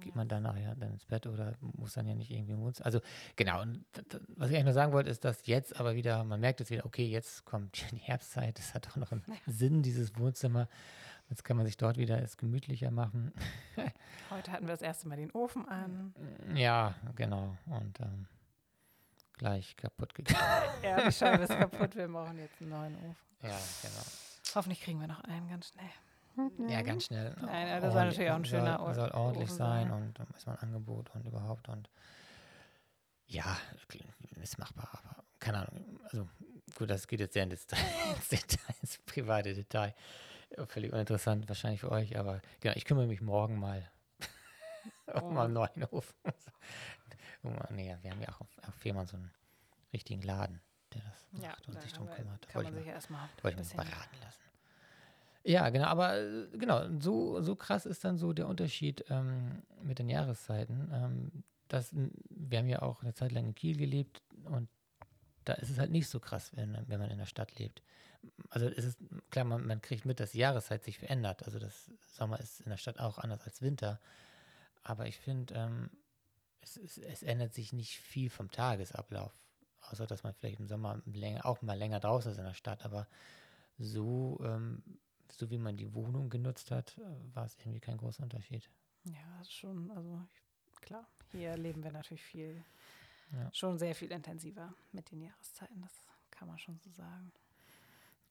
geht 0.00 0.16
man 0.16 0.26
danach 0.26 0.56
ja 0.56 0.74
dann 0.74 0.92
ins 0.92 1.04
Bett 1.04 1.26
oder 1.26 1.54
muss 1.60 1.92
dann 1.94 2.06
ja 2.08 2.14
nicht 2.14 2.30
irgendwie 2.30 2.52
im 2.52 2.60
Wohnzimmer. 2.60 2.86
Also 2.86 3.00
genau, 3.36 3.62
und 3.62 3.84
was 4.36 4.48
ich 4.50 4.56
eigentlich 4.56 4.64
nur 4.64 4.72
sagen 4.72 4.92
wollte, 4.92 5.10
ist, 5.10 5.24
dass 5.24 5.46
jetzt 5.46 5.78
aber 5.78 5.94
wieder, 5.94 6.24
man 6.24 6.40
merkt 6.40 6.60
jetzt 6.60 6.70
wieder, 6.70 6.86
okay, 6.86 7.06
jetzt 7.06 7.44
kommt 7.44 7.84
die 7.92 7.96
Herbstzeit, 7.96 8.58
das 8.58 8.74
hat 8.74 8.88
auch 8.90 8.96
noch 8.96 9.12
einen 9.12 9.22
Sinn, 9.46 9.82
dieses 9.82 10.16
Wohnzimmer. 10.18 10.68
Jetzt 11.32 11.44
kann 11.44 11.56
man 11.56 11.64
sich 11.64 11.78
dort 11.78 11.96
wieder 11.96 12.20
es 12.20 12.36
gemütlicher 12.36 12.90
machen. 12.90 13.32
Heute 14.30 14.52
hatten 14.52 14.66
wir 14.66 14.74
das 14.74 14.82
erste 14.82 15.08
Mal 15.08 15.16
den 15.16 15.30
Ofen 15.30 15.66
an. 15.66 16.12
Ja, 16.54 16.94
genau. 17.16 17.56
Und 17.64 17.98
ähm, 18.00 18.26
gleich 19.38 19.74
kaputt 19.78 20.14
gegangen. 20.14 20.38
Ja, 20.82 21.06
die 21.06 21.10
Scheibe 21.10 21.44
ist 21.44 21.56
kaputt. 21.56 21.96
Wir 21.96 22.06
brauchen 22.08 22.36
jetzt 22.36 22.60
einen 22.60 22.68
neuen 22.68 22.96
Ofen. 22.96 23.16
ja, 23.44 23.58
genau. 23.80 24.04
Hoffentlich 24.54 24.82
kriegen 24.82 25.00
wir 25.00 25.06
noch 25.06 25.24
einen 25.24 25.48
ganz 25.48 25.68
schnell. 25.68 26.68
Ja, 26.68 26.82
ganz 26.82 27.06
schnell. 27.06 27.34
Nein, 27.40 27.66
ja, 27.66 27.80
das 27.80 27.94
soll 27.94 28.04
natürlich 28.04 28.30
auch 28.30 28.36
ein 28.36 28.44
schöner 28.44 28.78
soll, 28.78 28.94
soll 28.94 29.10
ordentlich 29.12 29.48
Ofen 29.48 29.56
sein 29.56 29.88
sein. 29.88 30.02
und 30.02 30.18
dann 30.18 30.26
ist 30.36 30.46
mal 30.46 30.52
ein 30.56 30.68
Angebot 30.68 31.14
und 31.14 31.24
überhaupt 31.24 31.66
und 31.70 31.88
ja, 33.24 33.56
ist 34.42 34.58
machbar, 34.58 34.90
aber 34.92 35.24
keine 35.40 35.66
Ahnung. 35.66 35.98
Also 36.04 36.28
gut, 36.74 36.90
das 36.90 37.08
geht 37.08 37.20
jetzt 37.20 37.32
sehr 37.32 37.44
ins, 37.50 37.66
Detail, 37.66 38.74
ins 38.82 38.98
private 39.06 39.54
Detail. 39.54 39.94
Ja, 40.56 40.66
Völlig 40.66 40.92
uninteressant 40.92 41.48
wahrscheinlich 41.48 41.80
für 41.80 41.90
euch, 41.90 42.18
aber 42.18 42.40
genau, 42.60 42.74
ich 42.76 42.84
kümmere 42.84 43.06
mich 43.06 43.20
morgen 43.20 43.58
mal 43.58 43.90
um 45.22 45.36
einen 45.38 45.52
neuen 45.54 45.84
um, 47.42 47.58
nee, 47.70 47.96
wir 48.02 48.10
haben 48.10 48.20
ja 48.20 48.28
auch 48.28 48.40
auf, 48.42 48.48
Fehmarn 48.78 49.06
so 49.06 49.16
einen 49.16 49.30
richtigen 49.92 50.22
Laden, 50.22 50.60
der 50.94 51.02
das 51.02 51.42
Ja, 51.42 51.48
macht 51.50 51.68
und 51.68 51.80
sich 51.80 51.92
darum 51.92 52.10
kümmert. 52.10 52.48
Kann 52.48 52.54
wollte 52.56 52.70
man 52.72 52.80
ich 52.80 52.84
sich 52.86 52.94
erstmal 52.94 53.20
mal- 53.22 53.26
ein 53.28 53.42
wollte 53.42 53.60
ich 53.62 53.68
bisschen 53.68 53.78
mich 53.80 53.90
beraten 53.90 54.16
lassen. 54.20 54.40
Ja, 55.44 55.70
genau, 55.70 55.86
aber 55.86 56.18
äh, 56.18 56.46
genau, 56.52 56.88
so, 57.00 57.40
so 57.42 57.56
krass 57.56 57.84
ist 57.86 58.04
dann 58.04 58.16
so 58.16 58.32
der 58.32 58.46
Unterschied 58.46 59.04
ähm, 59.08 59.62
mit 59.82 59.98
den 59.98 60.08
Jahreszeiten. 60.08 60.90
Ähm, 60.92 61.44
das, 61.68 61.90
wir 62.28 62.58
haben 62.58 62.68
ja 62.68 62.82
auch 62.82 63.02
eine 63.02 63.14
Zeit 63.14 63.32
lang 63.32 63.46
in 63.46 63.54
Kiel 63.54 63.76
gelebt 63.76 64.22
und 64.44 64.68
da 65.44 65.54
ist 65.54 65.70
es 65.70 65.78
halt 65.78 65.90
nicht 65.90 66.08
so 66.08 66.20
krass, 66.20 66.52
wenn, 66.54 66.78
wenn 66.86 67.00
man 67.00 67.10
in 67.10 67.18
der 67.18 67.26
Stadt 67.26 67.58
lebt. 67.58 67.82
Also 68.50 68.66
es 68.66 68.84
ist 68.84 68.98
klar, 69.30 69.44
man, 69.44 69.66
man 69.66 69.80
kriegt 69.80 70.04
mit, 70.04 70.20
dass 70.20 70.32
die 70.32 70.38
Jahreszeit 70.38 70.84
sich 70.84 70.98
verändert. 70.98 71.42
Also 71.44 71.58
das 71.58 71.90
Sommer 72.12 72.38
ist 72.40 72.60
in 72.60 72.70
der 72.70 72.76
Stadt 72.76 72.98
auch 73.00 73.18
anders 73.18 73.42
als 73.42 73.62
Winter. 73.62 74.00
Aber 74.82 75.06
ich 75.06 75.18
finde, 75.18 75.54
ähm, 75.54 75.90
es, 76.60 76.76
es, 76.76 76.98
es 76.98 77.22
ändert 77.22 77.54
sich 77.54 77.72
nicht 77.72 77.98
viel 77.98 78.30
vom 78.30 78.50
Tagesablauf. 78.50 79.32
Außer 79.80 80.06
dass 80.06 80.22
man 80.22 80.34
vielleicht 80.34 80.60
im 80.60 80.68
Sommer 80.68 81.02
länger, 81.06 81.44
auch 81.44 81.60
mal 81.62 81.76
länger 81.76 81.98
draußen 82.00 82.30
ist 82.30 82.38
in 82.38 82.44
der 82.44 82.54
Stadt. 82.54 82.84
Aber 82.84 83.08
so, 83.78 84.38
ähm, 84.44 84.82
so 85.30 85.50
wie 85.50 85.58
man 85.58 85.76
die 85.76 85.92
Wohnung 85.94 86.30
genutzt 86.30 86.70
hat, 86.70 86.98
äh, 86.98 87.34
war 87.34 87.46
es 87.46 87.56
irgendwie 87.58 87.80
kein 87.80 87.96
großer 87.96 88.22
Unterschied. 88.22 88.68
Ja, 89.04 89.44
schon, 89.48 89.90
also 89.90 90.22
ich, 90.72 90.80
klar, 90.80 91.08
hier 91.32 91.56
leben 91.56 91.82
wir 91.82 91.90
natürlich 91.90 92.22
viel, 92.22 92.64
Ja. 93.32 93.50
schon 93.52 93.78
sehr 93.78 93.94
viel 93.94 94.12
intensiver 94.12 94.72
mit 94.92 95.10
den 95.10 95.22
Jahreszeiten, 95.22 95.80
das 95.80 95.92
kann 96.30 96.46
man 96.48 96.58
schon 96.58 96.78
so 96.78 96.90
sagen. 96.90 97.32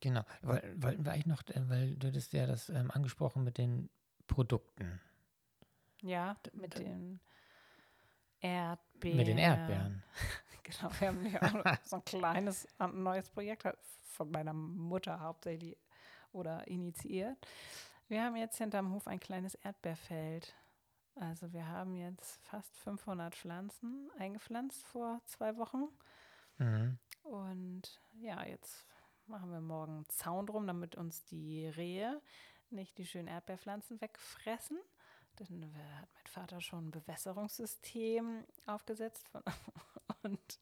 Genau. 0.02 0.24
Woll- 0.41 0.74
Wollten 0.78 1.06
wir 1.06 1.14
eigentlich 1.14 1.26
noch, 1.28 1.41
äh, 1.47 1.70
weil 1.70 1.95
du 1.95 2.08
hattest 2.08 2.34
ja 2.34 2.45
das 2.45 2.70
ähm, 2.70 2.91
angesprochen 2.91 3.43
mit 3.43 3.58
den 3.58 3.89
Produkten. 4.28 4.99
Ja, 6.02 6.36
mit 6.54 6.78
den 6.78 7.20
Erdbeeren. 8.41 9.18
Mit 9.18 9.28
den 9.28 9.38
Erdbeeren. 9.38 10.04
Genau, 10.64 10.91
wir 10.99 11.08
haben 11.08 11.26
ja 11.26 11.41
auch 11.41 11.84
so 11.84 11.95
ein 11.97 12.06
kleines 12.06 12.68
neues 12.93 13.30
Projekt. 13.32 13.68
Von 14.04 14.30
meiner 14.32 14.54
Mutter 14.54 15.20
hauptsächlich 15.20 15.76
oder 16.34 16.68
initiiert. 16.68 17.36
Wir 18.08 18.24
haben 18.24 18.36
jetzt 18.36 18.58
hinterm 18.60 18.93
Hof 18.93 19.08
ein 19.08 19.20
kleines 19.20 19.56
Erdbeerfeld. 19.56 20.54
Also 21.16 21.52
wir 21.52 21.68
haben 21.68 21.95
jetzt 21.95 22.39
fast 22.45 22.78
500 22.78 23.36
Pflanzen 23.36 24.12
eingepflanzt 24.20 24.84
vor 24.86 25.20
zwei 25.26 25.58
Wochen. 25.58 25.86
Mhm. 26.60 26.99
Und 27.24 27.99
ja, 28.20 28.45
jetzt 28.45 28.86
machen 29.28 29.51
wir 29.51 29.61
morgen 29.61 30.05
Zaun 30.09 30.45
drum, 30.45 30.67
damit 30.67 30.95
uns 30.95 31.24
die 31.26 31.67
Rehe 31.67 32.22
nicht 32.69 32.97
die 32.97 33.05
schönen 33.05 33.28
Erdbeerpflanzen 33.28 33.99
wegfressen. 34.01 34.80
Dann 35.36 35.63
hat 35.99 36.09
mein 36.13 36.28
Vater 36.28 36.61
schon 36.61 36.88
ein 36.88 36.91
Bewässerungssystem 36.91 38.43
aufgesetzt 38.65 39.28
von, 39.30 39.43
und 40.24 40.59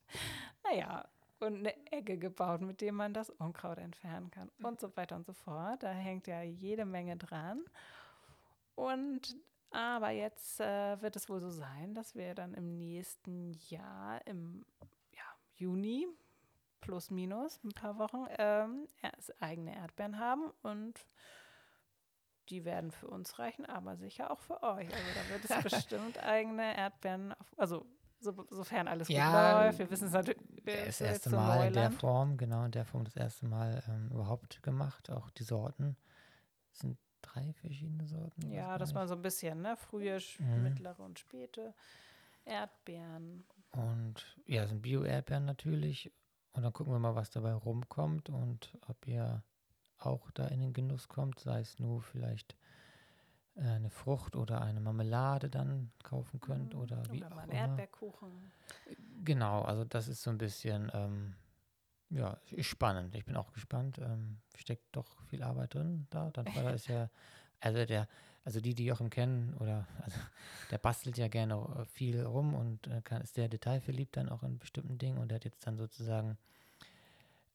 naja, 0.63 1.07
und 1.39 1.55
eine 1.55 1.91
Ecke 1.91 2.17
gebaut, 2.17 2.61
mit 2.61 2.81
dem 2.81 2.95
man 2.95 3.13
das 3.13 3.29
Unkraut 3.29 3.77
entfernen 3.77 4.29
kann 4.29 4.51
und 4.61 4.79
so 4.79 4.95
weiter 4.97 5.15
und 5.15 5.25
so 5.25 5.33
fort. 5.33 5.83
Da 5.83 5.91
hängt 5.91 6.27
ja 6.27 6.41
jede 6.41 6.85
Menge 6.85 7.17
dran. 7.17 7.63
Und 8.75 9.37
aber 9.71 10.09
jetzt 10.09 10.59
äh, 10.59 10.99
wird 11.01 11.15
es 11.15 11.29
wohl 11.29 11.39
so 11.39 11.49
sein, 11.49 11.93
dass 11.93 12.15
wir 12.15 12.33
dann 12.33 12.53
im 12.55 12.77
nächsten 12.77 13.53
Jahr, 13.69 14.25
im 14.25 14.65
ja, 15.13 15.23
Juni, 15.55 16.07
plus 16.81 17.11
minus, 17.11 17.63
ein 17.63 17.71
paar 17.71 17.97
Wochen, 17.97 18.25
ähm, 18.37 18.87
eigene 19.39 19.75
Erdbeeren 19.75 20.19
haben 20.19 20.51
und 20.61 21.05
die 22.49 22.65
werden 22.65 22.91
für 22.91 23.07
uns 23.07 23.37
reichen, 23.37 23.65
aber 23.65 23.95
sicher 23.95 24.31
auch 24.31 24.39
für 24.39 24.63
euch. 24.63 24.87
Also 24.93 25.07
da 25.15 25.29
wird 25.29 25.49
es 25.49 25.63
bestimmt 25.71 26.23
eigene 26.23 26.75
Erdbeeren, 26.75 27.33
auf, 27.33 27.53
also 27.57 27.85
so, 28.21 28.45
sofern 28.49 28.87
alles 28.87 29.07
ja, 29.07 29.53
gut 29.53 29.65
läuft. 29.65 29.79
Wir 29.79 29.91
wissen 29.91 30.07
es 30.07 30.13
natürlich. 30.13 30.41
Das 30.65 31.01
erste 31.01 31.29
Mal 31.29 31.55
Neuland. 31.55 31.67
in 31.67 31.73
der 31.73 31.91
Form, 31.91 32.37
genau 32.37 32.65
in 32.65 32.71
der 32.71 32.85
Form 32.85 33.05
das 33.05 33.15
erste 33.15 33.45
Mal 33.45 33.81
ähm, 33.87 34.09
überhaupt 34.11 34.61
gemacht. 34.61 35.09
Auch 35.09 35.29
die 35.31 35.43
Sorten 35.43 35.95
sind 36.73 36.97
drei 37.21 37.53
verschiedene 37.53 38.05
Sorten. 38.07 38.51
Ja, 38.51 38.77
das 38.77 38.93
war 38.93 39.07
so 39.07 39.15
ein 39.15 39.21
bisschen, 39.21 39.61
ne? 39.61 39.77
Frühe, 39.77 40.19
mhm. 40.39 40.63
mittlere 40.63 40.99
und 40.99 41.19
späte 41.19 41.73
Erdbeeren. 42.45 43.45
Und 43.71 44.37
ja, 44.45 44.67
sind 44.67 44.81
Bio-Erdbeeren 44.81 45.45
natürlich. 45.45 46.11
Und 46.53 46.63
dann 46.63 46.73
gucken 46.73 46.93
wir 46.93 46.99
mal, 46.99 47.15
was 47.15 47.29
dabei 47.29 47.53
rumkommt 47.53 48.29
und 48.29 48.77
ob 48.87 49.07
ihr 49.07 49.43
auch 49.97 50.31
da 50.31 50.47
in 50.47 50.61
den 50.61 50.73
Genuss 50.73 51.07
kommt, 51.07 51.39
sei 51.39 51.59
es 51.59 51.79
nur 51.79 52.01
vielleicht 52.01 52.55
äh, 53.55 53.61
eine 53.61 53.89
Frucht 53.89 54.35
oder 54.35 54.61
eine 54.61 54.79
Marmelade 54.79 55.49
dann 55.49 55.91
kaufen 56.03 56.39
könnt 56.39 56.73
mhm. 56.73 56.79
oder 56.81 57.03
wie 57.11 57.23
oder 57.23 57.35
auch 57.35 57.43
immer. 57.43 57.53
Erdbeerkuchen. 57.53 58.51
Genau, 59.23 59.61
also 59.61 59.83
das 59.83 60.07
ist 60.07 60.23
so 60.23 60.29
ein 60.29 60.37
bisschen 60.37 60.89
ähm, 60.93 61.35
ja, 62.09 62.37
spannend. 62.59 63.13
Ich 63.15 63.25
bin 63.25 63.35
auch 63.35 63.51
gespannt. 63.53 63.99
Ähm, 63.99 64.39
steckt 64.55 64.95
doch 64.95 65.21
viel 65.27 65.43
Arbeit 65.43 65.75
drin 65.75 66.07
da. 66.09 66.31
Vater 66.31 66.73
ist 66.73 66.87
ja, 66.87 67.09
also 67.59 67.85
der, 67.85 68.07
also 68.49 68.61
die, 68.61 68.73
die 68.73 68.85
Jochen 68.85 69.11
kennen, 69.11 69.53
oder 69.59 69.85
also 70.01 70.17
der 70.71 70.79
bastelt 70.79 71.19
ja 71.19 71.27
gerne 71.27 71.85
viel 71.93 72.19
rum 72.19 72.55
und 72.55 72.87
äh, 72.87 72.99
kann, 73.03 73.21
ist 73.21 73.35
sehr 73.35 73.47
detailverliebt 73.47 74.17
dann 74.17 74.27
auch 74.27 74.41
in 74.41 74.57
bestimmten 74.57 74.97
Dingen 74.97 75.19
und 75.19 75.27
der 75.27 75.35
hat 75.35 75.45
jetzt 75.45 75.67
dann 75.67 75.77
sozusagen 75.77 76.35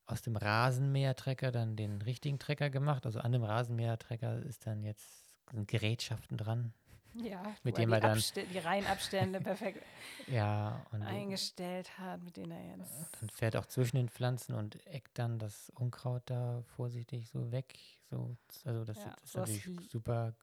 aus 0.06 0.22
dem 0.22 0.36
Rasenmähertrecker 0.36 1.50
dann 1.50 1.74
den 1.74 2.00
richtigen 2.00 2.38
Trecker 2.38 2.70
gemacht. 2.70 3.06
Also 3.06 3.18
an 3.18 3.32
dem 3.32 3.42
Rasenmähertrecker 3.42 4.38
ist 4.44 4.68
dann 4.68 4.84
jetzt 4.84 5.26
sind 5.50 5.66
Gerätschaften 5.66 6.36
dran. 6.36 6.72
Ja, 7.14 7.42
mit 7.64 7.76
dem 7.76 7.92
er 7.92 7.98
dann 7.98 8.22
die 8.52 8.58
Reihenabstände 8.58 9.40
perfekt 9.40 9.84
ja, 10.28 10.80
eingestellt 10.92 11.98
hat, 11.98 12.22
mit 12.22 12.36
denen 12.36 12.52
er 12.52 12.76
jetzt. 12.76 13.08
Dann 13.20 13.30
fährt 13.30 13.56
auch 13.56 13.66
zwischen 13.66 13.96
den 13.96 14.08
Pflanzen 14.08 14.54
und 14.54 14.86
eckt 14.86 15.18
dann 15.18 15.40
das 15.40 15.70
Unkraut 15.70 16.22
da 16.26 16.62
vorsichtig 16.76 17.28
so 17.30 17.50
weg. 17.50 17.74
So, 18.10 18.36
also 18.64 18.84
das, 18.84 18.98
ja, 18.98 19.16
ist 19.24 19.36
natürlich 19.36 19.90
super 19.90 20.34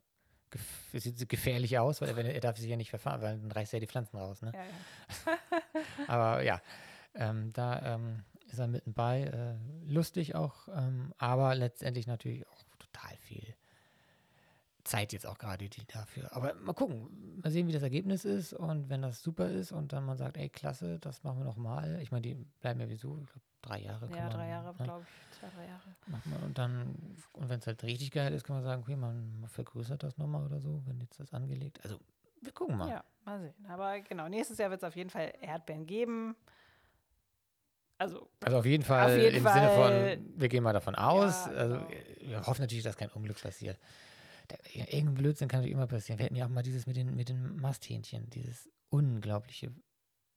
sieht 0.93 1.29
gefährlich 1.29 1.77
aus, 1.79 2.01
weil 2.01 2.17
er, 2.17 2.39
darf 2.39 2.57
sich 2.57 2.69
ja 2.69 2.77
nicht 2.77 2.89
verfahren, 2.89 3.21
weil 3.21 3.37
dann 3.37 3.51
reißt 3.51 3.73
er 3.73 3.79
die 3.79 3.87
Pflanzen 3.87 4.17
raus. 4.17 4.41
Ne? 4.41 4.51
Ja, 4.53 4.63
ja. 4.63 5.37
Aber 6.07 6.43
ja, 6.43 6.61
ähm, 7.15 7.51
da 7.53 7.95
ähm, 7.95 8.23
ist 8.51 8.59
er 8.59 8.67
mitten 8.67 8.93
bei. 8.93 9.23
Äh, 9.23 9.91
lustig 9.91 10.35
auch, 10.35 10.67
ähm, 10.69 11.13
aber 11.17 11.55
letztendlich 11.55 12.07
natürlich 12.07 12.47
auch 12.47 12.63
total 12.79 13.17
viel 13.17 13.55
Zeit 14.83 15.13
jetzt 15.13 15.27
auch 15.27 15.37
gerade 15.37 15.69
die 15.69 15.85
dafür. 15.85 16.35
Aber 16.35 16.53
mal 16.55 16.73
gucken, 16.73 17.39
mal 17.41 17.51
sehen, 17.51 17.67
wie 17.67 17.71
das 17.71 17.83
Ergebnis 17.83 18.25
ist 18.25 18.53
und 18.53 18.89
wenn 18.89 19.01
das 19.01 19.21
super 19.21 19.49
ist 19.49 19.71
und 19.71 19.93
dann 19.93 20.05
man 20.05 20.17
sagt, 20.17 20.37
ey, 20.37 20.49
klasse, 20.49 20.99
das 20.99 21.23
machen 21.23 21.39
wir 21.39 21.45
nochmal. 21.45 21.99
Ich 22.01 22.11
meine, 22.11 22.21
die 22.21 22.35
bleiben 22.59 22.79
ja 22.79 22.89
wieso, 22.89 23.19
ich 23.19 23.27
glaube, 23.27 23.45
drei 23.61 23.79
Jahre. 23.79 24.09
Ja, 24.15 24.29
drei 24.29 24.49
Jahre, 24.49 24.75
ne? 24.77 24.83
glaube 24.83 25.03
ich, 25.03 25.30
zwei, 25.41 25.49
drei 25.49 25.67
Jahre. 25.67 25.95
Und 26.45 26.57
dann, 26.57 26.95
und 27.33 27.49
wenn 27.49 27.59
es 27.59 27.67
halt 27.67 27.83
richtig 27.83 28.11
geil 28.11 28.33
ist, 28.33 28.43
kann 28.43 28.55
man 28.55 28.63
sagen, 28.63 28.83
okay, 28.83 28.95
man 28.95 29.43
vergrößert 29.47 30.03
das 30.03 30.17
nochmal 30.17 30.45
oder 30.45 30.59
so, 30.59 30.81
wenn 30.85 30.99
jetzt 30.99 31.19
das 31.19 31.33
angelegt. 31.33 31.79
Also, 31.83 31.99
wir 32.41 32.51
gucken 32.51 32.77
mal. 32.77 32.89
Ja, 32.89 33.03
mal 33.25 33.39
sehen. 33.39 33.65
Aber 33.67 33.99
genau, 34.01 34.27
nächstes 34.27 34.57
Jahr 34.57 34.69
wird 34.69 34.81
es 34.81 34.87
auf 34.87 34.95
jeden 34.95 35.09
Fall 35.09 35.33
Erdbeeren 35.41 35.85
geben. 35.85 36.35
Also, 37.97 38.29
also 38.43 38.57
auf 38.57 38.65
jeden 38.65 38.83
Fall 38.83 39.11
auf 39.11 39.17
jeden 39.17 39.37
im 39.37 39.43
Fall, 39.43 39.53
Sinne 39.53 40.17
von, 40.17 40.39
wir 40.39 40.49
gehen 40.49 40.63
mal 40.63 40.73
davon 40.73 40.95
aus. 40.95 41.45
Ja, 41.45 41.51
also 41.51 41.75
genau. 41.75 42.29
wir 42.29 42.47
hoffen 42.47 42.61
natürlich, 42.61 42.83
dass 42.83 42.97
kein 42.97 43.09
Unglück 43.09 43.39
passiert. 43.39 43.79
Da, 44.47 44.57
irgendein 44.73 45.13
Blödsinn 45.13 45.47
kann 45.47 45.59
natürlich 45.59 45.75
immer 45.75 45.87
passieren. 45.87 46.17
Wir 46.17 46.25
hatten 46.25 46.35
ja 46.35 46.45
auch 46.45 46.49
mal 46.49 46.63
dieses 46.63 46.87
mit 46.87 46.95
den, 46.97 47.15
mit 47.15 47.29
den 47.29 47.57
Masthähnchen, 47.57 48.29
dieses 48.31 48.69
unglaubliche 48.89 49.71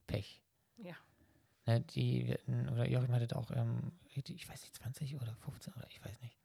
Pech. 0.07 0.43
Ja. 0.77 0.95
Ne, 1.67 1.81
die, 1.81 2.37
oder 2.73 2.89
Joachim 2.89 3.13
hatte 3.15 3.37
auch, 3.37 3.51
ähm, 3.51 3.93
ich 4.15 4.49
weiß 4.49 4.61
nicht, 4.63 4.77
20 4.77 5.17
oder 5.17 5.35
15 5.37 5.73
oder 5.75 5.87
ich 5.89 6.05
weiß 6.05 6.21
nicht, 6.21 6.37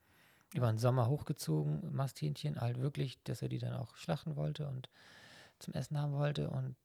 über 0.53 0.67
den 0.71 0.77
Sommer 0.77 1.07
hochgezogen, 1.07 1.93
Masthähnchen, 1.93 2.59
halt 2.59 2.79
wirklich, 2.79 3.21
dass 3.23 3.41
er 3.41 3.49
die 3.49 3.59
dann 3.59 3.73
auch 3.73 3.95
schlachten 3.95 4.35
wollte 4.35 4.67
und 4.67 4.89
zum 5.59 5.73
Essen 5.73 5.97
haben 5.97 6.13
wollte 6.13 6.49
und 6.49 6.75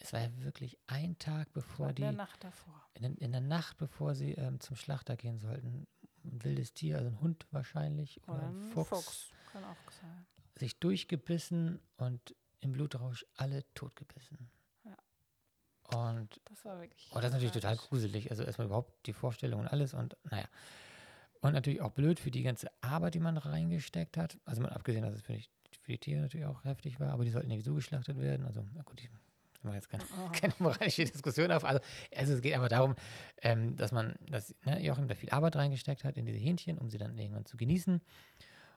es 0.00 0.12
war 0.12 0.20
ja 0.20 0.28
wirklich 0.38 0.78
ein 0.86 1.18
Tag 1.18 1.52
bevor 1.52 1.92
die. 1.92 2.02
In 2.02 2.08
der 2.08 2.12
Nacht 2.12 2.42
davor. 2.42 2.74
In, 2.94 3.16
in 3.16 3.32
der 3.32 3.40
Nacht, 3.40 3.76
bevor 3.76 4.14
sie 4.14 4.32
ähm, 4.32 4.58
zum 4.60 4.76
Schlachter 4.76 5.16
gehen 5.16 5.38
sollten. 5.38 5.86
Ein 6.24 6.44
wildes 6.44 6.72
Tier, 6.72 6.96
also 6.98 7.08
ein 7.08 7.20
Hund 7.20 7.46
wahrscheinlich. 7.50 8.20
Oder, 8.26 8.38
oder 8.38 8.48
ein 8.48 8.62
Fuchs. 8.72 8.88
Fuchs. 8.88 9.30
Kann 9.52 9.64
auch 9.64 9.76
sein. 10.00 10.26
Sich 10.58 10.78
durchgebissen 10.78 11.80
und 11.96 12.34
im 12.60 12.72
Blutrausch 12.72 13.26
alle 13.36 13.64
totgebissen. 13.74 14.50
Und 15.94 16.40
das 16.44 16.64
war 16.64 16.80
wirklich. 16.80 17.10
Oh, 17.12 17.16
das 17.16 17.26
ist 17.26 17.32
natürlich 17.32 17.52
total 17.52 17.76
gruselig. 17.76 18.30
Also 18.30 18.42
erstmal 18.42 18.66
überhaupt 18.66 19.06
die 19.06 19.12
Vorstellung 19.12 19.60
und 19.60 19.68
alles 19.68 19.94
und 19.94 20.16
naja. 20.30 20.46
Und 21.40 21.54
natürlich 21.54 21.80
auch 21.80 21.92
blöd 21.92 22.20
für 22.20 22.30
die 22.30 22.42
ganze 22.42 22.70
Arbeit, 22.82 23.14
die 23.14 23.20
man 23.20 23.36
reingesteckt 23.36 24.16
hat. 24.16 24.38
Also 24.44 24.60
mal 24.62 24.70
abgesehen, 24.70 25.02
dass 25.02 25.14
es 25.14 25.22
für 25.22 25.32
die, 25.32 25.48
für 25.80 25.92
die 25.92 25.98
Tiere 25.98 26.20
natürlich 26.20 26.46
auch 26.46 26.64
heftig 26.64 27.00
war, 27.00 27.12
aber 27.12 27.24
die 27.24 27.30
sollten 27.30 27.50
ja 27.50 27.60
so 27.60 27.74
geschlachtet 27.74 28.18
werden. 28.18 28.44
Also, 28.46 28.62
na 28.74 28.82
gut, 28.82 29.00
ich 29.00 29.10
mache 29.62 29.76
jetzt 29.76 29.88
keine, 29.88 30.04
oh. 30.18 30.28
keine, 30.32 30.54
moralische 30.58 31.04
Diskussion 31.04 31.50
auf. 31.50 31.64
Also, 31.64 31.80
also 32.14 32.34
es 32.34 32.42
geht 32.42 32.54
einfach 32.54 32.68
darum, 32.68 32.94
ähm, 33.42 33.76
dass 33.76 33.92
man, 33.92 34.16
dass 34.28 34.54
ne, 34.64 34.82
Joachim 34.82 35.08
da 35.08 35.14
viel 35.14 35.30
Arbeit 35.30 35.56
reingesteckt 35.56 36.04
hat 36.04 36.16
in 36.16 36.26
diese 36.26 36.38
Hähnchen, 36.38 36.78
um 36.78 36.90
sie 36.90 36.98
dann 36.98 37.16
irgendwann 37.18 37.46
zu 37.46 37.56
genießen. 37.56 38.00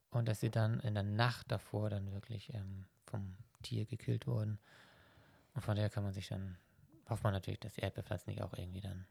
Und 0.10 0.28
dass 0.28 0.40
sie 0.40 0.52
dann 0.52 0.80
in 0.82 0.94
der 0.94 1.04
Nacht 1.04 1.52
davor 1.52 1.90
dann 1.90 2.12
wirklich 2.14 2.54
ähm, 2.54 2.86
vom 3.06 3.36
Tier 3.64 3.86
gekillt 3.86 4.28
wurden. 4.28 4.60
Und 5.54 5.62
von 5.62 5.76
daher 5.76 5.90
kann 5.90 6.04
man 6.04 6.14
sich 6.14 6.28
dann, 6.28 6.58
hofft 7.10 7.24
man 7.24 7.34
natürlich, 7.34 7.60
dass 7.60 7.74
die 7.74 7.82
Erdbeerpflanzen 7.82 8.34
nicht 8.34 8.42
auch 8.44 8.54
irgendwie 8.54 8.82
dann 8.82 9.06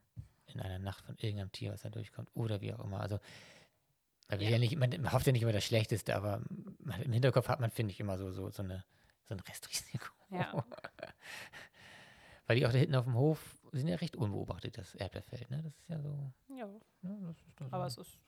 in 0.47 0.61
einer 0.61 0.79
Nacht 0.79 1.05
von 1.05 1.17
irgendeinem 1.17 1.53
Tier, 1.53 1.73
was 1.73 1.83
da 1.83 1.91
durchkommt, 1.91 2.31
oder 2.35 2.61
wie 2.61 2.73
auch 2.73 2.85
immer. 2.85 3.01
Also, 3.01 3.19
ja. 4.31 4.37
Ja 4.37 4.59
nicht, 4.59 4.77
man 4.79 5.13
hofft 5.13 5.27
ja 5.27 5.33
nicht 5.33 5.43
immer 5.43 5.53
das 5.53 5.65
Schlechteste, 5.65 6.17
aber 6.17 6.43
im 7.03 7.13
Hinterkopf 7.13 7.49
hat 7.49 7.61
man, 7.61 7.71
finde 7.71 7.93
ich, 7.93 8.01
immer 8.01 8.17
so, 8.17 8.33
so, 8.33 8.51
so, 8.51 8.63
eine, 8.63 8.85
so 9.29 9.35
ein 9.35 9.41
Restrisiko. 9.41 10.09
Ja. 10.31 10.65
Weil 12.47 12.57
die 12.57 12.67
auch 12.67 12.73
da 12.73 12.79
hinten 12.79 12.95
auf 12.95 13.05
dem 13.05 13.15
Hof 13.15 13.57
sind 13.73 13.89
ja 13.89 13.97
recht 13.97 14.17
unbeobachtet, 14.17 14.79
das 14.79 14.95
Erdbeerfeld. 14.95 15.51
Ne? 15.51 15.63
Das 15.63 15.75
ist 15.79 15.89
ja 15.89 16.01
so. 16.01 16.33
Ja. 16.49 16.67
ist 17.31 17.59
so. 17.59 17.65
Aber 17.71 17.87
es 17.87 17.97
ist, 17.97 18.19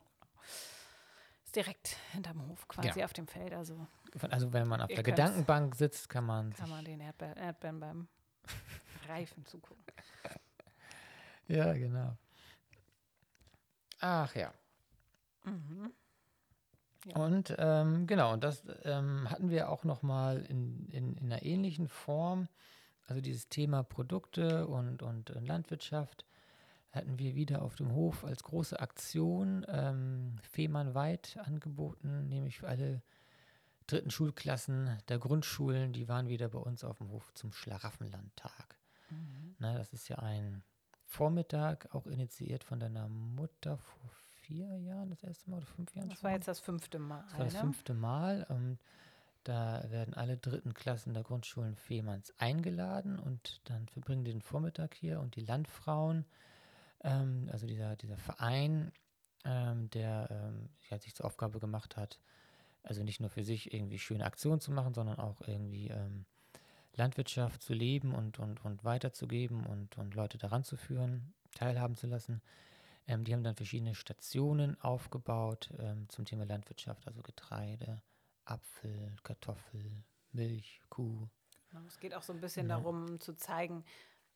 ist, 1.45 1.57
direkt 1.57 1.97
hinterm 2.13 2.47
Hof, 2.49 2.67
quasi 2.69 3.03
auf 3.03 3.13
dem 3.13 3.27
Feld. 3.27 3.53
Also, 3.53 3.87
also 4.31 4.53
wenn 4.53 4.69
man 4.69 4.81
auf 4.81 4.89
der 4.89 5.03
Gedankenbank 5.03 5.75
sitzt, 5.75 6.09
kann 6.09 6.25
man. 6.25 6.53
Kann 6.55 6.71
man 6.71 6.85
den 6.85 7.01
Erdbeer, 7.01 7.37
Erdbeeren 7.37 7.81
beim 7.81 8.09
Reifen 9.09 9.45
zugucken. 9.45 9.85
Ja, 11.47 11.75
genau. 11.75 12.17
Ach 14.01 14.35
ja. 14.35 14.53
Mhm. 15.45 15.93
Ja. 17.05 17.17
Und 17.17 17.55
ähm, 17.59 18.07
genau, 18.07 18.33
und 18.33 18.43
das 18.43 18.63
ähm, 18.85 19.29
hatten 19.31 19.51
wir 19.51 19.69
auch 19.69 19.85
nochmal 19.85 20.43
in, 20.49 20.89
in, 20.89 21.17
in 21.17 21.25
einer 21.33 21.43
ähnlichen 21.43 21.89
Form. 21.89 22.49
Also 23.07 23.21
dieses 23.21 23.49
Thema 23.51 23.83
Produkte 23.83 24.67
und, 24.67 25.03
und 25.03 25.29
Landwirtschaft 25.39 26.25
hatten 26.91 27.19
wir 27.19 27.35
wieder 27.35 27.61
auf 27.61 27.75
dem 27.75 27.93
Hof 27.93 28.25
als 28.25 28.43
große 28.43 28.81
Aktion 28.81 29.67
ähm, 29.69 30.37
Fehmarnweit 30.51 31.37
angeboten, 31.45 32.29
nämlich 32.29 32.59
für 32.59 32.69
alle 32.69 33.03
dritten 33.87 34.11
Schulklassen 34.11 34.97
der 35.09 35.19
Grundschulen, 35.19 35.93
die 35.93 36.09
waren 36.09 36.29
wieder 36.29 36.49
bei 36.49 36.59
uns 36.59 36.85
auf 36.85 36.99
dem 36.99 37.11
Hof 37.11 37.35
zum 37.35 37.53
Schlaraffenlandtag. 37.53 38.79
Mhm. 39.15 39.57
Na, 39.59 39.77
das 39.77 39.93
ist 39.93 40.09
ja 40.09 40.19
ein 40.19 40.63
Vormittag, 41.05 41.95
auch 41.95 42.07
initiiert 42.07 42.65
von 42.65 42.81
deiner 42.81 43.09
Mutter 43.09 43.79
vor 43.79 44.11
vier 44.43 44.77
Jahren 44.79 45.11
das 45.11 45.23
erste 45.23 45.51
Mal 45.51 45.59
oder 45.59 45.67
fünf 45.67 45.95
Jahren. 45.95 46.09
Das 46.09 46.23
war 46.23 46.33
jetzt 46.33 46.49
das 46.49 46.61
fünfte 46.61 46.99
Mal. 46.99 47.23
Das 47.23 47.39
war 47.39 47.45
das 47.45 47.55
ne? 47.55 47.61
fünfte 47.61 47.95
Mal. 47.95 48.47
Und 48.49 48.79
da 49.45 49.85
werden 49.91 50.15
alle 50.15 50.37
dritten 50.37 50.75
Klassen 50.75 51.15
der 51.15 51.23
Grundschulen 51.23 51.77
Fehmarns 51.77 52.33
eingeladen 52.39 53.19
und 53.19 53.61
dann 53.65 53.87
verbringen 53.89 54.25
die 54.25 54.33
den 54.33 54.43
Vormittag 54.43 54.95
hier 54.95 55.21
und 55.21 55.37
die 55.37 55.45
Landfrauen, 55.45 56.25
ähm, 57.03 57.49
also 57.53 57.67
dieser, 57.67 57.97
dieser 57.97 58.17
Verein, 58.17 58.91
ähm, 59.45 59.91
der 59.91 60.29
ähm, 60.31 60.71
ja, 60.89 60.99
sich 60.99 61.15
zur 61.15 61.27
Aufgabe 61.27 61.61
gemacht 61.61 61.97
hat, 61.97 62.19
also 62.83 63.03
nicht 63.03 63.21
nur 63.21 63.31
für 63.31 63.45
sich 63.45 63.73
irgendwie 63.73 63.99
schöne 63.99 64.25
Aktionen 64.25 64.61
zu 64.61 64.73
machen, 64.73 64.95
sondern 64.95 65.19
auch 65.19 65.43
irgendwie 65.43 65.89
ähm, 65.89 66.25
Landwirtschaft 66.97 67.63
zu 67.63 67.75
leben 67.75 68.15
und, 68.15 68.39
und, 68.39 68.65
und 68.65 68.85
weiterzugeben 68.85 69.67
und, 69.67 69.99
und 69.99 70.15
Leute 70.15 70.39
daran 70.39 70.65
zu 70.65 70.77
führen, 70.77 71.35
teilhaben 71.55 71.97
zu 71.97 72.07
lassen. 72.07 72.41
Ähm, 73.07 73.25
die 73.25 73.33
haben 73.35 73.45
dann 73.45 73.57
verschiedene 73.57 73.95
Stationen 73.95 74.81
aufgebaut 74.81 75.71
ähm, 75.79 76.09
zum 76.09 76.25
Thema 76.25 76.45
Landwirtschaft, 76.47 77.07
also 77.07 77.23
Getreide, 77.23 78.03
Apfel, 78.45 79.15
Kartoffel, 79.23 80.05
Milch, 80.33 80.81
Kuh. 80.89 81.29
Genau, 81.71 81.85
Es 81.87 81.99
geht 81.99 82.15
auch 82.15 82.23
so 82.23 82.33
ein 82.33 82.41
bisschen 82.41 82.69
Ja. 82.69 82.77
darum 82.77 83.21
zu 83.21 83.35
zeigen, 83.35 83.85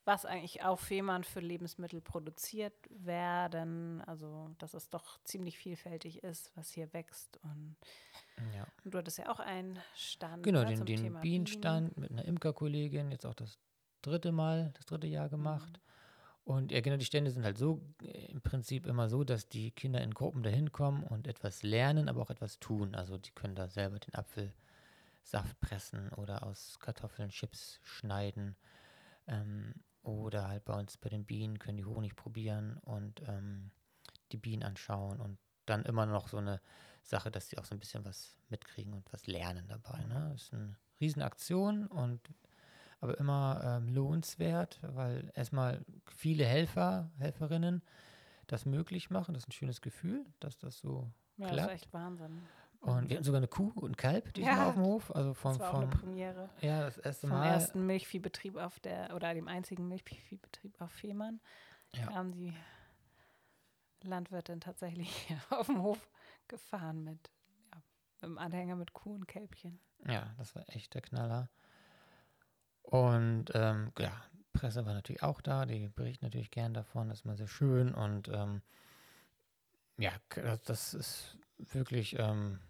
was 0.05 0.25
eigentlich 0.25 0.63
auf 0.63 0.81
Fehmarn 0.81 1.23
für 1.25 1.41
Lebensmittel 1.41 2.01
produziert 2.01 2.75
werden. 2.91 4.01
Also, 4.03 4.55
dass 4.59 4.75
es 4.75 4.89
doch 4.89 5.23
ziemlich 5.25 5.59
vielfältig 5.59 6.23
ist, 6.25 6.51
was 6.57 6.71
hier 6.73 6.93
wächst. 6.95 7.39
Und, 7.43 7.77
Ja. 8.55 8.67
und 8.85 8.95
du 8.95 8.99
hattest 8.99 9.19
ja 9.19 9.31
auch 9.31 9.41
einen 9.41 9.79
Stand. 9.95 10.43
Genau, 10.43 10.61
ne, 10.61 10.67
den, 10.67 10.77
zum 10.79 10.87
den 10.87 11.03
Thema 11.03 11.21
Bienenstand 11.21 11.97
mit 11.97 12.11
einer 12.11 12.25
Imkerkollegin, 12.25 13.11
jetzt 13.11 13.27
auch 13.27 13.35
das 13.35 13.59
dritte 14.03 14.33
Mal, 14.33 14.73
das 14.75 14.87
dritte 14.87 15.07
Jahr 15.07 15.29
gemacht. 15.29 15.81
Und 16.45 16.73
ja, 16.73 16.81
genau, 16.81 16.97
die 16.97 17.05
Stände 17.05 17.31
sind 17.31 17.45
halt 17.45 17.59
so 17.59 17.83
äh, 18.03 18.31
im 18.31 18.41
Prinzip 18.41 18.87
immer 18.87 19.11
so, 19.11 19.23
dass 19.23 19.49
die 19.49 19.71
Kinder 19.71 20.01
in 20.01 20.15
Gruppen 20.15 20.43
dahin 20.43 20.73
kommen 20.73 21.03
und 21.03 21.27
etwas 21.27 21.63
lernen, 21.63 22.09
aber 22.09 22.23
auch 22.23 22.31
etwas 22.31 22.59
tun. 22.59 22.95
Also 22.95 23.19
die 23.19 23.33
können 23.33 23.55
da 23.55 23.69
selber 23.69 23.99
den 23.99 24.15
Apfelsaft 24.15 25.61
pressen 25.61 26.09
oder 26.17 26.45
aus 26.45 26.79
Kartoffeln 26.81 27.29
Chips 27.29 27.81
schneiden. 27.83 28.57
Ähm, 29.27 29.75
oder 30.03 30.49
halt 30.49 30.65
bei 30.65 30.73
uns 30.79 30.97
bei 30.97 31.11
den 31.11 31.27
Bienen 31.27 31.59
können 31.59 31.77
die 31.77 31.85
Honig 31.85 32.17
probieren 32.17 32.79
und 32.79 33.21
ähm, 33.29 33.71
die 34.33 34.39
Bienen 34.39 34.63
anschauen 34.63 35.21
und 35.21 35.39
dann 35.67 35.85
immer 35.85 36.07
noch 36.07 36.29
so 36.29 36.39
eine 36.39 36.63
Sache, 37.09 37.31
dass 37.31 37.49
sie 37.49 37.59
auch 37.59 37.65
so 37.65 37.75
ein 37.75 37.79
bisschen 37.81 38.05
was 38.05 38.37
mitkriegen 38.49 38.93
und 38.93 39.11
was 39.13 39.27
lernen 39.27 39.67
dabei. 39.69 40.05
Ne? 40.05 40.31
Das 40.33 40.43
ist 40.45 40.55
eine 40.55 40.77
Riesenaktion 41.01 41.87
und 41.87 42.21
aber 43.01 43.17
immer 43.19 43.61
ähm, 43.65 43.89
lohnenswert, 43.95 44.81
weil 44.83 45.31
erstmal 45.35 45.85
viele 46.17 46.45
Helfer, 46.45 47.11
Helferinnen 47.19 47.83
das 48.49 48.67
möglich 48.67 49.09
machen. 49.11 49.35
Das 49.35 49.45
ist 49.45 49.49
ein 49.49 49.53
schönes 49.53 49.81
Gefühl, 49.81 50.27
dass 50.41 50.59
das 50.59 50.79
so 50.79 51.09
Ja, 51.37 51.45
das 51.47 51.53
ist 51.53 51.55
klappt. 51.63 51.75
echt 51.75 51.93
Wahnsinn. 51.93 52.43
Und 52.81 53.09
wir 53.09 53.17
hatten 53.17 53.25
sogar 53.25 53.39
eine 53.39 53.49
Kuh 53.49 53.73
und 53.77 53.91
ein 53.93 53.97
Kalb 53.97 54.27
Ja. 54.27 54.33
diesmal 54.35 54.67
auf 54.67 54.75
dem 54.75 54.83
Hof. 54.85 55.15
Also 55.15 55.35
vom, 55.35 55.53
Das 55.53 55.61
war 55.61 55.71
auch 55.71 55.75
eine 55.75 55.87
vom 55.89 56.01
Premiere. 56.01 56.51
ja, 56.61 56.81
das 56.83 56.99
erste 56.99 57.27
Vom 57.29 57.39
Mal. 57.39 57.47
ersten 57.47 57.87
Milchviehbetrieb 57.87 58.57
auf 58.57 58.81
der, 58.81 59.15
oder 59.15 59.35
dem 59.35 59.49
einzigen 59.49 59.89
Milchviehbetrieb 59.89 60.81
auf 60.81 60.91
Fehmarn, 60.91 61.41
Ja. 61.95 62.07
kam 62.07 62.33
die 62.33 62.55
Landwirtin 64.03 64.61
tatsächlich 64.61 65.35
auf 65.51 65.67
dem 65.67 65.83
Hof 65.83 66.09
gefahren 66.49 67.05
mit, 67.05 67.31
ja, 67.73 67.83
mit 68.13 68.23
dem 68.23 68.39
Anhänger 68.39 68.77
mit 68.77 68.93
Kuh 68.93 69.15
und 69.15 69.27
Kälbchen. 69.27 69.81
Ja, 70.07 70.35
das 70.39 70.55
war 70.55 70.65
echt 70.69 70.95
der 70.95 71.03
Knaller. 71.03 71.51
Und 72.83 73.47
ähm, 73.55 73.93
ja, 73.99 74.13
Presse 74.53 74.87
war 74.87 74.95
natürlich 74.95 75.23
auch 75.23 75.41
da, 75.41 75.67
die 75.67 75.89
berichten 75.89 76.25
natürlich 76.25 76.51
gern 76.51 76.75
davon, 76.75 77.09
das 77.09 77.21
ist 77.21 77.25
mal 77.25 77.37
sehr 77.37 77.49
schön 77.49 77.95
und 77.95 78.29
ähm, 78.29 78.63
ja, 79.99 80.13
das, 80.67 80.95
ist 80.95 81.39
wirklich, 81.59 82.19
ähm, 82.19 82.61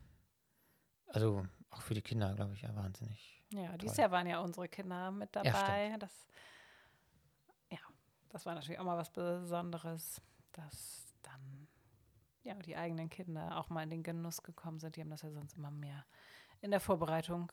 also 1.09 1.47
auch 1.71 1.83
für 1.83 1.95
die 1.95 2.03
Kinder, 2.03 2.35
glaube 2.35 2.55
ich, 2.55 2.63
ja 2.63 2.75
wahnsinnig. 2.75 3.43
Ja, 3.51 3.77
dieses 3.77 3.97
Toll. 3.97 4.03
Jahr 4.05 4.11
waren 4.11 4.27
ja 4.27 4.41
unsere 4.41 4.69
Kinder 4.69 5.11
mit 5.11 5.35
Ja, 5.37 5.45
dabei. 5.45 5.97
das, 5.99 6.27
ja, 7.71 7.79
das 8.31 8.45
war 8.45 8.55
natürlich 8.55 8.81
auch 8.81 8.85
mal 8.85 8.97
was 8.97 9.11
Besonderes, 9.11 10.21
dass 10.53 11.15
dann 11.23 11.68
ja 12.45 12.55
die 12.55 12.77
eigenen 12.77 13.09
Kinder 13.11 13.59
auch 13.59 13.69
mal 13.69 13.83
in 13.83 13.91
den 13.91 14.03
Genuss 14.03 14.43
gekommen 14.43 14.79
sind. 14.81 14.97
Die 14.97 15.01
haben 15.01 15.11
das 15.11 15.23
ja 15.23 15.31
sonst 15.31 15.57
immer 15.57 15.71
mehr 15.71 16.05
in 16.61 16.71
der 16.71 16.81
Vorbereitung 16.81 17.53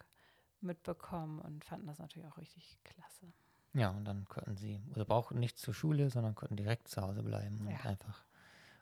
mitbekommen 0.61 1.39
und 1.39 1.63
fanden 1.65 1.87
das 1.87 1.99
natürlich 1.99 2.27
auch 2.27 2.37
richtig 2.37 2.77
klasse. 2.83 3.31
Ja, 3.73 3.89
und 3.89 4.05
dann 4.05 4.25
konnten 4.25 4.55
sie, 4.55 4.81
also 4.93 5.05
brauchten 5.05 5.39
nicht 5.39 5.57
zur 5.57 5.73
Schule, 5.73 6.09
sondern 6.09 6.33
konnten 6.33 6.55
direkt 6.55 6.87
zu 6.87 7.01
Hause 7.01 7.23
bleiben 7.23 7.59
und 7.59 7.71
Ja. 7.71 7.79
einfach 7.89 8.23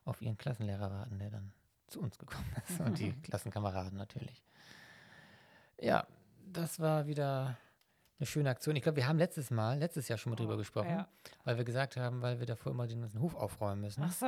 auf 0.05 0.21
ihren 0.21 0.37
Klassenlehrer 0.37 0.91
warten, 0.91 1.17
der 1.19 1.31
dann 1.31 1.51
zu 1.87 1.99
uns 1.99 2.17
gekommen 2.17 2.45
ist 2.67 2.79
und 2.79 2.99
die 2.99 3.11
Klassenkameraden 3.23 3.97
natürlich. 3.97 4.43
Ja, 5.79 6.05
das 6.45 6.79
war 6.79 7.07
wieder 7.07 7.57
eine 8.19 8.27
schöne 8.27 8.49
Aktion. 8.49 8.75
Ich 8.75 8.83
glaube, 8.83 8.97
wir 8.97 9.07
haben 9.07 9.17
letztes 9.17 9.49
Mal, 9.51 9.79
letztes 9.79 10.07
Jahr 10.07 10.17
schon 10.17 10.29
mal 10.29 10.35
drüber 10.35 10.57
gesprochen, 10.57 10.89
Ja. 10.91 11.07
weil 11.43 11.57
wir 11.57 11.63
gesagt 11.65 11.97
haben, 11.97 12.21
weil 12.21 12.39
wir 12.39 12.45
davor 12.45 12.71
immer 12.71 12.87
den 12.87 13.01
ganzen 13.01 13.19
Hof 13.19 13.35
aufräumen 13.35 13.81
müssen. 13.81 14.03
Ach 14.03 14.11
so. 14.13 14.27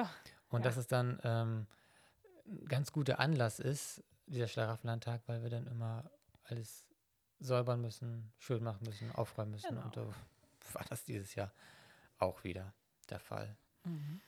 Und 0.56 0.62
ja. 0.62 0.70
dass 0.70 0.78
es 0.78 0.88
dann 0.88 1.20
ähm, 1.24 1.68
ein 2.48 2.66
ganz 2.68 2.92
guter 2.92 3.20
Anlass 3.20 3.60
ist, 3.60 4.04
dieser 4.28 4.48
Schlaraffenlandtag, 4.48 5.22
weil 5.28 5.44
wir 5.44 5.50
dann 5.50 5.68
immer 5.68 6.10
alles 6.44 6.86
säubern 7.40 7.82
müssen, 7.82 8.32
schön 8.38 8.64
machen 8.64 8.86
müssen, 8.86 9.12
aufräumen 9.12 9.52
müssen. 9.52 9.70
Genau. 9.70 9.84
Und 9.84 9.98
da 9.98 10.06
war 10.74 10.86
das 10.90 11.04
dieses 11.04 11.36
Jahr 11.36 11.52
auch 12.18 12.44
wieder 12.44 12.74
der 13.10 13.20
Fall. 13.20 13.56
Mhm. 13.84 14.22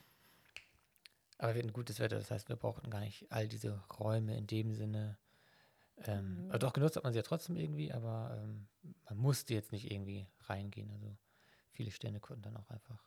Aber 1.39 1.53
wir 1.53 1.61
hatten 1.61 1.73
gutes 1.73 1.99
Wetter, 1.99 2.17
das 2.17 2.31
heißt, 2.31 2.49
wir 2.49 2.55
brauchten 2.55 2.89
gar 2.89 2.99
nicht 2.99 3.31
all 3.31 3.47
diese 3.47 3.79
Räume 3.99 4.35
in 4.37 4.47
dem 4.47 4.73
Sinne. 4.73 5.17
Ähm, 5.97 6.45
Mhm. 6.45 6.51
also 6.51 6.67
doch 6.67 6.73
genutzt 6.73 6.95
hat 6.95 7.03
man 7.03 7.13
sie 7.13 7.19
ja 7.19 7.23
trotzdem 7.23 7.55
irgendwie, 7.55 7.91
aber 7.91 8.37
ähm, 8.39 8.67
man 9.05 9.17
musste 9.17 9.53
jetzt 9.53 9.71
nicht 9.71 9.91
irgendwie 9.91 10.27
reingehen. 10.41 10.91
Also 10.91 11.15
viele 11.71 11.91
Stände 11.91 12.19
konnten 12.19 12.43
dann 12.43 12.57
auch 12.57 12.69
einfach 12.69 13.03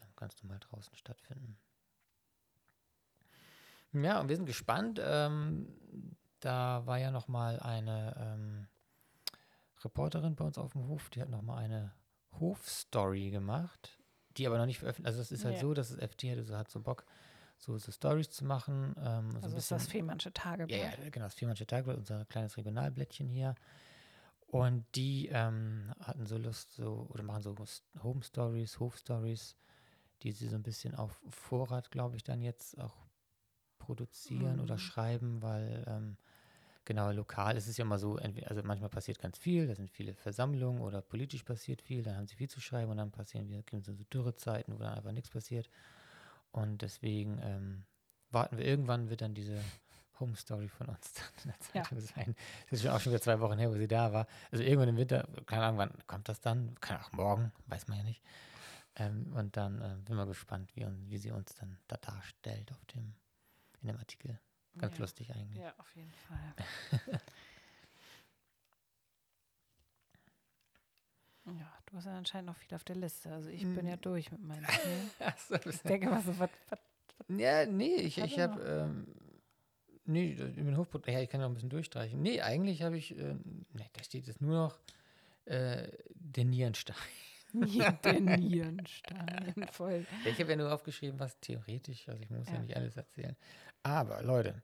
ähm, 0.00 0.08
ganz 0.16 0.42
normal 0.42 0.60
draußen 0.60 0.94
stattfinden. 0.96 1.58
Ja, 3.94 4.20
und 4.20 4.28
wir 4.28 4.36
sind 4.36 4.46
gespannt. 4.46 5.00
Ähm, 5.02 5.68
da 6.40 6.84
war 6.86 6.98
ja 6.98 7.10
noch 7.10 7.28
mal 7.28 7.58
eine 7.60 8.14
ähm, 8.18 8.66
Reporterin 9.82 10.34
bei 10.34 10.44
uns 10.44 10.58
auf 10.58 10.72
dem 10.72 10.86
Hof, 10.88 11.10
die 11.10 11.20
hat 11.22 11.28
noch 11.28 11.42
mal 11.42 11.58
eine 11.58 11.92
Hofstory 12.40 13.30
gemacht, 13.30 13.98
die 14.36 14.46
aber 14.46 14.58
noch 14.58 14.66
nicht 14.66 14.78
veröffentlicht. 14.78 15.06
Also 15.06 15.20
es 15.20 15.30
ist 15.32 15.44
halt 15.44 15.54
Ja. 15.56 15.60
so, 15.60 15.74
dass 15.74 15.88
das 15.90 15.98
FT 15.98 16.24
hat 16.24 16.44
so, 16.44 16.56
hat 16.56 16.70
so 16.70 16.80
Bock, 16.80 17.04
so, 17.58 17.78
so 17.78 17.92
Stories 17.92 18.30
zu 18.30 18.44
machen. 18.44 18.94
Ähm, 18.98 19.30
so 19.30 19.36
ein 19.38 19.44
Also 19.44 19.56
ist 19.56 19.70
das 19.70 19.86
Fehmarnsche 19.86 20.32
Tageblatt. 20.32 20.78
ja, 20.78 21.04
ja, 21.04 21.10
genau, 21.10 21.26
das 21.26 21.34
Viermannsche 21.34 21.66
Tagblatt, 21.66 21.96
unser 21.96 22.24
kleines 22.24 22.56
Regionalblättchen 22.56 23.28
hier. 23.28 23.54
Und 24.46 24.84
die 24.94 25.28
ähm, 25.32 25.92
hatten 26.00 26.26
so 26.26 26.36
Lust, 26.38 26.74
so, 26.74 27.06
oder 27.10 27.22
machen 27.22 27.42
so 27.42 27.54
Home 28.02 28.22
Stories, 28.22 28.78
Hof 28.78 28.96
Stories, 28.96 29.56
die 30.22 30.32
sie 30.32 30.48
so 30.48 30.56
ein 30.56 30.62
bisschen 30.62 30.94
auf 30.94 31.20
Vorrat, 31.28 31.90
glaube 31.90 32.16
ich, 32.16 32.22
dann 32.22 32.40
jetzt 32.40 32.78
auch 32.78 32.94
produzieren 33.84 34.60
oder 34.60 34.74
Mhm. 34.74 34.78
schreiben, 34.78 35.42
weil 35.42 35.84
ähm, 35.86 36.16
genau, 36.84 37.10
lokal 37.10 37.56
ist 37.56 37.66
es 37.68 37.76
ja 37.76 37.84
immer 37.84 37.98
so, 37.98 38.16
also 38.16 38.62
manchmal 38.62 38.90
passiert 38.90 39.18
ganz 39.18 39.38
viel, 39.38 39.66
da 39.66 39.74
sind 39.74 39.90
viele 39.90 40.14
Versammlungen 40.14 40.80
oder 40.82 41.02
politisch 41.02 41.42
passiert 41.42 41.82
viel, 41.82 42.02
dann 42.02 42.16
haben 42.16 42.26
sie 42.26 42.36
viel 42.36 42.48
zu 42.50 42.60
schreiben 42.60 42.90
und 42.90 42.98
dann 42.98 43.10
passieren 43.10 43.48
gibt 43.48 43.72
es 43.72 43.86
so 43.86 43.92
Dürrezeiten, 44.12 44.74
wo 44.74 44.78
dann 44.78 44.94
einfach 44.94 45.12
nichts 45.12 45.30
passiert. 45.30 45.68
Und 46.52 46.82
deswegen 46.82 47.38
ähm, 47.42 47.84
warten 48.30 48.56
wir 48.58 48.64
irgendwann, 48.64 49.10
wird 49.10 49.20
dann 49.22 49.34
diese 49.34 49.58
Home 50.20 50.36
Story 50.36 50.68
von 50.68 50.88
uns 50.88 51.12
dann 51.14 51.26
in 51.44 51.50
der 51.50 51.60
Ja. 51.74 51.82
Zeitung 51.82 52.00
sein. 52.00 52.36
Das 52.70 52.78
ist 52.78 52.82
schon 52.82 52.92
auch 52.92 53.00
schon 53.00 53.12
wieder 53.12 53.20
zwei 53.22 53.40
Wochen 53.40 53.58
her, 53.58 53.70
wo 53.70 53.74
sie 53.74 53.88
da 53.88 54.12
war. 54.12 54.26
Also 54.52 54.62
irgendwann 54.62 54.90
im 54.90 54.96
Winter, 54.96 55.26
keine 55.46 55.64
Ahnung, 55.64 55.78
wann 55.78 56.06
kommt 56.06 56.28
das 56.28 56.40
dann? 56.40 56.74
Kann 56.80 57.00
auch 57.00 57.12
morgen, 57.12 57.52
weiß 57.66 57.88
man 57.88 57.98
ja 57.98 58.04
nicht. 58.04 58.22
Ähm, 58.96 59.32
und 59.34 59.56
dann 59.56 59.80
äh, 59.80 59.96
bin 60.04 60.14
mal 60.14 60.26
gespannt, 60.26 60.70
wie, 60.76 60.86
wie 61.08 61.18
sie 61.18 61.32
uns 61.32 61.54
dann 61.56 61.76
da 61.88 61.96
darstellt 61.96 62.70
auf 62.70 62.84
dem, 62.94 63.14
in 63.84 63.88
dem 63.88 63.98
Artikel. 63.98 64.40
Ganz 64.78 64.94
ja. 64.94 65.00
lustig 65.00 65.32
eigentlich. 65.34 65.62
Ja, 65.62 65.74
auf 65.78 65.94
jeden 65.94 66.10
Fall. 66.12 66.54
ja, 71.58 71.72
du 71.86 71.96
hast 71.96 72.06
ja 72.06 72.16
anscheinend 72.16 72.46
noch 72.46 72.56
viel 72.56 72.74
auf 72.74 72.82
der 72.82 72.96
Liste. 72.96 73.30
Also 73.32 73.50
ich 73.50 73.62
bin 73.62 73.86
ja 73.86 73.96
durch 73.96 74.32
mit 74.32 74.42
meinen 74.42 74.66
so, 75.48 75.54
Ich 75.68 75.82
denke 75.82 76.08
mal 76.08 76.22
so, 76.22 76.36
was, 76.38 76.50
was 76.70 76.78
Ja, 77.28 77.66
nee, 77.66 77.94
ich, 77.96 78.18
ich 78.18 78.40
habe, 78.40 78.60
ähm, 78.62 79.06
nee, 80.06 80.32
über 80.32 80.48
den 80.48 80.76
Hofprodukte, 80.76 81.12
ja, 81.12 81.20
ich 81.20 81.28
kann 81.28 81.40
noch 81.40 81.48
ein 81.48 81.54
bisschen 81.54 81.70
durchstreichen. 81.70 82.20
Nee, 82.20 82.40
eigentlich 82.40 82.82
habe 82.82 82.96
ich, 82.96 83.16
äh, 83.16 83.36
nee, 83.72 83.90
da 83.92 84.02
steht 84.02 84.26
jetzt 84.26 84.40
nur 84.40 84.56
noch 84.56 84.80
äh, 85.44 85.88
der 86.14 86.46
Nierenstein. 86.46 86.96
der 88.04 88.20
Nierenstein 88.20 89.54
voll. 89.72 90.06
Ich 90.24 90.38
habe 90.40 90.50
ja 90.50 90.56
nur 90.56 90.72
aufgeschrieben, 90.72 91.18
was 91.20 91.38
theoretisch, 91.40 92.08
also 92.08 92.22
ich 92.22 92.30
muss 92.30 92.46
ja, 92.48 92.54
Ja. 92.54 92.60
nicht 92.60 92.76
alles 92.76 92.96
erzählen. 92.96 93.36
Aber 93.82 94.22
Leute, 94.22 94.62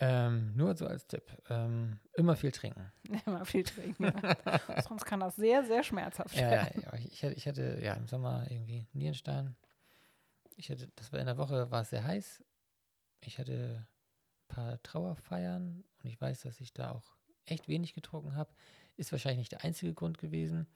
ähm, 0.00 0.54
nur 0.56 0.74
so 0.76 0.86
als 0.86 1.06
Tipp, 1.06 1.22
ähm, 1.50 1.98
immer 2.14 2.34
viel 2.36 2.52
trinken. 2.52 2.90
Immer 3.26 3.44
viel 3.44 3.64
trinken. 3.64 4.04
Ja. 4.04 4.82
Sonst 4.82 5.04
kann 5.04 5.20
das 5.20 5.36
sehr, 5.36 5.62
sehr 5.64 5.82
schmerzhaft 5.82 6.34
Ja, 6.36 6.42
ja, 6.42 6.50
werden. 6.64 6.82
ja, 6.82 6.94
ich, 6.94 7.22
hatte, 7.22 7.34
ich 7.34 7.46
hatte 7.46 7.78
ja 7.82 7.94
im 7.94 8.06
Sommer 8.06 8.46
irgendwie 8.50 8.86
Nierenstein. 8.92 9.56
Ich 10.56 10.70
hatte, 10.70 10.88
das 10.96 11.12
war 11.12 11.20
in 11.20 11.26
der 11.26 11.36
Woche, 11.38 11.70
war 11.70 11.82
es 11.82 11.90
sehr 11.90 12.04
heiß 12.04 12.42
ich 13.22 13.38
hatte 13.38 13.86
ein 13.86 14.48
paar 14.48 14.82
Trauerfeiern 14.82 15.84
und 16.02 16.08
ich 16.08 16.18
weiß, 16.20 16.40
dass 16.40 16.60
ich 16.60 16.72
da 16.72 16.92
auch 16.92 17.14
echt 17.44 17.68
wenig 17.68 17.92
getrunken 17.94 18.34
habe. 18.34 18.50
Ist 18.96 19.12
wahrscheinlich 19.12 19.38
nicht 19.40 19.52
der 19.52 19.64
einzige 19.64 19.92
Grund 19.92 20.16
gewesen, 20.18 20.66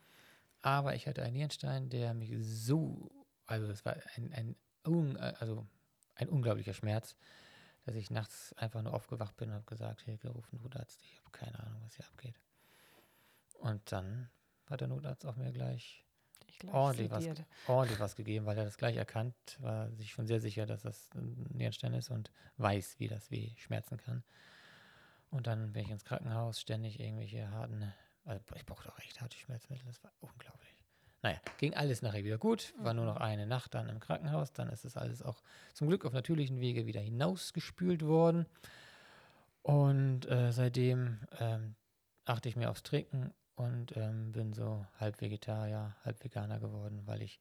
aber 0.65 0.95
ich 0.95 1.07
hatte 1.07 1.23
einen 1.23 1.35
Nierenstein, 1.35 1.91
der 1.91 2.15
mich 2.15 2.33
so, 2.41 3.11
also 3.45 3.67
es 3.67 3.85
war 3.85 3.97
ein, 4.17 4.33
ein, 4.33 4.57
un, 4.87 5.19
also 5.19 5.67
ein 6.15 6.31
unglaublicher 6.31 6.73
Schmerz, 6.73 7.17
dass 7.85 7.95
ich 7.97 8.11
nachts 8.11 8.55
einfach 8.55 8.81
nur 8.81 8.95
aufgewacht 8.95 9.37
bin 9.37 9.51
und 9.51 9.57
habe 9.57 9.67
gesagt, 9.67 10.01
Hilke, 10.01 10.31
ruf 10.31 10.49
einen 10.51 10.63
Notarzt, 10.63 11.03
ich 11.03 11.19
habe 11.19 11.31
keine 11.33 11.61
Ahnung, 11.61 11.83
was 11.85 11.97
hier 11.97 12.07
abgeht. 12.07 12.41
Und 13.59 13.93
dann 13.93 14.31
hat 14.65 14.81
der 14.81 14.89
Notarzt 14.89 15.27
auch 15.27 15.37
mir 15.37 15.53
gleich 15.53 16.03
Gleich 16.61 16.73
ordentlich 16.73 17.11
was, 17.11 17.27
ordentlich 17.67 18.01
was 18.01 18.17
gegeben, 18.17 18.47
weil 18.47 18.57
er 18.57 18.65
das 18.65 18.79
gleich 18.79 18.97
erkannt, 18.97 19.35
war 19.59 19.91
sich 19.91 20.13
schon 20.13 20.27
sehr 20.27 20.41
sicher, 20.41 20.65
dass 20.65 20.83
das 20.83 21.11
ein 21.15 21.47
Nierenstein 21.53 21.93
ist 21.93 22.11
und 22.11 22.31
weiß, 22.57 23.01
wie 23.01 23.09
das 23.09 23.31
weh 23.31 23.53
schmerzen 23.57 23.99
kann. 23.99 24.23
Und 25.31 25.47
dann 25.47 25.73
bin 25.73 25.83
ich 25.83 25.91
ins 25.91 26.05
Krankenhaus, 26.05 26.61
ständig 26.61 27.01
irgendwelche 27.01 27.51
harten, 27.51 27.93
also 28.25 28.43
ich 28.55 28.67
brauchte 28.67 28.93
auch 28.93 28.99
echt 28.99 29.21
harte 29.21 29.37
Schmerzmittel, 29.37 29.85
das 29.87 30.03
war 30.03 30.13
unglaublich. 30.21 30.75
Naja, 31.23 31.41
ging 31.57 31.73
alles 31.75 32.03
nachher 32.03 32.25
wieder 32.25 32.37
gut, 32.37 32.75
war 32.79 32.93
nur 32.93 33.07
noch 33.07 33.17
eine 33.17 33.47
Nacht 33.47 33.75
dann 33.75 33.89
im 33.89 33.99
Krankenhaus, 33.99 34.53
dann 34.53 34.69
ist 34.69 34.85
das 34.85 34.99
alles 34.99 35.23
auch 35.23 35.43
zum 35.73 35.89
Glück 35.89 36.05
auf 36.05 36.13
natürlichen 36.13 36.61
Wege 36.61 36.87
wieder 36.87 37.01
hinausgespült 37.01 38.03
worden. 38.03 38.47
Und 39.63 40.31
äh, 40.31 40.53
seitdem 40.53 41.21
ähm, 41.39 41.77
achte 42.27 42.51
ich 42.51 42.57
mehr 42.57 42.71
aufs 42.71 42.83
Trinken 42.83 43.33
und 43.55 43.97
ähm, 43.97 44.33
bin 44.33 44.53
so 44.53 44.87
halb 44.99 45.21
Vegetarier, 45.23 45.97
halb 46.05 46.23
Veganer 46.23 46.61
geworden, 46.61 47.03
weil 47.07 47.23
ich, 47.23 47.41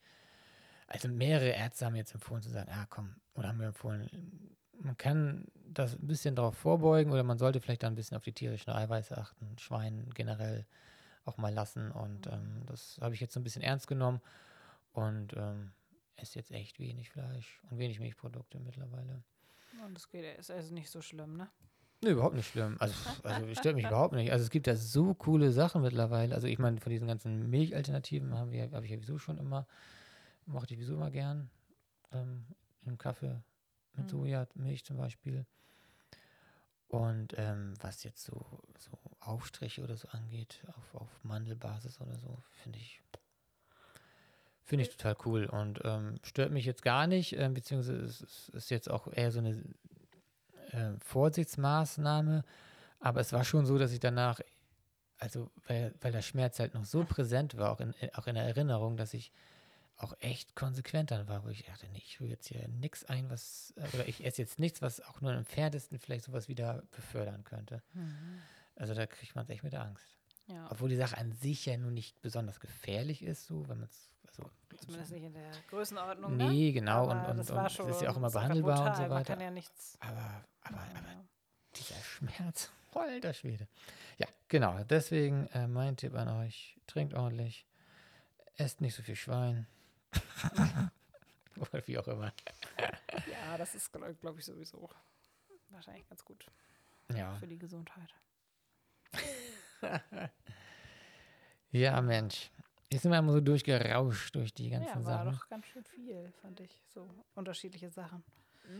also 0.87 1.09
mehrere 1.09 1.49
Ärzte 1.49 1.85
haben 1.85 1.95
jetzt 1.95 2.13
empfohlen 2.13 2.41
zu 2.41 2.51
sagen, 2.51 2.69
ja 2.69 2.85
komm, 2.89 3.15
oder 3.33 3.49
haben 3.49 3.57
mir 3.57 3.67
empfohlen, 3.67 4.55
man 4.83 4.97
kann 4.97 5.45
das 5.65 5.93
ein 5.95 6.07
bisschen 6.07 6.35
darauf 6.35 6.57
vorbeugen 6.57 7.11
oder 7.11 7.23
man 7.23 7.37
sollte 7.37 7.59
vielleicht 7.61 7.83
dann 7.83 7.93
ein 7.93 7.95
bisschen 7.95 8.17
auf 8.17 8.23
die 8.23 8.33
tierischen 8.33 8.71
Eiweiße 8.71 9.17
achten, 9.17 9.57
Schwein 9.57 10.09
generell 10.13 10.65
auch 11.25 11.37
mal 11.37 11.53
lassen 11.53 11.91
und 11.91 12.27
ähm, 12.27 12.63
das 12.65 12.99
habe 13.01 13.15
ich 13.15 13.21
jetzt 13.21 13.33
so 13.33 13.39
ein 13.39 13.43
bisschen 13.43 13.61
ernst 13.61 13.87
genommen 13.87 14.21
und 14.91 15.33
ähm, 15.37 15.71
esse 16.17 16.37
jetzt 16.37 16.51
echt 16.51 16.79
wenig 16.79 17.09
Fleisch 17.09 17.61
und 17.69 17.77
wenig 17.77 17.99
Milchprodukte 17.99 18.59
mittlerweile. 18.59 19.23
Und 19.85 19.95
das 19.95 20.09
geht, 20.09 20.37
ist 20.37 20.51
also 20.51 20.73
nicht 20.73 20.89
so 20.89 21.01
schlimm, 21.01 21.37
ne? 21.37 21.49
Nee, 22.01 22.11
überhaupt 22.11 22.35
nicht 22.35 22.49
schlimm. 22.49 22.75
Also, 22.79 22.93
also 23.23 23.55
stört 23.55 23.75
mich 23.75 23.85
überhaupt 23.85 24.13
nicht. 24.13 24.31
Also 24.31 24.43
es 24.43 24.49
gibt 24.49 24.67
ja 24.67 24.75
so 24.75 25.13
coole 25.13 25.51
Sachen 25.51 25.81
mittlerweile. 25.81 26.35
Also 26.35 26.47
ich 26.47 26.59
meine, 26.59 26.81
von 26.81 26.91
diesen 26.91 27.07
ganzen 27.07 27.49
Milchalternativen 27.49 28.37
haben 28.37 28.51
wir, 28.51 28.69
habe 28.71 28.85
ich 28.85 28.91
ja 28.91 28.97
sowieso 28.97 29.17
schon 29.17 29.37
immer, 29.37 29.65
mochte 30.45 30.73
ich 30.73 30.81
sowieso 30.81 30.95
immer 30.95 31.11
gern. 31.11 31.49
Ähm, 32.11 32.45
Im 32.85 32.97
Kaffee 32.97 33.41
mit 33.95 34.05
Mhm. 34.05 34.09
Sojamilch 34.09 34.85
zum 34.85 34.97
Beispiel. 34.97 35.45
Und 36.87 37.33
ähm, 37.37 37.73
was 37.81 38.03
jetzt 38.03 38.23
so, 38.23 38.45
so 38.77 38.91
Aufstriche 39.19 39.83
oder 39.83 39.97
so 39.97 40.07
angeht, 40.09 40.63
auf, 40.77 40.93
auf 40.93 41.23
Mandelbasis 41.23 41.99
oder 41.99 42.19
so, 42.19 42.37
finde 42.61 42.77
ich, 42.77 43.01
finde 44.63 44.83
ich 44.83 44.95
total 44.95 45.17
cool 45.25 45.45
und 45.45 45.81
ähm, 45.83 46.19
stört 46.23 46.51
mich 46.51 46.65
jetzt 46.65 46.83
gar 46.83 47.07
nicht, 47.07 47.33
ähm, 47.33 47.55
beziehungsweise 47.55 47.97
es, 47.97 48.21
es 48.21 48.49
ist 48.49 48.69
jetzt 48.69 48.91
auch 48.91 49.11
eher 49.11 49.31
so 49.31 49.39
eine 49.39 49.63
äh, 50.71 50.91
Vorsichtsmaßnahme, 50.99 52.43
aber 52.99 53.21
es 53.21 53.33
war 53.33 53.43
schon 53.43 53.65
so, 53.65 53.79
dass 53.79 53.91
ich 53.91 53.99
danach, 53.99 54.39
also 55.17 55.49
weil, 55.67 55.95
weil 55.99 56.11
der 56.11 56.21
Schmerz 56.21 56.59
halt 56.59 56.75
noch 56.75 56.85
so 56.85 57.05
präsent 57.05 57.57
war, 57.57 57.71
auch 57.71 57.79
in, 57.79 57.95
auch 58.13 58.27
in 58.27 58.35
der 58.35 58.45
Erinnerung, 58.45 58.97
dass 58.97 59.15
ich 59.15 59.31
auch 59.97 60.13
echt 60.19 60.55
konsequent 60.55 61.11
dann 61.11 61.27
war, 61.27 61.43
wo 61.43 61.49
ich 61.49 61.63
dachte, 61.65 61.87
nee, 61.89 62.01
ich 62.05 62.19
will 62.19 62.29
jetzt 62.29 62.47
hier 62.47 62.67
nichts 62.67 63.05
ein, 63.05 63.29
was, 63.29 63.73
äh, 63.77 63.95
oder 63.95 64.07
ich 64.07 64.25
esse 64.25 64.41
jetzt 64.41 64.59
nichts, 64.59 64.81
was 64.81 65.01
auch 65.01 65.21
nur 65.21 65.31
im 65.31 65.39
entferntesten 65.39 65.99
vielleicht 65.99 66.25
sowas 66.25 66.47
wieder 66.47 66.83
befördern 66.91 67.43
könnte. 67.43 67.81
Also 68.75 68.93
da 68.93 69.05
kriegt 69.05 69.35
man 69.35 69.43
es 69.43 69.49
echt 69.49 69.63
mit 69.63 69.75
Angst. 69.75 70.17
Ja, 70.47 70.67
Obwohl 70.69 70.89
die 70.89 70.97
Sache 70.97 71.17
an 71.17 71.31
sich 71.31 71.65
ja 71.65 71.77
nun 71.77 71.93
nicht 71.93 72.21
besonders 72.21 72.59
gefährlich 72.59 73.21
ist, 73.23 73.45
so, 73.45 73.67
wenn 73.69 73.79
man 73.79 73.87
es, 73.87 74.09
also, 74.27 74.49
zumindest 74.77 75.11
nicht 75.11 75.23
in 75.23 75.33
der 75.33 75.51
Größenordnung, 75.69 76.35
ne? 76.35 76.49
nee, 76.49 76.71
genau, 76.73 77.05
und, 77.05 77.11
Aber 77.11 77.31
und, 77.31 77.37
das 77.37 77.49
und 77.49 77.65
es 77.65 77.73
schon 77.73 77.89
ist 77.89 78.01
ja 78.01 78.11
auch 78.11 78.17
immer 78.17 78.29
behandelbar 78.29 78.89
und 78.89 78.95
so 78.95 79.01
Man 79.03 79.11
weiter. 79.11 79.33
kann 79.33 79.41
ja 79.41 79.51
nichts. 79.51 79.97
Aber, 80.01 80.43
aber, 80.63 80.79
aber 80.79 81.07
ja. 81.07 81.25
dieser 81.75 81.95
Schmerz, 82.03 82.71
alter 82.93 83.33
Schwede. 83.33 83.67
Ja, 84.17 84.27
genau. 84.47 84.83
Deswegen 84.83 85.47
äh, 85.53 85.67
mein 85.67 85.95
Tipp 85.95 86.13
an 86.15 86.27
euch: 86.27 86.77
trinkt 86.87 87.13
ordentlich, 87.13 87.65
esst 88.57 88.81
nicht 88.81 88.95
so 88.95 89.03
viel 89.03 89.15
Schwein. 89.15 89.67
Oder 91.57 91.87
wie 91.87 91.97
auch 91.97 92.07
immer. 92.07 92.33
ja, 93.29 93.57
das 93.57 93.75
ist, 93.75 93.91
glaube 93.91 94.15
glaub 94.15 94.37
ich, 94.37 94.45
sowieso 94.45 94.89
wahrscheinlich 95.69 96.07
ganz 96.07 96.23
gut 96.25 96.45
Ja. 97.15 97.35
für 97.35 97.47
die 97.47 97.57
Gesundheit. 97.59 98.13
Ja, 101.71 102.01
Mensch. 102.01 102.51
Jetzt 102.91 103.01
sind 103.01 103.11
wir 103.11 103.17
einmal 103.17 103.33
so 103.33 103.41
durchgerauscht 103.41 104.35
durch 104.35 104.53
die 104.53 104.69
ganzen 104.69 104.87
Ja, 105.01 105.05
war 105.05 105.23
Sachen. 105.25 105.31
doch 105.31 105.49
ganz 105.49 105.65
schön 105.65 105.83
viel, 105.85 106.31
fand 106.41 106.59
ich. 106.59 106.79
So 106.87 107.09
unterschiedliche 107.33 107.89
Sachen. 107.89 108.23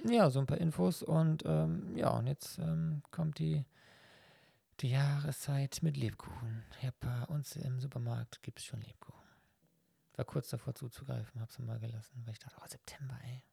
Ja, 0.05 0.29
so 0.29 0.39
ein 0.39 0.45
paar 0.45 0.59
Infos 0.59 1.01
und 1.01 1.43
ähm, 1.45 1.97
ja, 1.97 2.09
und 2.11 2.27
jetzt 2.27 2.59
ähm, 2.59 3.01
kommt 3.09 3.39
die, 3.39 3.65
die 4.81 4.91
Jahreszeit 4.91 5.79
mit 5.81 5.97
Lebkuchen. 5.97 6.63
Ja, 6.81 6.91
bei 6.99 7.23
uns 7.23 7.55
im 7.55 7.79
Supermarkt 7.79 8.43
gibt 8.43 8.59
es 8.59 8.65
schon 8.65 8.81
Lebkuchen. 8.81 9.22
War 10.15 10.25
kurz 10.25 10.49
davor 10.49 10.75
zuzugreifen, 10.75 11.41
hab's 11.41 11.57
mal 11.59 11.79
gelassen, 11.79 12.21
weil 12.25 12.33
ich 12.33 12.39
dachte, 12.39 12.55
oh, 12.61 12.67
September, 12.67 13.17
ey. 13.23 13.43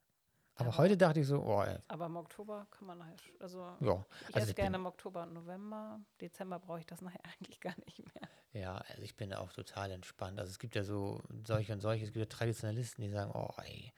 Aber 0.57 0.69
Aber- 0.69 0.79
heute 0.79 0.97
dachte 0.97 1.21
ich 1.21 1.27
so, 1.27 1.43
oh, 1.43 1.63
ey, 1.63 1.79
Aber 1.89 2.07
im 2.07 2.17
Oktober 2.17 2.67
kann 2.71 2.87
man 2.87 3.05
halt, 3.05 3.23
also 3.41 3.77
ja. 3.81 4.05
ich 4.29 4.35
Also 4.35 4.45
esse 4.47 4.55
gerne 4.55 4.77
im 4.77 4.87
Oktober 4.87 5.23
und 5.23 5.33
November. 5.33 6.01
Dezember 6.21 6.59
brauche 6.59 6.81
ich 6.81 6.87
das 6.87 7.01
nachher 7.01 7.21
eigentlich 7.41 7.61
gar 7.61 7.75
nicht 7.87 7.99
mehr. 8.15 8.29
ja, 8.53 8.77
also 8.77 9.03
ich 9.03 9.17
bin 9.17 9.31
da 9.31 9.39
auch 9.39 9.53
total 9.53 9.91
entspannt. 9.91 10.39
Also 10.39 10.51
es 10.51 10.59
gibt 10.59 10.75
ja 10.75 10.85
so 10.85 11.23
solche 11.47 11.73
und 11.73 11.81
solche, 11.81 12.05
es 12.05 12.13
gibt 12.13 12.21
ja 12.25 12.27
Traditionalisten, 12.37 13.03
die 13.03 13.11
sagen, 13.11 13.31
oh, 13.35 13.55
ey, 13.63 13.93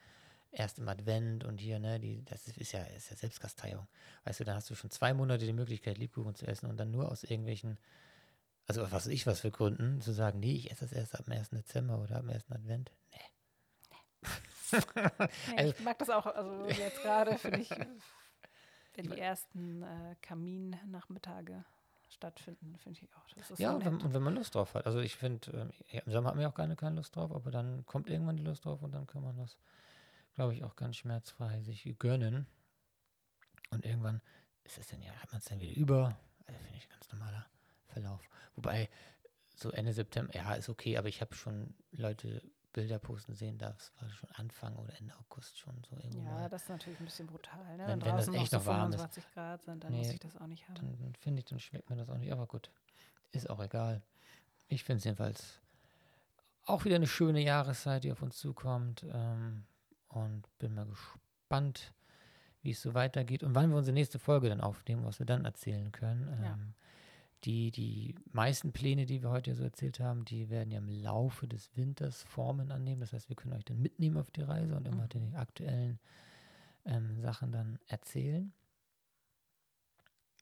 erst 0.51 0.79
im 0.79 0.87
Advent 0.87 1.43
und 1.43 1.59
hier, 1.59 1.79
ne, 1.79 1.99
die, 1.99 2.23
das 2.23 2.47
ist, 2.47 2.57
ist 2.57 2.71
ja, 2.71 2.83
ist 2.83 3.09
ja 3.09 3.17
Selbstkasteiung. 3.17 3.87
Weißt 4.23 4.39
du, 4.39 4.43
dann 4.45 4.55
hast 4.55 4.69
du 4.69 4.75
schon 4.75 4.91
zwei 4.91 5.13
Monate 5.13 5.45
die 5.45 5.51
Möglichkeit, 5.53 5.97
Lebkuchen 5.97 6.35
zu 6.35 6.47
essen 6.47 6.67
und 6.69 6.77
dann 6.77 6.91
nur 6.91 7.11
aus 7.11 7.23
irgendwelchen, 7.25 7.77
also 8.67 8.81
was 8.83 8.91
weiß 8.91 9.07
ich 9.07 9.27
was 9.27 9.41
für 9.41 9.51
Gründen, 9.51 10.01
zu 10.01 10.11
sagen, 10.11 10.39
nee, 10.39 10.53
ich 10.55 10.71
esse 10.71 10.85
das 10.85 10.91
erst 10.93 11.15
ab 11.15 11.25
dem 11.25 11.33
1. 11.33 11.49
Dezember 11.49 11.99
oder 11.99 12.15
ab 12.17 12.21
dem 12.21 12.29
1. 12.31 12.51
Advent. 12.51 12.91
Nee. 13.11 13.19
Nee, 14.71 14.79
Also- 15.57 15.73
ich 15.73 15.79
mag 15.81 15.99
das 15.99 16.09
auch, 16.09 16.25
also 16.25 16.67
jetzt 16.67 17.01
gerade 17.01 17.37
finde 17.37 17.59
ich, 17.59 17.69
wenn 18.95 19.09
die 19.09 19.19
ersten 19.19 19.83
äh, 19.83 20.15
Kaminnachmittage 20.21 21.65
stattfinden, 22.09 22.77
finde 22.77 22.99
ich 23.01 23.13
auch, 23.15 23.27
das 23.35 23.51
ist 23.51 23.59
Ja, 23.59 23.71
so 23.71 23.75
und 23.77 23.85
wenn, 23.85 24.01
und 24.01 24.13
wenn 24.13 24.21
man 24.21 24.35
Lust 24.35 24.53
drauf 24.55 24.75
hat. 24.75 24.85
Also 24.85 24.99
ich 24.99 25.15
finde, 25.15 25.71
ja, 25.89 26.01
im 26.01 26.11
Sommer 26.11 26.29
hat 26.29 26.35
man 26.35 26.43
ja 26.43 26.49
auch 26.49 26.55
keine, 26.55 26.75
keine 26.75 26.95
Lust 26.97 27.15
drauf, 27.15 27.31
aber 27.31 27.49
dann 27.51 27.85
kommt 27.85 28.07
irgendwann 28.09 28.37
die 28.37 28.43
Lust 28.43 28.65
drauf 28.65 28.81
und 28.83 28.91
dann 28.91 29.07
kann 29.07 29.23
man 29.23 29.35
das, 29.37 29.57
glaube 30.35 30.53
ich, 30.53 30.63
auch 30.63 30.75
ganz 30.75 30.97
schmerzfrei 30.97 31.61
sich 31.61 31.95
gönnen. 31.97 32.45
Und 33.71 33.83
irgendwann 33.83 34.21
ist 34.63 34.77
es 34.77 34.87
dann 34.87 35.01
ja, 35.01 35.11
hat 35.13 35.31
man 35.31 35.39
es 35.39 35.45
dann 35.45 35.59
wieder 35.59 35.75
über. 35.75 36.15
Also 36.45 36.59
finde 36.59 36.77
ich 36.77 36.87
ganz 36.89 37.11
normaler 37.11 37.47
Verlauf. 37.93 38.21
Wobei, 38.55 38.89
so 39.55 39.71
Ende 39.71 39.93
September, 39.93 40.33
ja, 40.35 40.53
ist 40.55 40.69
okay, 40.69 40.97
aber 40.97 41.07
ich 41.07 41.21
habe 41.21 41.33
schon 41.35 41.73
Leute 41.91 42.41
Bilder 42.73 42.97
posten 42.97 43.35
sehen, 43.35 43.59
das 43.59 43.91
war 43.99 44.09
schon 44.09 44.31
Anfang 44.31 44.75
oder 44.77 44.97
Ende 44.97 45.13
August 45.19 45.59
schon 45.59 45.75
so 45.87 45.95
irgendwo 45.95 46.19
Ja, 46.27 46.49
das 46.49 46.63
ist 46.63 46.69
natürlich 46.69 46.99
ein 46.99 47.05
bisschen 47.05 47.27
brutal, 47.27 47.77
ne? 47.77 47.87
Wenn- 47.87 48.01
Wenn, 48.03 48.15
das 48.17 48.27
echt 48.29 48.51
noch 48.51 48.61
so 48.61 48.65
warm 48.65 48.89
ist. 48.91 48.95
25 48.95 49.33
Grad 49.33 49.61
sind, 49.63 49.83
dann 49.83 49.93
muss 49.93 50.07
Nee, 50.07 50.13
ich 50.13 50.19
das 50.19 50.35
auch 50.37 50.47
nicht 50.47 50.67
haben. 50.67 50.97
dann, 50.99 51.13
finde 51.19 51.39
ich, 51.39 51.45
dann 51.45 51.59
schmeckt 51.59 51.87
mir 51.89 51.95
das 51.97 52.09
auch 52.09 52.17
nicht. 52.17 52.31
Aber 52.31 52.47
gut, 52.47 52.71
ist 53.31 53.47
auch 53.49 53.61
egal. 53.61 54.01
Ich 54.69 54.83
finde 54.83 54.97
es 54.97 55.03
jedenfalls 55.03 55.59
auch 56.65 56.83
wieder 56.85 56.95
eine 56.95 57.05
schöne 57.07 57.41
Jahreszeit, 57.43 58.03
die 58.05 58.11
auf 58.11 58.21
uns 58.23 58.37
zukommt. 58.37 59.05
Ähm, 59.11 59.65
und 60.07 60.43
bin 60.59 60.73
mal 60.75 60.85
gespannt, 60.85 61.91
wie 62.61 62.71
es 62.71 62.81
so 62.81 62.93
weitergeht 62.93 63.43
und 63.43 63.53
wann 63.55 63.69
wir 63.71 63.77
unsere 63.77 63.93
nächste 63.93 64.19
Folge 64.19 64.49
dann 64.49 64.61
aufnehmen, 64.61 65.03
was 65.05 65.19
wir 65.19 65.25
dann 65.25 65.45
erzählen 65.45 65.91
können. 65.91 66.43
Ja. 66.43 66.57
Die, 67.43 67.71
die 67.71 68.15
meisten 68.31 68.71
Pläne, 68.71 69.05
die 69.05 69.21
wir 69.21 69.29
heute 69.29 69.53
so 69.55 69.63
erzählt 69.63 69.99
haben, 69.99 70.23
die 70.23 70.49
werden 70.49 70.71
ja 70.71 70.77
im 70.77 70.87
Laufe 70.87 71.47
des 71.47 71.75
Winters 71.75 72.23
Formen 72.23 72.71
annehmen. 72.71 73.01
Das 73.01 73.11
heißt, 73.11 73.27
wir 73.27 73.35
können 73.35 73.53
euch 73.53 73.65
dann 73.65 73.81
mitnehmen 73.81 74.17
auf 74.17 74.31
die 74.31 74.43
Reise 74.43 74.75
und 74.77 74.87
immer 74.87 75.03
Mhm. 75.03 75.09
die 75.09 75.35
aktuellen 75.35 75.99
ähm, 76.85 77.19
Sachen 77.21 77.51
dann 77.51 77.79
erzählen. 77.87 78.53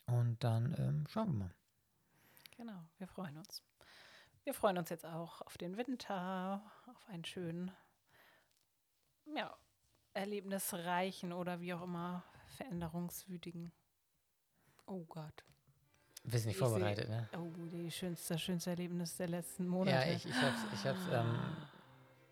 Und 0.06 0.44
dann 0.44 0.76
ähm, 0.78 1.06
schauen 1.10 1.28
wir 1.30 1.46
mal. 1.46 1.56
Genau, 2.56 2.84
wir 3.00 3.08
freuen 3.08 3.38
uns. 3.38 3.64
Wir 4.44 4.54
freuen 4.54 4.78
uns 4.78 4.90
jetzt 4.90 5.06
auch 5.06 5.42
auf 5.42 5.58
den 5.58 5.78
Winter, 5.78 6.62
auf 6.88 7.08
einen 7.08 7.26
schönen, 7.26 7.72
ja, 9.36 9.56
erlebnisreichen 10.14 11.32
oder 11.34 11.62
wie 11.62 11.74
auch 11.74 11.84
immer 11.84 12.24
veränderungswütigen. 12.58 13.72
Oh 14.86 15.06
Gott. 15.06 15.46
Bist 16.24 16.46
nicht 16.46 16.56
Ich 16.56 16.60
seh- 16.64 16.70
vorbereitet, 16.70 17.10
ne? 17.10 17.28
Oh, 17.38 17.48
die 17.74 17.90
schönste, 17.92 18.34
das 18.36 18.42
schönste 18.42 18.70
Erlebnis 18.72 19.18
der 19.18 19.28
letzten 19.28 19.68
Monate. 19.68 20.08
Ja, 20.08 20.14
ich, 20.16 20.26
ich 20.26 20.36
hab's, 20.36 20.60
ich 20.74 20.86
hab's 20.86 21.02
ähm, 21.12 21.40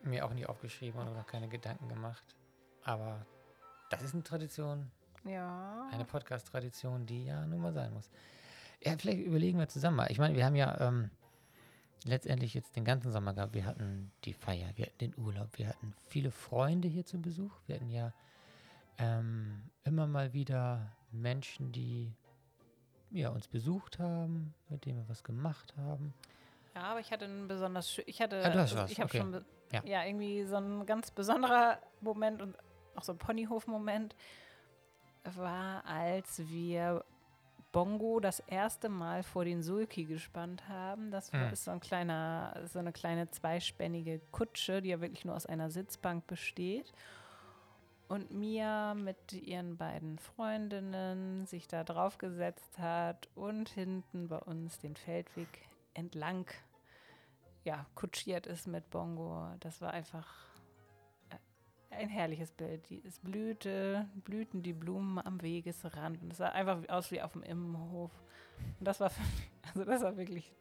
mir 0.03 0.25
auch 0.25 0.33
nicht 0.33 0.47
aufgeschrieben 0.47 0.99
und 1.01 1.13
noch 1.13 1.25
keine 1.25 1.47
Gedanken 1.49 1.89
gemacht. 1.89 2.23
Aber 2.83 3.25
das 3.89 4.03
ist 4.03 4.13
eine 4.13 4.23
Tradition, 4.23 4.91
Ja. 5.25 5.89
Eine 5.91 6.05
Podcast-Tradition, 6.05 7.05
die 7.07 7.25
ja 7.25 7.45
nun 7.47 7.61
mal 7.61 7.73
sein 7.73 7.91
muss. 7.93 8.09
Ja, 8.83 8.95
vielleicht 8.97 9.19
überlegen 9.21 9.57
wir 9.57 9.67
zusammen 9.67 9.97
mal. 9.97 10.11
Ich 10.11 10.19
meine, 10.19 10.35
wir 10.35 10.45
haben 10.45 10.55
ja 10.55 10.79
ähm, 10.79 11.09
letztendlich 12.05 12.53
jetzt 12.53 12.75
den 12.75 12.85
ganzen 12.85 13.11
Sommer 13.11 13.33
gehabt. 13.33 13.53
Wir 13.53 13.65
hatten 13.65 14.11
die 14.23 14.33
Feier, 14.33 14.69
wir 14.75 14.85
hatten 14.85 14.97
den 14.99 15.17
Urlaub, 15.17 15.49
wir 15.57 15.67
hatten 15.67 15.93
viele 16.07 16.31
Freunde 16.31 16.87
hier 16.87 17.05
zu 17.05 17.19
Besuch. 17.19 17.51
Wir 17.65 17.75
hatten 17.75 17.89
ja 17.89 18.13
ähm, 18.99 19.63
immer 19.83 20.07
mal 20.07 20.31
wieder 20.33 20.91
Menschen, 21.11 21.71
die 21.71 22.13
ja, 23.11 23.29
uns 23.29 23.47
besucht 23.47 23.99
haben, 23.99 24.53
mit 24.69 24.85
denen 24.85 24.99
wir 24.99 25.09
was 25.09 25.23
gemacht 25.23 25.73
haben. 25.77 26.13
Ja, 26.75 26.83
aber 26.83 26.99
ich 26.99 27.11
hatte 27.11 27.25
einen 27.25 27.47
besonders. 27.47 27.99
Ich 28.05 28.21
hatte. 28.21 28.43
Ah, 28.43 28.49
du 28.49 28.59
hast 28.59 28.75
was, 28.75 28.91
ich 28.91 28.99
habe 28.99 29.07
okay. 29.09 29.17
schon. 29.19 29.45
Ja. 29.71 29.83
Ja. 29.85 30.03
irgendwie 30.05 30.45
so 30.45 30.55
ein 30.55 30.85
ganz 30.85 31.11
besonderer 31.11 31.79
Moment 32.01 32.41
und 32.41 32.55
auch 32.95 33.03
so 33.03 33.11
ein 33.13 33.17
Ponyhof-Moment 33.17 34.15
war, 35.35 35.85
als 35.85 36.41
wir 36.49 37.03
Bongo 37.71 38.19
das 38.19 38.39
erste 38.39 38.89
Mal 38.89 39.21
vor 39.21 39.45
den 39.45 39.61
Sulki 39.61 40.05
gespannt 40.05 40.67
haben. 40.67 41.11
Das 41.11 41.31
Mhm. 41.31 41.49
ist 41.53 41.65
so 41.65 41.71
ein 41.71 41.79
kleiner, 41.79 42.59
so 42.65 42.79
eine 42.79 42.91
kleine 42.91 43.29
zweispännige 43.29 44.21
Kutsche, 44.31 44.81
die 44.81 44.89
ja 44.89 45.01
wirklich 45.01 45.23
nur 45.23 45.35
aus 45.35 45.45
einer 45.45 45.69
Sitzbank 45.69 46.25
besteht. 46.25 46.91
Und 48.09 48.31
Mia 48.31 48.95
mit 48.95 49.33
ihren 49.33 49.77
beiden 49.77 50.17
Freundinnen 50.17 51.45
sich 51.45 51.67
da 51.67 51.83
draufgesetzt 51.83 52.79
hat 52.79 53.29
und 53.35 53.69
hinten 53.69 54.27
bei 54.27 54.39
uns 54.39 54.79
den 54.79 54.95
Feldweg 54.95 55.47
entlang 55.93 56.47
ja, 57.63 57.85
kutschiert 57.95 58.47
ist 58.47 58.67
mit 58.67 58.89
Bongo. 58.89 59.47
Das 59.59 59.81
war 59.81 59.91
einfach 59.91 60.27
äh, 61.29 61.95
ein 61.95 62.09
herrliches 62.09 62.51
Bild. 62.51 62.89
Es 63.05 63.19
blühte, 63.19 64.07
blühten 64.23 64.63
die 64.63 64.73
Blumen 64.73 65.19
am 65.19 65.41
Wegesrand. 65.41 66.21
Und 66.21 66.31
es 66.31 66.37
sah 66.37 66.49
einfach 66.49 66.87
aus 66.89 67.11
wie 67.11 67.21
auf 67.21 67.33
dem 67.33 67.43
Immenhof. 67.43 68.11
Und 68.79 68.87
das 68.87 68.99
war, 68.99 69.09
für 69.09 69.21
mich, 69.21 69.51
also 69.67 69.85
das 69.85 70.01
war 70.01 70.17
wirklich 70.17 70.51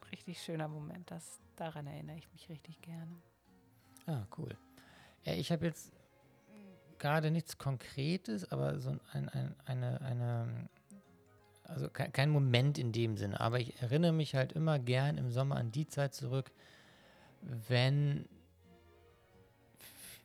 ein 0.00 0.08
richtig 0.10 0.40
schöner 0.42 0.68
Moment. 0.68 1.10
Das, 1.10 1.40
daran 1.56 1.86
erinnere 1.86 2.16
ich 2.16 2.30
mich 2.32 2.48
richtig 2.48 2.80
gerne. 2.82 3.16
Ah, 4.06 4.26
cool. 4.38 4.56
Ja, 5.24 5.32
ich 5.32 5.50
habe 5.50 5.64
jetzt 5.64 5.93
gerade 7.04 7.30
nichts 7.30 7.58
Konkretes, 7.58 8.50
aber 8.50 8.80
so 8.80 8.96
ein, 9.12 9.28
ein, 9.28 9.54
eine, 9.66 10.00
eine, 10.00 10.68
also 11.64 11.90
kein, 11.90 12.30
Moment 12.30 12.78
in 12.78 12.92
dem 12.92 13.18
Sinne, 13.18 13.38
aber 13.40 13.60
ich 13.60 13.78
erinnere 13.82 14.12
mich 14.12 14.34
halt 14.34 14.54
immer 14.54 14.78
gern 14.78 15.18
im 15.18 15.30
Sommer 15.30 15.56
an 15.56 15.70
die 15.70 15.86
Zeit 15.86 16.14
zurück, 16.14 16.50
wenn 17.42 18.26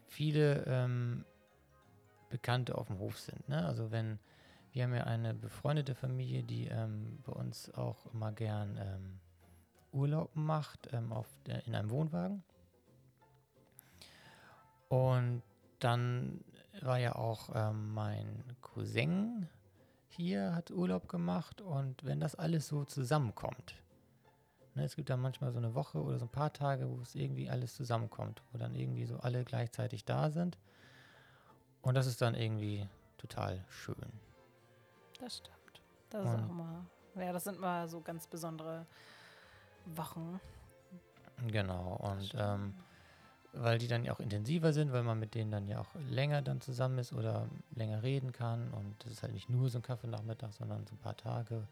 viele 0.08 0.64
ähm, 0.68 1.26
Bekannte 2.30 2.78
auf 2.78 2.88
dem 2.88 3.00
Hof 3.00 3.20
sind. 3.20 3.50
Ne? 3.50 3.66
Also 3.66 3.92
wenn, 3.92 4.18
wir 4.72 4.84
haben 4.86 4.94
ja 4.94 5.04
eine 5.04 5.34
befreundete 5.34 5.96
Familie, 5.96 6.44
die 6.44 6.68
ähm, 6.68 7.20
bei 7.26 7.34
uns 7.34 7.74
auch 7.74 8.06
immer 8.14 8.32
gern 8.32 8.80
ähm, 8.82 9.20
Urlaub 9.92 10.34
macht 10.34 10.94
ähm, 10.94 11.12
auf 11.12 11.28
der, 11.46 11.68
in 11.68 11.76
einem 11.76 11.90
Wohnwagen. 11.90 12.42
Und 14.88 15.44
dann 15.80 16.40
war 16.86 16.98
ja 17.00 17.16
auch 17.16 17.50
ähm, 17.56 17.94
mein 17.94 18.44
Cousin 18.62 19.48
hier, 20.10 20.54
hat 20.56 20.72
Urlaub 20.72 21.08
gemacht 21.08 21.62
und 21.62 22.04
wenn 22.04 22.20
das 22.20 22.36
alles 22.36 22.68
so 22.68 22.84
zusammenkommt, 22.86 23.76
ne, 24.76 24.84
es 24.84 24.96
gibt 24.96 25.10
dann 25.10 25.22
manchmal 25.22 25.52
so 25.52 25.58
eine 25.60 25.76
Woche 25.76 26.02
oder 26.02 26.20
so 26.20 26.26
ein 26.26 26.32
paar 26.32 26.52
Tage, 26.54 26.90
wo 26.90 27.02
es 27.02 27.16
irgendwie 27.16 27.50
alles 27.50 27.76
zusammenkommt, 27.76 28.42
wo 28.52 28.58
dann 28.58 28.76
irgendwie 28.76 29.06
so 29.06 29.18
alle 29.20 29.44
gleichzeitig 29.44 30.06
da 30.06 30.30
sind 30.30 30.58
und 31.82 31.96
das 31.96 32.08
ist 32.08 32.22
dann 32.22 32.36
irgendwie 32.36 32.88
total 33.18 33.64
schön. 33.70 33.96
Das 35.20 35.38
stimmt. 35.38 35.56
Das 36.10 36.26
ist 36.26 36.34
Und- 36.34 36.44
auch 36.50 36.54
mal. 36.54 36.86
Ja, 37.16 37.34
das 37.34 37.44
sind 37.44 37.60
mal 37.60 37.88
so 37.90 38.00
ganz 38.02 38.28
besondere 38.28 38.86
Wochen. 39.86 40.40
Genau, 41.48 41.96
und 41.96 42.34
ähm, 42.38 42.76
weil 43.54 43.80
die 43.80 43.88
dann 43.88 44.06
ja 44.06 44.14
auch 44.14 44.20
intensiver 44.20 44.74
sind, 44.74 44.92
weil 44.92 45.04
man 45.04 45.20
mit 45.20 45.34
denen 45.34 45.52
dann 45.52 45.68
ja 45.68 45.80
auch 45.80 45.96
länger 46.10 46.42
dann 46.42 46.62
zusammen 46.62 47.00
ist 47.00 47.14
oder 47.14 47.50
länger 47.76 48.04
reden 48.04 48.32
kann. 48.32 48.72
Und 48.72 49.04
das 49.04 49.12
ist 49.12 49.24
halt 49.24 49.34
nicht 49.34 49.50
nur 49.50 49.70
so 49.70 49.80
ein 49.80 49.82
Kaffeenachmittag, 49.82 50.52
sondern 50.54 50.86
so 50.86 50.96
ein 50.96 51.00
paar 51.00 51.18
Tage. 51.18 51.68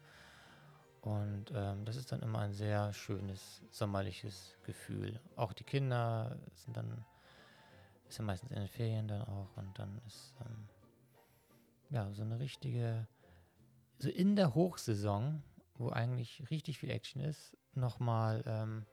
Und 1.02 1.52
ähm, 1.54 1.84
das 1.84 1.96
ist 1.96 2.10
dann 2.10 2.20
immer 2.20 2.40
ein 2.40 2.52
sehr 2.52 2.92
schönes 2.92 3.62
sommerliches 3.70 4.56
Gefühl. 4.64 5.20
Auch 5.36 5.52
die 5.52 5.64
Kinder 5.64 6.36
sind 6.54 6.76
dann, 6.76 7.04
ist 8.08 8.18
ja 8.18 8.24
meistens 8.24 8.50
in 8.50 8.58
den 8.58 8.68
Ferien 8.68 9.06
dann 9.06 9.22
auch. 9.22 9.56
Und 9.56 9.78
dann 9.78 10.00
ist 10.06 10.34
ähm, 10.44 10.68
ja 11.90 12.12
so 12.12 12.22
eine 12.22 12.40
richtige, 12.40 13.06
so 13.98 14.08
in 14.08 14.34
der 14.34 14.54
Hochsaison, 14.54 15.42
wo 15.76 15.90
eigentlich 15.90 16.50
richtig 16.50 16.78
viel 16.78 16.90
Action 16.90 17.22
ist, 17.22 17.56
nochmal 17.74 18.42
ähm, 18.46 18.84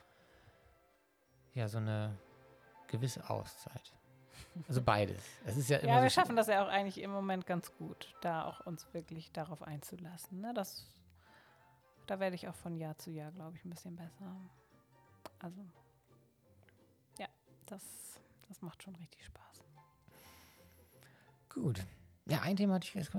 ja 1.56 1.68
so 1.68 1.80
eine 1.80 2.16
gewisse 2.98 3.30
Auszeit. 3.30 3.94
Also 4.68 4.82
beides. 4.82 5.22
Es 5.46 5.58
ist 5.58 5.70
ja 5.70 5.78
immer 5.80 5.94
Ja, 5.96 6.02
wir 6.04 6.10
so 6.10 6.14
schaffen 6.16 6.36
das 6.36 6.48
ja 6.48 6.64
auch 6.64 6.70
eigentlich 6.70 7.02
im 7.02 7.12
Moment 7.12 7.46
ganz 7.46 7.72
gut, 7.78 8.14
da 8.22 8.46
auch 8.46 8.66
uns 8.66 8.88
wirklich 8.94 9.32
darauf 9.34 9.62
einzulassen. 9.62 10.40
Ne? 10.40 10.54
Das, 10.54 10.86
da 12.08 12.20
werde 12.20 12.36
ich 12.36 12.48
auch 12.48 12.56
von 12.56 12.78
Jahr 12.78 12.98
zu 12.98 13.12
Jahr, 13.12 13.32
glaube 13.32 13.58
ich, 13.58 13.66
ein 13.66 13.70
bisschen 13.70 13.96
besser. 13.98 14.36
Also, 15.40 15.60
ja, 17.20 17.28
das, 17.66 17.84
das 18.48 18.62
macht 18.62 18.82
schon 18.82 18.96
richtig 18.96 19.26
Spaß. 19.26 19.64
Gut. 21.50 21.86
Ja, 22.28 22.42
ein 22.42 22.56
Thema 22.56 22.76
hatte 22.76 22.88
ich, 22.88 22.94
das, 22.94 23.12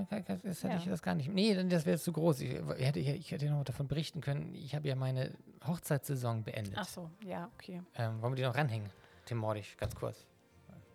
das 0.42 0.62
hätte 0.64 0.68
Ja. 0.74 0.78
ich 0.78 0.84
das 0.86 1.02
gar 1.02 1.14
nicht. 1.14 1.28
Nee, 1.32 1.54
das 1.68 1.84
wäre 1.86 1.94
jetzt 1.96 2.04
zu 2.04 2.12
groß. 2.12 2.40
Ich 2.40 2.54
hätte, 2.84 2.98
ich 2.98 3.30
hätte 3.30 3.48
noch 3.50 3.62
davon 3.62 3.86
berichten 3.86 4.20
können. 4.20 4.54
Ich 4.54 4.74
habe 4.74 4.88
ja 4.88 4.96
meine 4.96 5.32
Hochzeitssaison 5.66 6.42
beendet. 6.42 6.74
Ach 6.76 6.88
so, 6.88 7.10
ja, 7.24 7.48
okay. 7.54 7.82
Ähm, 7.94 8.20
wollen 8.20 8.32
wir 8.32 8.36
die 8.36 8.42
noch 8.42 8.56
ranhängen? 8.56 8.90
Tim 9.26 9.38
Mordisch, 9.38 9.76
ganz 9.76 9.94
kurz. 9.94 10.24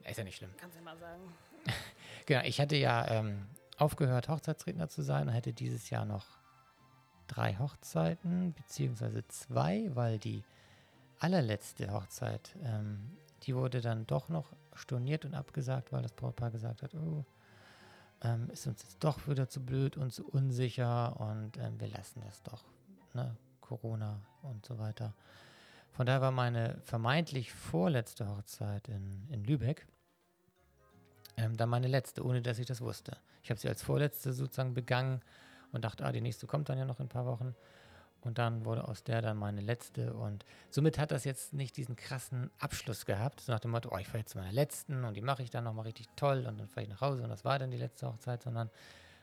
Ist 0.09 0.17
ja 0.17 0.23
nicht 0.23 0.37
schlimm. 0.37 0.49
Kannst 0.57 0.77
du 0.77 0.81
mal 0.81 0.97
sagen. 0.97 1.21
Genau, 2.27 2.43
ich 2.43 2.61
hatte 2.61 2.75
ja 2.75 3.07
ähm, 3.07 3.47
aufgehört, 3.77 4.29
Hochzeitsredner 4.29 4.89
zu 4.89 5.01
sein 5.01 5.27
und 5.27 5.33
hätte 5.33 5.53
dieses 5.53 5.89
Jahr 5.89 6.05
noch 6.05 6.25
drei 7.25 7.55
Hochzeiten, 7.55 8.53
beziehungsweise 8.53 9.27
zwei, 9.27 9.89
weil 9.95 10.19
die 10.19 10.43
allerletzte 11.19 11.91
Hochzeit, 11.91 12.55
ähm, 12.63 13.17
die 13.43 13.55
wurde 13.55 13.81
dann 13.81 14.05
doch 14.05 14.29
noch 14.29 14.53
storniert 14.75 15.25
und 15.25 15.33
abgesagt, 15.33 15.91
weil 15.91 16.03
das 16.03 16.13
Brautpaar 16.13 16.51
gesagt 16.51 16.83
hat, 16.83 16.93
oh, 16.93 17.25
ähm, 18.21 18.49
ist 18.51 18.67
uns 18.67 18.83
jetzt 18.83 19.03
doch 19.03 19.27
wieder 19.27 19.49
zu 19.49 19.65
blöd 19.65 19.97
und 19.97 20.13
zu 20.13 20.25
unsicher 20.27 21.19
und 21.19 21.57
ähm, 21.57 21.79
wir 21.79 21.87
lassen 21.87 22.21
das 22.23 22.43
doch, 22.43 22.63
ne? 23.13 23.35
Corona 23.61 24.21
und 24.43 24.65
so 24.65 24.77
weiter. 24.77 25.13
Von 25.91 26.05
daher 26.05 26.21
war 26.21 26.31
meine 26.31 26.79
vermeintlich 26.83 27.51
vorletzte 27.51 28.27
Hochzeit 28.29 28.87
in, 28.87 29.27
in 29.29 29.43
Lübeck 29.43 29.85
ähm, 31.37 31.57
dann 31.57 31.69
meine 31.69 31.87
letzte, 31.87 32.23
ohne 32.25 32.41
dass 32.41 32.59
ich 32.59 32.65
das 32.65 32.81
wusste. 32.81 33.17
Ich 33.43 33.49
habe 33.49 33.59
sie 33.59 33.67
als 33.67 33.83
vorletzte 33.83 34.33
sozusagen 34.33 34.73
begangen 34.73 35.21
und 35.71 35.83
dachte, 35.83 36.05
ah, 36.05 36.11
die 36.11 36.21
nächste 36.21 36.47
kommt 36.47 36.69
dann 36.69 36.77
ja 36.77 36.85
noch 36.85 36.99
in 36.99 37.05
ein 37.05 37.09
paar 37.09 37.25
Wochen. 37.25 37.55
Und 38.21 38.37
dann 38.37 38.65
wurde 38.65 38.87
aus 38.87 39.03
der 39.03 39.21
dann 39.21 39.37
meine 39.37 39.61
letzte. 39.61 40.13
Und 40.13 40.45
somit 40.69 40.99
hat 40.99 41.11
das 41.11 41.23
jetzt 41.23 41.53
nicht 41.53 41.75
diesen 41.75 41.95
krassen 41.95 42.51
Abschluss 42.59 43.05
gehabt, 43.05 43.41
so 43.41 43.51
nach 43.51 43.59
dem 43.59 43.71
Motto, 43.71 43.89
oh, 43.91 43.97
ich 43.97 44.07
fahre 44.07 44.19
jetzt 44.19 44.31
zu 44.31 44.37
meiner 44.37 44.51
letzten 44.51 45.03
und 45.05 45.15
die 45.15 45.21
mache 45.21 45.41
ich 45.41 45.49
dann 45.49 45.63
nochmal 45.63 45.85
richtig 45.85 46.07
toll 46.15 46.45
und 46.47 46.59
dann 46.59 46.67
fahre 46.67 46.83
ich 46.83 46.89
nach 46.89 47.01
Hause 47.01 47.23
und 47.23 47.29
das 47.29 47.43
war 47.43 47.57
dann 47.57 47.71
die 47.71 47.77
letzte 47.77 48.07
Hochzeit, 48.07 48.43
sondern 48.43 48.69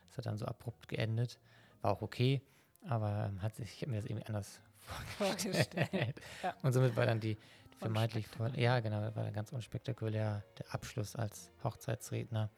es 0.09 0.17
hat 0.17 0.25
dann 0.25 0.37
so 0.37 0.45
abrupt 0.45 0.89
geendet. 0.89 1.39
War 1.81 1.91
auch 1.91 2.01
okay, 2.01 2.41
aber 2.87 3.27
ähm, 3.29 3.41
hat 3.41 3.55
sich, 3.55 3.73
ich 3.73 3.81
habe 3.81 3.91
mir 3.91 3.97
das 3.97 4.05
irgendwie 4.05 4.25
anders 4.25 4.59
Vorgestellt. 5.17 6.19
Ja. 6.43 6.55
und 6.63 6.73
somit 6.73 6.95
war 6.95 7.05
dann 7.05 7.19
die, 7.19 7.37
vermeintlich 7.79 8.27
voll, 8.27 8.51
ja 8.59 8.79
genau, 8.79 9.01
war 9.01 9.11
dann 9.23 9.33
ganz 9.33 9.51
unspektakulär 9.51 10.43
der 10.57 10.73
Abschluss 10.73 11.15
als 11.15 11.51
Hochzeitsredner. 11.63 12.49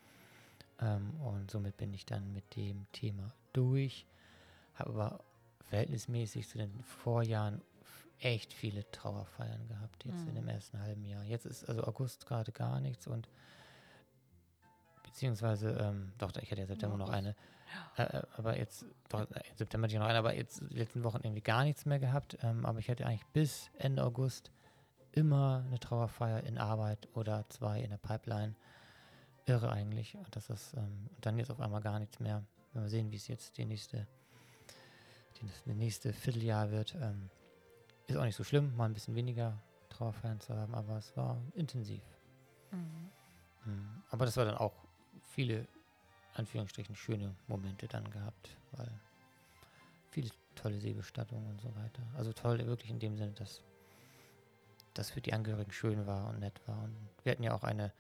Ähm, 0.80 1.20
und 1.22 1.52
somit 1.52 1.78
bin 1.78 1.94
ich 1.94 2.06
dann 2.06 2.34
mit 2.34 2.56
dem 2.56 2.88
Thema 2.92 3.34
durch. 3.54 4.06
Habe 4.76 4.90
aber 4.92 5.24
verhältnismäßig 5.70 6.48
zu 6.50 6.58
den 6.58 6.84
Vorjahren 6.84 7.62
echt 8.20 8.54
viele 8.54 8.90
Trauerfeiern 8.92 9.68
gehabt, 9.68 10.06
jetzt 10.06 10.22
in 10.22 10.32
Mhm. 10.32 10.36
dem 10.36 10.48
ersten 10.48 10.80
halben 10.80 11.06
Jahr. 11.06 11.24
Jetzt 11.24 11.46
ist 11.46 11.68
also 11.68 11.84
August 11.84 12.26
gerade 12.26 12.52
gar 12.52 12.80
nichts 12.80 13.08
und 13.08 13.28
beziehungsweise, 15.12 15.72
ähm, 15.72 16.14
doch, 16.18 16.32
ich 16.42 16.50
hatte 16.52 16.62
ja 16.62 16.68
September 16.68 16.98
noch 16.98 17.10
eine, 17.10 17.36
äh, 17.98 18.04
äh, 18.04 18.22
aber 18.38 18.58
jetzt, 18.58 18.86
doch, 19.10 19.22
äh, 19.32 19.42
im 19.50 19.58
September 19.58 19.86
hatte 19.86 19.94
ich 19.94 20.00
noch 20.00 20.08
eine, 20.08 20.20
aber 20.20 20.36
jetzt 20.36 20.62
die 20.70 20.78
letzten 20.78 21.04
Wochen 21.04 21.20
irgendwie 21.24 21.42
gar 21.42 21.64
nichts 21.64 21.86
mehr 21.86 22.00
gehabt. 22.00 22.38
Ähm, 22.42 22.66
aber 22.66 22.80
ich 22.80 22.90
hatte 22.90 23.06
eigentlich 23.06 23.26
bis 23.28 23.70
Ende 23.78 24.04
August 24.04 24.52
immer 25.12 25.64
eine 25.68 25.80
Trauerfeier 25.80 26.44
in 26.44 26.58
Arbeit 26.58 27.08
oder 27.14 27.46
zwei 27.50 27.82
in 27.82 27.90
der 27.90 27.98
Pipeline. 27.98 28.56
Irre 29.46 29.72
eigentlich. 29.72 30.16
Und 30.16 30.36
das 30.36 30.50
ist 30.50 30.74
ähm, 30.76 31.10
und 31.16 31.26
dann 31.26 31.38
jetzt 31.38 31.52
auf 31.52 31.60
einmal 31.60 31.82
gar 31.82 32.00
nichts 32.00 32.20
mehr. 32.20 32.44
Wenn 32.74 32.84
wir 32.84 32.90
sehen, 32.90 33.12
wie 33.12 33.18
es 33.18 33.28
jetzt 33.28 33.58
die 33.58 33.66
nächste, 33.66 34.08
die, 35.38 35.46
das 35.46 35.76
nächste 35.76 36.14
Vierteljahr 36.14 36.72
wird. 36.72 36.96
Ähm, 36.96 37.30
ist 38.08 38.18
auch 38.18 38.24
nicht 38.24 38.36
so 38.36 38.44
schlimm, 38.44 38.76
mal 38.76 38.86
ein 38.86 38.94
bisschen 38.94 39.16
weniger 39.16 39.62
Trauerfeiern 39.90 40.40
zu 40.40 40.56
haben, 40.56 40.74
aber 40.74 40.98
es 40.98 41.16
war 41.18 41.38
intensiv. 41.54 42.02
Mhm. 42.72 43.10
Mhm. 43.66 44.04
Aber 44.10 44.26
das 44.26 44.38
war 44.38 44.46
dann 44.46 44.56
auch 44.56 44.74
viele 45.32 45.68
Anführungsstrichen 46.36 46.96
schöne 46.96 47.36
Momente 47.48 47.88
dann 47.88 48.10
gehabt, 48.10 48.58
weil 48.72 48.92
viele 50.12 50.30
tolle 50.56 50.80
Seebestattungen 50.80 51.50
und 51.50 51.62
so 51.62 51.76
weiter. 51.76 52.04
Also 52.16 52.34
toll 52.34 52.66
wirklich 52.66 52.92
in 52.92 53.00
dem 53.00 53.18
Sinne, 53.18 53.34
dass 53.34 53.62
das 54.94 55.10
für 55.10 55.22
die 55.22 55.34
Angehörigen 55.34 55.72
schön 55.72 56.06
war 56.06 56.30
und 56.30 56.40
nett 56.40 56.60
war. 56.68 56.84
Und 56.84 56.96
wir 57.24 57.32
hatten 57.32 57.44
ja 57.44 57.54
auch 57.54 57.64
eine 57.64 57.94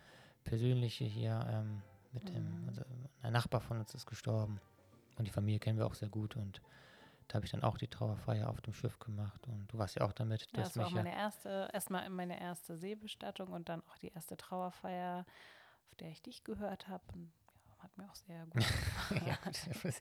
persönliche 0.44 1.06
hier 1.06 1.46
ähm, 1.50 1.82
mit 2.12 2.28
dem, 2.30 2.66
also 2.68 2.82
ein 3.22 3.34
Nachbar 3.34 3.62
von 3.62 3.80
uns 3.80 3.94
ist 3.94 4.06
gestorben 4.06 4.60
und 5.18 5.26
die 5.26 5.32
Familie 5.32 5.60
kennen 5.60 5.78
wir 5.78 5.86
auch 5.86 5.94
sehr 5.94 6.10
gut 6.10 6.36
und 6.36 6.62
da 7.28 7.36
habe 7.36 7.46
ich 7.46 7.52
dann 7.52 7.64
auch 7.64 7.78
die 7.78 7.88
Trauerfeier 7.88 8.50
auf 8.50 8.60
dem 8.60 8.74
Schiff 8.74 9.00
gemacht 9.00 9.48
und 9.48 9.72
du 9.72 9.78
warst 9.78 9.96
ja 9.96 10.06
auch 10.06 10.12
damit. 10.12 10.42
Ja, 10.52 10.64
das 10.64 10.76
war 10.76 10.90
meine 10.90 11.16
erste, 11.16 11.70
erstmal 11.72 12.10
meine 12.10 12.42
erste 12.42 12.76
Seebestattung 12.76 13.54
und 13.54 13.70
dann 13.70 13.82
auch 13.88 13.98
die 14.00 14.10
erste 14.10 14.36
Trauerfeier, 14.36 15.26
auf 15.92 15.96
der 15.98 16.10
ich 16.10 16.22
dich 16.22 16.44
gehört 16.44 16.88
habe. 16.88 17.04
Ja, 17.16 17.84
hat 17.84 17.98
mir 17.98 18.10
auch 18.10 18.16
sehr 18.16 18.46
gut 18.50 18.64
gefallen. 18.64 19.94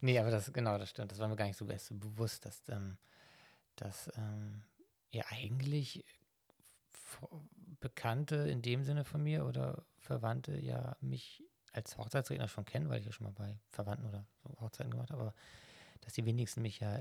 nee, 0.00 0.18
aber 0.18 0.30
das, 0.30 0.52
genau, 0.52 0.78
das 0.78 0.90
stimmt. 0.90 1.10
Das 1.10 1.18
war 1.18 1.28
mir 1.28 1.36
gar 1.36 1.46
nicht 1.46 1.56
so 1.56 1.66
bewusst, 1.66 2.44
dass, 2.44 2.62
ähm, 2.68 2.96
dass 3.76 4.10
ähm, 4.16 4.62
ja 5.10 5.24
eigentlich 5.30 6.04
Bekannte 7.80 8.36
in 8.36 8.62
dem 8.62 8.84
Sinne 8.84 9.04
von 9.04 9.22
mir 9.22 9.44
oder 9.44 9.84
Verwandte 9.98 10.58
ja 10.58 10.96
mich 11.00 11.42
als 11.72 11.96
Hochzeitsredner 11.98 12.48
schon 12.48 12.64
kennen, 12.64 12.88
weil 12.88 13.00
ich 13.00 13.06
ja 13.06 13.12
schon 13.12 13.24
mal 13.24 13.32
bei 13.32 13.58
Verwandten 13.70 14.06
oder 14.06 14.26
so 14.42 14.50
Hochzeiten 14.60 14.90
gemacht 14.90 15.10
habe, 15.10 15.22
aber 15.22 15.34
dass 16.00 16.12
die 16.12 16.24
wenigsten 16.24 16.62
mich 16.62 16.80
ja 16.80 17.00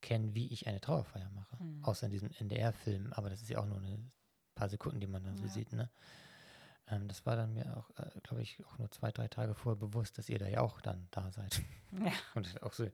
kennen, 0.00 0.34
wie 0.34 0.48
ich 0.52 0.66
eine 0.66 0.80
Trauerfeier 0.80 1.30
mache. 1.30 1.58
Hm. 1.58 1.84
Außer 1.84 2.06
in 2.06 2.12
diesem 2.12 2.30
NDR-Film, 2.38 3.12
aber 3.12 3.30
das 3.30 3.40
ist 3.42 3.48
ja 3.50 3.58
auch 3.58 3.66
nur 3.66 3.78
ein 3.80 4.12
paar 4.54 4.68
Sekunden, 4.68 5.00
die 5.00 5.06
man 5.06 5.24
dann 5.24 5.36
so 5.36 5.44
Ja. 5.44 5.50
sieht, 5.50 5.72
ne? 5.72 5.90
Ähm, 6.90 7.08
das 7.08 7.26
war 7.26 7.36
dann 7.36 7.52
mir 7.52 7.76
auch, 7.76 7.90
äh, 7.98 8.20
glaube 8.22 8.42
ich, 8.42 8.64
auch 8.64 8.78
nur 8.78 8.90
zwei, 8.90 9.10
drei 9.12 9.28
Tage 9.28 9.54
vorher 9.54 9.78
bewusst, 9.78 10.18
dass 10.18 10.28
ihr 10.28 10.38
da 10.38 10.46
ja 10.46 10.60
auch 10.60 10.80
dann 10.80 11.08
da 11.10 11.30
seid. 11.30 11.62
Ja. 11.90 12.12
Und 12.34 12.62
auch 12.62 12.74
so, 12.74 12.84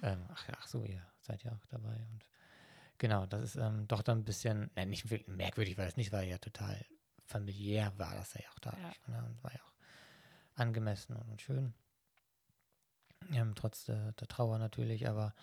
ähm, 0.00 0.24
ach, 0.32 0.48
ja, 0.48 0.54
ach 0.58 0.66
so, 0.66 0.82
ihr 0.82 1.02
seid 1.20 1.44
ja 1.44 1.52
auch 1.52 1.66
dabei. 1.66 1.94
Und 1.94 2.24
genau, 2.96 3.26
das 3.26 3.42
ist 3.42 3.56
ähm, 3.56 3.86
doch 3.86 4.00
dann 4.00 4.20
ein 4.20 4.24
bisschen, 4.24 4.70
nein, 4.76 4.88
nicht 4.88 5.28
merkwürdig 5.28 5.76
war 5.76 5.84
das 5.84 5.98
nicht, 5.98 6.10
weil 6.10 6.26
ja 6.26 6.38
total 6.38 6.86
familiär 7.26 7.92
war 7.98 8.14
das 8.14 8.32
ja 8.32 8.48
auch 8.50 8.58
dadurch. 8.60 9.08
Ne? 9.08 9.22
Und 9.26 9.44
war 9.44 9.52
ja 9.52 9.60
auch 9.60 9.74
angemessen 10.54 11.16
und, 11.16 11.28
und 11.28 11.42
schön. 11.42 11.74
Ähm, 13.30 13.54
trotz 13.54 13.84
der, 13.84 14.12
der 14.12 14.26
Trauer 14.26 14.58
natürlich, 14.58 15.06
aber 15.06 15.34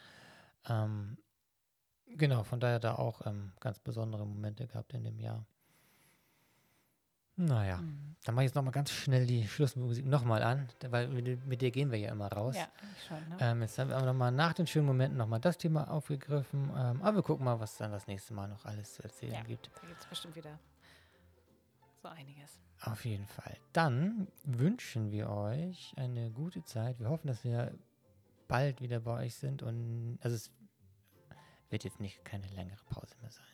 ähm, 0.68 1.20
genau, 2.08 2.44
von 2.44 2.60
daher 2.60 2.80
da 2.80 2.96
auch 2.96 3.26
ähm, 3.28 3.54
ganz 3.60 3.80
besondere 3.80 4.26
Momente 4.26 4.68
gehabt 4.68 4.94
in 4.94 5.04
dem 5.04 5.20
Jahr. 5.20 5.46
Naja, 7.46 7.78
Mhm. 7.78 8.16
dann 8.24 8.36
mache 8.36 8.46
ich 8.46 8.50
jetzt 8.50 8.56
nochmal 8.56 8.72
ganz 8.72 8.92
schnell 8.92 9.26
die 9.26 9.48
Schlussmusik 9.48 10.06
nochmal 10.06 10.44
an, 10.44 10.68
weil 10.90 11.08
mit, 11.08 11.46
mit 11.48 11.62
der 11.62 11.72
gehen 11.72 11.92
wir 11.92 11.98
ja 11.98 12.12
immer 12.12 12.32
raus. 12.32 12.56
Ja, 12.56 12.68
schon. 13.08 13.18
Ne? 13.30 13.38
Ähm, 13.40 13.62
jetzt 13.62 13.78
haben 13.80 13.90
wir 13.90 14.00
nochmal 14.02 14.32
nach 14.32 14.54
den 14.54 14.68
schönen 14.68 14.86
Momenten 14.86 15.18
nochmal 15.18 15.40
das 15.40 15.58
Thema 15.58 15.90
aufgegriffen. 15.90 16.70
Ähm, 16.76 17.02
aber 17.02 17.16
wir 17.18 17.24
gucken 17.24 17.46
mal, 17.46 17.60
was 17.60 17.78
dann 17.78 17.92
das 17.92 18.06
nächste 18.08 18.34
Mal 18.34 18.48
noch 18.48 18.64
alles 18.66 18.94
zu 18.94 19.04
erzählen 19.04 19.34
Ja. 19.34 19.42
gibt. 19.44 19.72
Da 19.82 19.88
gibt 19.88 20.02
es 20.02 20.06
bestimmt 20.08 20.36
wieder 20.36 20.60
so 22.02 22.08
einiges. 22.10 22.60
Auf 22.84 23.06
jeden 23.06 23.28
Fall. 23.28 23.58
Dann 23.74 24.28
wünschen 24.44 25.12
wir 25.12 25.30
euch 25.30 25.94
eine 25.98 26.32
gute 26.32 26.64
Zeit. 26.64 27.00
Wir 27.00 27.10
hoffen, 27.10 27.28
dass 27.28 27.44
wir 27.44 27.74
bald 28.48 28.82
wieder 28.82 29.00
bei 29.00 29.26
euch 29.26 29.36
sind 29.36 29.62
und 29.64 30.18
also 30.22 30.36
es 30.36 30.52
wird 31.70 31.84
jetzt 31.86 32.00
nicht 32.00 32.24
keine 32.26 32.48
längere 32.48 32.84
Pause 32.90 33.16
mehr 33.22 33.32
sein. 33.32 33.46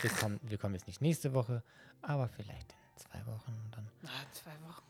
Wir 0.00 0.10
kommen, 0.10 0.40
wir 0.42 0.58
kommen 0.58 0.74
jetzt 0.74 0.86
nicht 0.86 1.00
nächste 1.00 1.34
Woche, 1.34 1.62
aber 2.02 2.26
vielleicht 2.28 2.72
in 2.72 2.78
zwei 2.96 3.18
Wochen 3.26 3.52
und 3.64 3.76
dann. 3.76 3.88
Ah, 4.04 4.24
zwei 4.32 4.52
Wochen. 4.66 4.82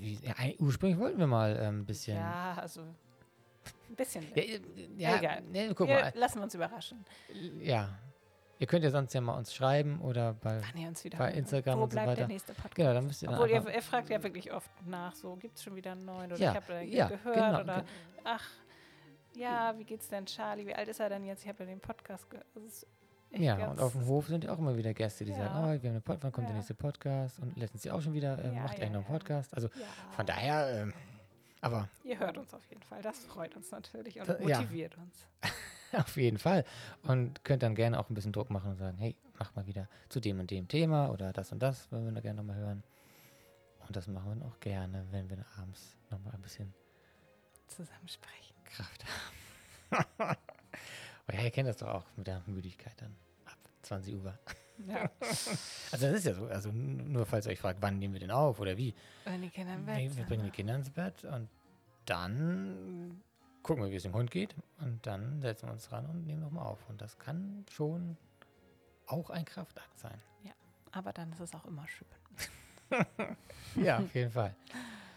Wie, 0.00 0.14
ja, 0.22 0.34
ursprünglich 0.58 0.98
wollten 0.98 1.18
wir 1.18 1.26
mal 1.26 1.56
ähm, 1.60 1.80
ein 1.80 1.86
bisschen. 1.86 2.16
Ja, 2.16 2.54
also 2.58 2.82
ein 2.82 3.94
bisschen. 3.96 4.26
Ja, 4.34 4.42
äh, 4.42 4.60
ja, 4.96 5.16
Egal. 5.18 5.42
nee, 5.50 5.68
guck 5.74 5.88
Wir 5.88 6.00
mal. 6.00 6.12
lassen 6.16 6.38
wir 6.38 6.44
uns 6.44 6.54
überraschen, 6.54 7.04
Ja. 7.60 7.88
Ihr 8.60 8.66
könnt 8.66 8.82
ja 8.82 8.90
sonst 8.90 9.14
ja 9.14 9.20
mal 9.20 9.36
uns 9.36 9.54
schreiben 9.54 10.00
oder 10.00 10.34
bei. 10.34 10.60
ihr 10.74 11.10
Bei. 11.16 11.32
Instagram 11.32 11.78
Wo 11.78 11.84
und 11.84 11.90
so 11.90 11.94
bleibt 11.94 12.08
weiter. 12.08 12.16
der 12.22 12.26
nächste 12.26 12.54
Podcast? 12.54 12.74
Genau, 12.74 12.92
dann 12.92 13.06
müsst 13.06 13.22
ihr 13.22 13.28
dann 13.28 13.36
Obwohl, 13.36 13.50
ihr, 13.50 13.56
einfach, 13.58 13.72
ihr 13.72 13.82
fragt 13.82 14.10
ja 14.10 14.20
wirklich 14.20 14.52
oft 14.52 14.68
nach, 14.84 15.14
so, 15.14 15.36
gibt 15.36 15.56
es 15.58 15.62
schon 15.62 15.76
wieder 15.76 15.92
einen 15.92 16.04
neuen? 16.04 16.32
Oder 16.32 16.40
Ja, 16.40 16.50
ich 16.50 16.56
habe 16.56 16.66
da 16.72 16.78
hier 16.80 16.96
ja, 16.96 17.06
gehört 17.08 17.34
genau, 17.36 17.60
oder, 17.60 17.84
ach, 18.24 18.44
ja, 19.36 19.78
wie 19.78 19.84
geht's 19.84 20.08
denn 20.08 20.26
Charlie? 20.26 20.66
Wie 20.66 20.74
alt 20.74 20.88
ist 20.88 20.98
er 20.98 21.08
denn 21.08 21.24
jetzt? 21.24 21.44
Ich 21.44 21.48
habe 21.48 21.60
ja 21.60 21.66
den 21.66 21.78
Podcast 21.78 22.28
gehört. 22.28 22.46
Das 22.56 22.84
echt 23.30 23.42
Ja, 23.42 23.68
und 23.70 23.80
auf 23.80 23.92
dem 23.92 24.06
Hof 24.06 24.26
sind 24.28 24.44
ja 24.44 24.52
auch 24.52 24.58
immer 24.58 24.76
wieder 24.76 24.94
Gäste, 24.94 25.24
die 25.24 25.32
Ja. 25.32 25.38
sagen, 25.38 25.54
oh, 25.54 25.66
wir 25.82 25.88
haben 25.90 25.96
eine 25.96 26.00
Pod 26.00 26.18
wann 26.20 26.32
kommt 26.32 26.46
der 26.48 26.54
Ja. 26.54 26.58
nächste 26.58 26.74
Podcast? 26.74 27.38
Und 27.40 27.56
letztens 27.56 27.84
ja 27.84 27.92
auch 27.94 28.00
schon 28.02 28.14
wieder, 28.14 28.38
äh, 28.42 28.54
Ja, 28.54 28.62
macht 28.62 28.74
eigentlich 28.76 28.90
noch 28.90 29.04
einen. 29.06 29.18
Podcast? 29.18 29.54
Also 29.54 29.68
von 30.16 30.26
daher, 30.26 30.82
ähm, 30.82 30.92
aber 31.60 31.88
ihr 32.04 32.18
hört 32.18 32.38
uns 32.38 32.52
auf 32.54 32.64
jeden 32.70 32.82
Fall. 32.82 33.02
Das 33.02 33.18
freut 33.24 33.54
uns 33.56 33.70
natürlich 33.70 34.20
und 34.20 34.28
motiviert 34.40 34.96
uns. 34.98 35.26
auf 35.92 36.16
jeden 36.16 36.38
Fall. 36.38 36.64
Und 37.02 37.44
könnt 37.44 37.62
dann 37.62 37.74
gerne 37.74 37.98
auch 37.98 38.08
ein 38.10 38.14
bisschen 38.14 38.32
Druck 38.32 38.50
machen 38.50 38.70
und 38.72 38.76
sagen, 38.76 38.96
hey, 38.98 39.16
mach 39.38 39.54
mal 39.54 39.66
wieder 39.66 39.88
zu 40.08 40.20
dem 40.20 40.38
und 40.40 40.50
dem 40.50 40.68
Thema 40.68 41.10
oder 41.10 41.32
das 41.32 41.50
und 41.52 41.60
das, 41.62 41.90
wollen 41.92 42.04
wir 42.04 42.12
da 42.12 42.20
gerne 42.20 42.36
nochmal 42.38 42.56
hören. 42.56 42.82
Und 43.86 43.96
das 43.96 44.06
machen 44.06 44.28
wir 44.28 44.34
dann 44.36 44.42
auch 44.50 44.60
gerne, 44.60 45.06
wenn 45.10 45.30
wir 45.30 45.38
abends 45.58 45.96
nochmal 46.10 46.34
ein 46.34 46.42
bisschen 46.42 46.74
Zusammensprechen. 47.68 48.54
Kraft 48.64 49.04
haben. 49.90 50.36
oh 51.30 51.34
ja, 51.36 51.42
ihr 51.42 51.50
kennt 51.50 51.68
das 51.68 51.76
doch 51.78 51.88
auch 51.88 52.04
mit 52.16 52.26
der 52.26 52.42
Müdigkeit 52.46 52.94
dann 53.00 53.14
ab 53.46 53.58
20 53.82 54.14
Uhr. 54.16 54.38
Ja. 54.86 55.10
Also 55.90 56.06
das 56.06 56.16
ist 56.18 56.24
ja 56.26 56.34
so, 56.34 56.46
also 56.46 56.70
nur 56.70 57.24
falls 57.26 57.46
ihr 57.46 57.52
euch 57.52 57.58
fragt, 57.60 57.80
wann 57.82 57.98
nehmen 57.98 58.12
wir 58.14 58.20
denn 58.20 58.30
auf 58.30 58.60
oder 58.60 58.76
wie. 58.76 58.94
Wenn 59.24 59.40
die 59.42 59.48
Kinder 59.50 59.74
im 59.74 59.84
Nee, 59.86 59.92
Bett 59.92 60.02
wir 60.02 60.10
sind. 60.10 60.28
bringen 60.28 60.44
die 60.44 60.50
Kinder 60.50 60.74
ins 60.76 60.90
Bett 60.90 61.24
und 61.24 61.48
dann 62.04 63.20
gucken 63.62 63.84
wir, 63.84 63.90
wie 63.90 63.96
es 63.96 64.02
dem 64.04 64.12
Hund 64.14 64.30
geht 64.30 64.54
und 64.80 65.04
dann 65.06 65.40
setzen 65.40 65.66
wir 65.68 65.72
uns 65.72 65.90
ran 65.90 66.06
und 66.06 66.26
nehmen 66.26 66.40
nochmal 66.42 66.66
auf. 66.66 66.78
Und 66.88 67.00
das 67.00 67.18
kann 67.18 67.64
schon 67.70 68.16
auch 69.06 69.30
ein 69.30 69.44
Kraftakt 69.44 69.98
sein. 69.98 70.20
Aber 70.92 71.12
dann 71.12 71.30
ist 71.32 71.40
es 71.40 71.54
auch 71.54 71.64
immer 71.66 71.86
schön. 71.88 72.08
Ja, 73.76 73.98
auf 73.98 74.14
jeden 74.14 74.30
Fall. 74.30 74.54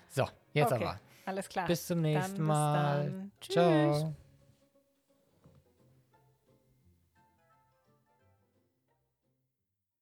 So, 0.10 0.28
jetzt 0.54 0.74
Okay. 0.74 0.84
aber. 0.84 1.00
Alles 1.26 1.48
klar. 1.48 1.66
Bis 1.68 1.88
zum 1.88 2.04
Dann 2.04 2.12
nächsten 2.14 2.38
bis 2.40 2.46
Mal. 2.48 3.06
dann. 3.06 3.32
Tschüss. 3.40 3.54
Ciao. 3.54 4.16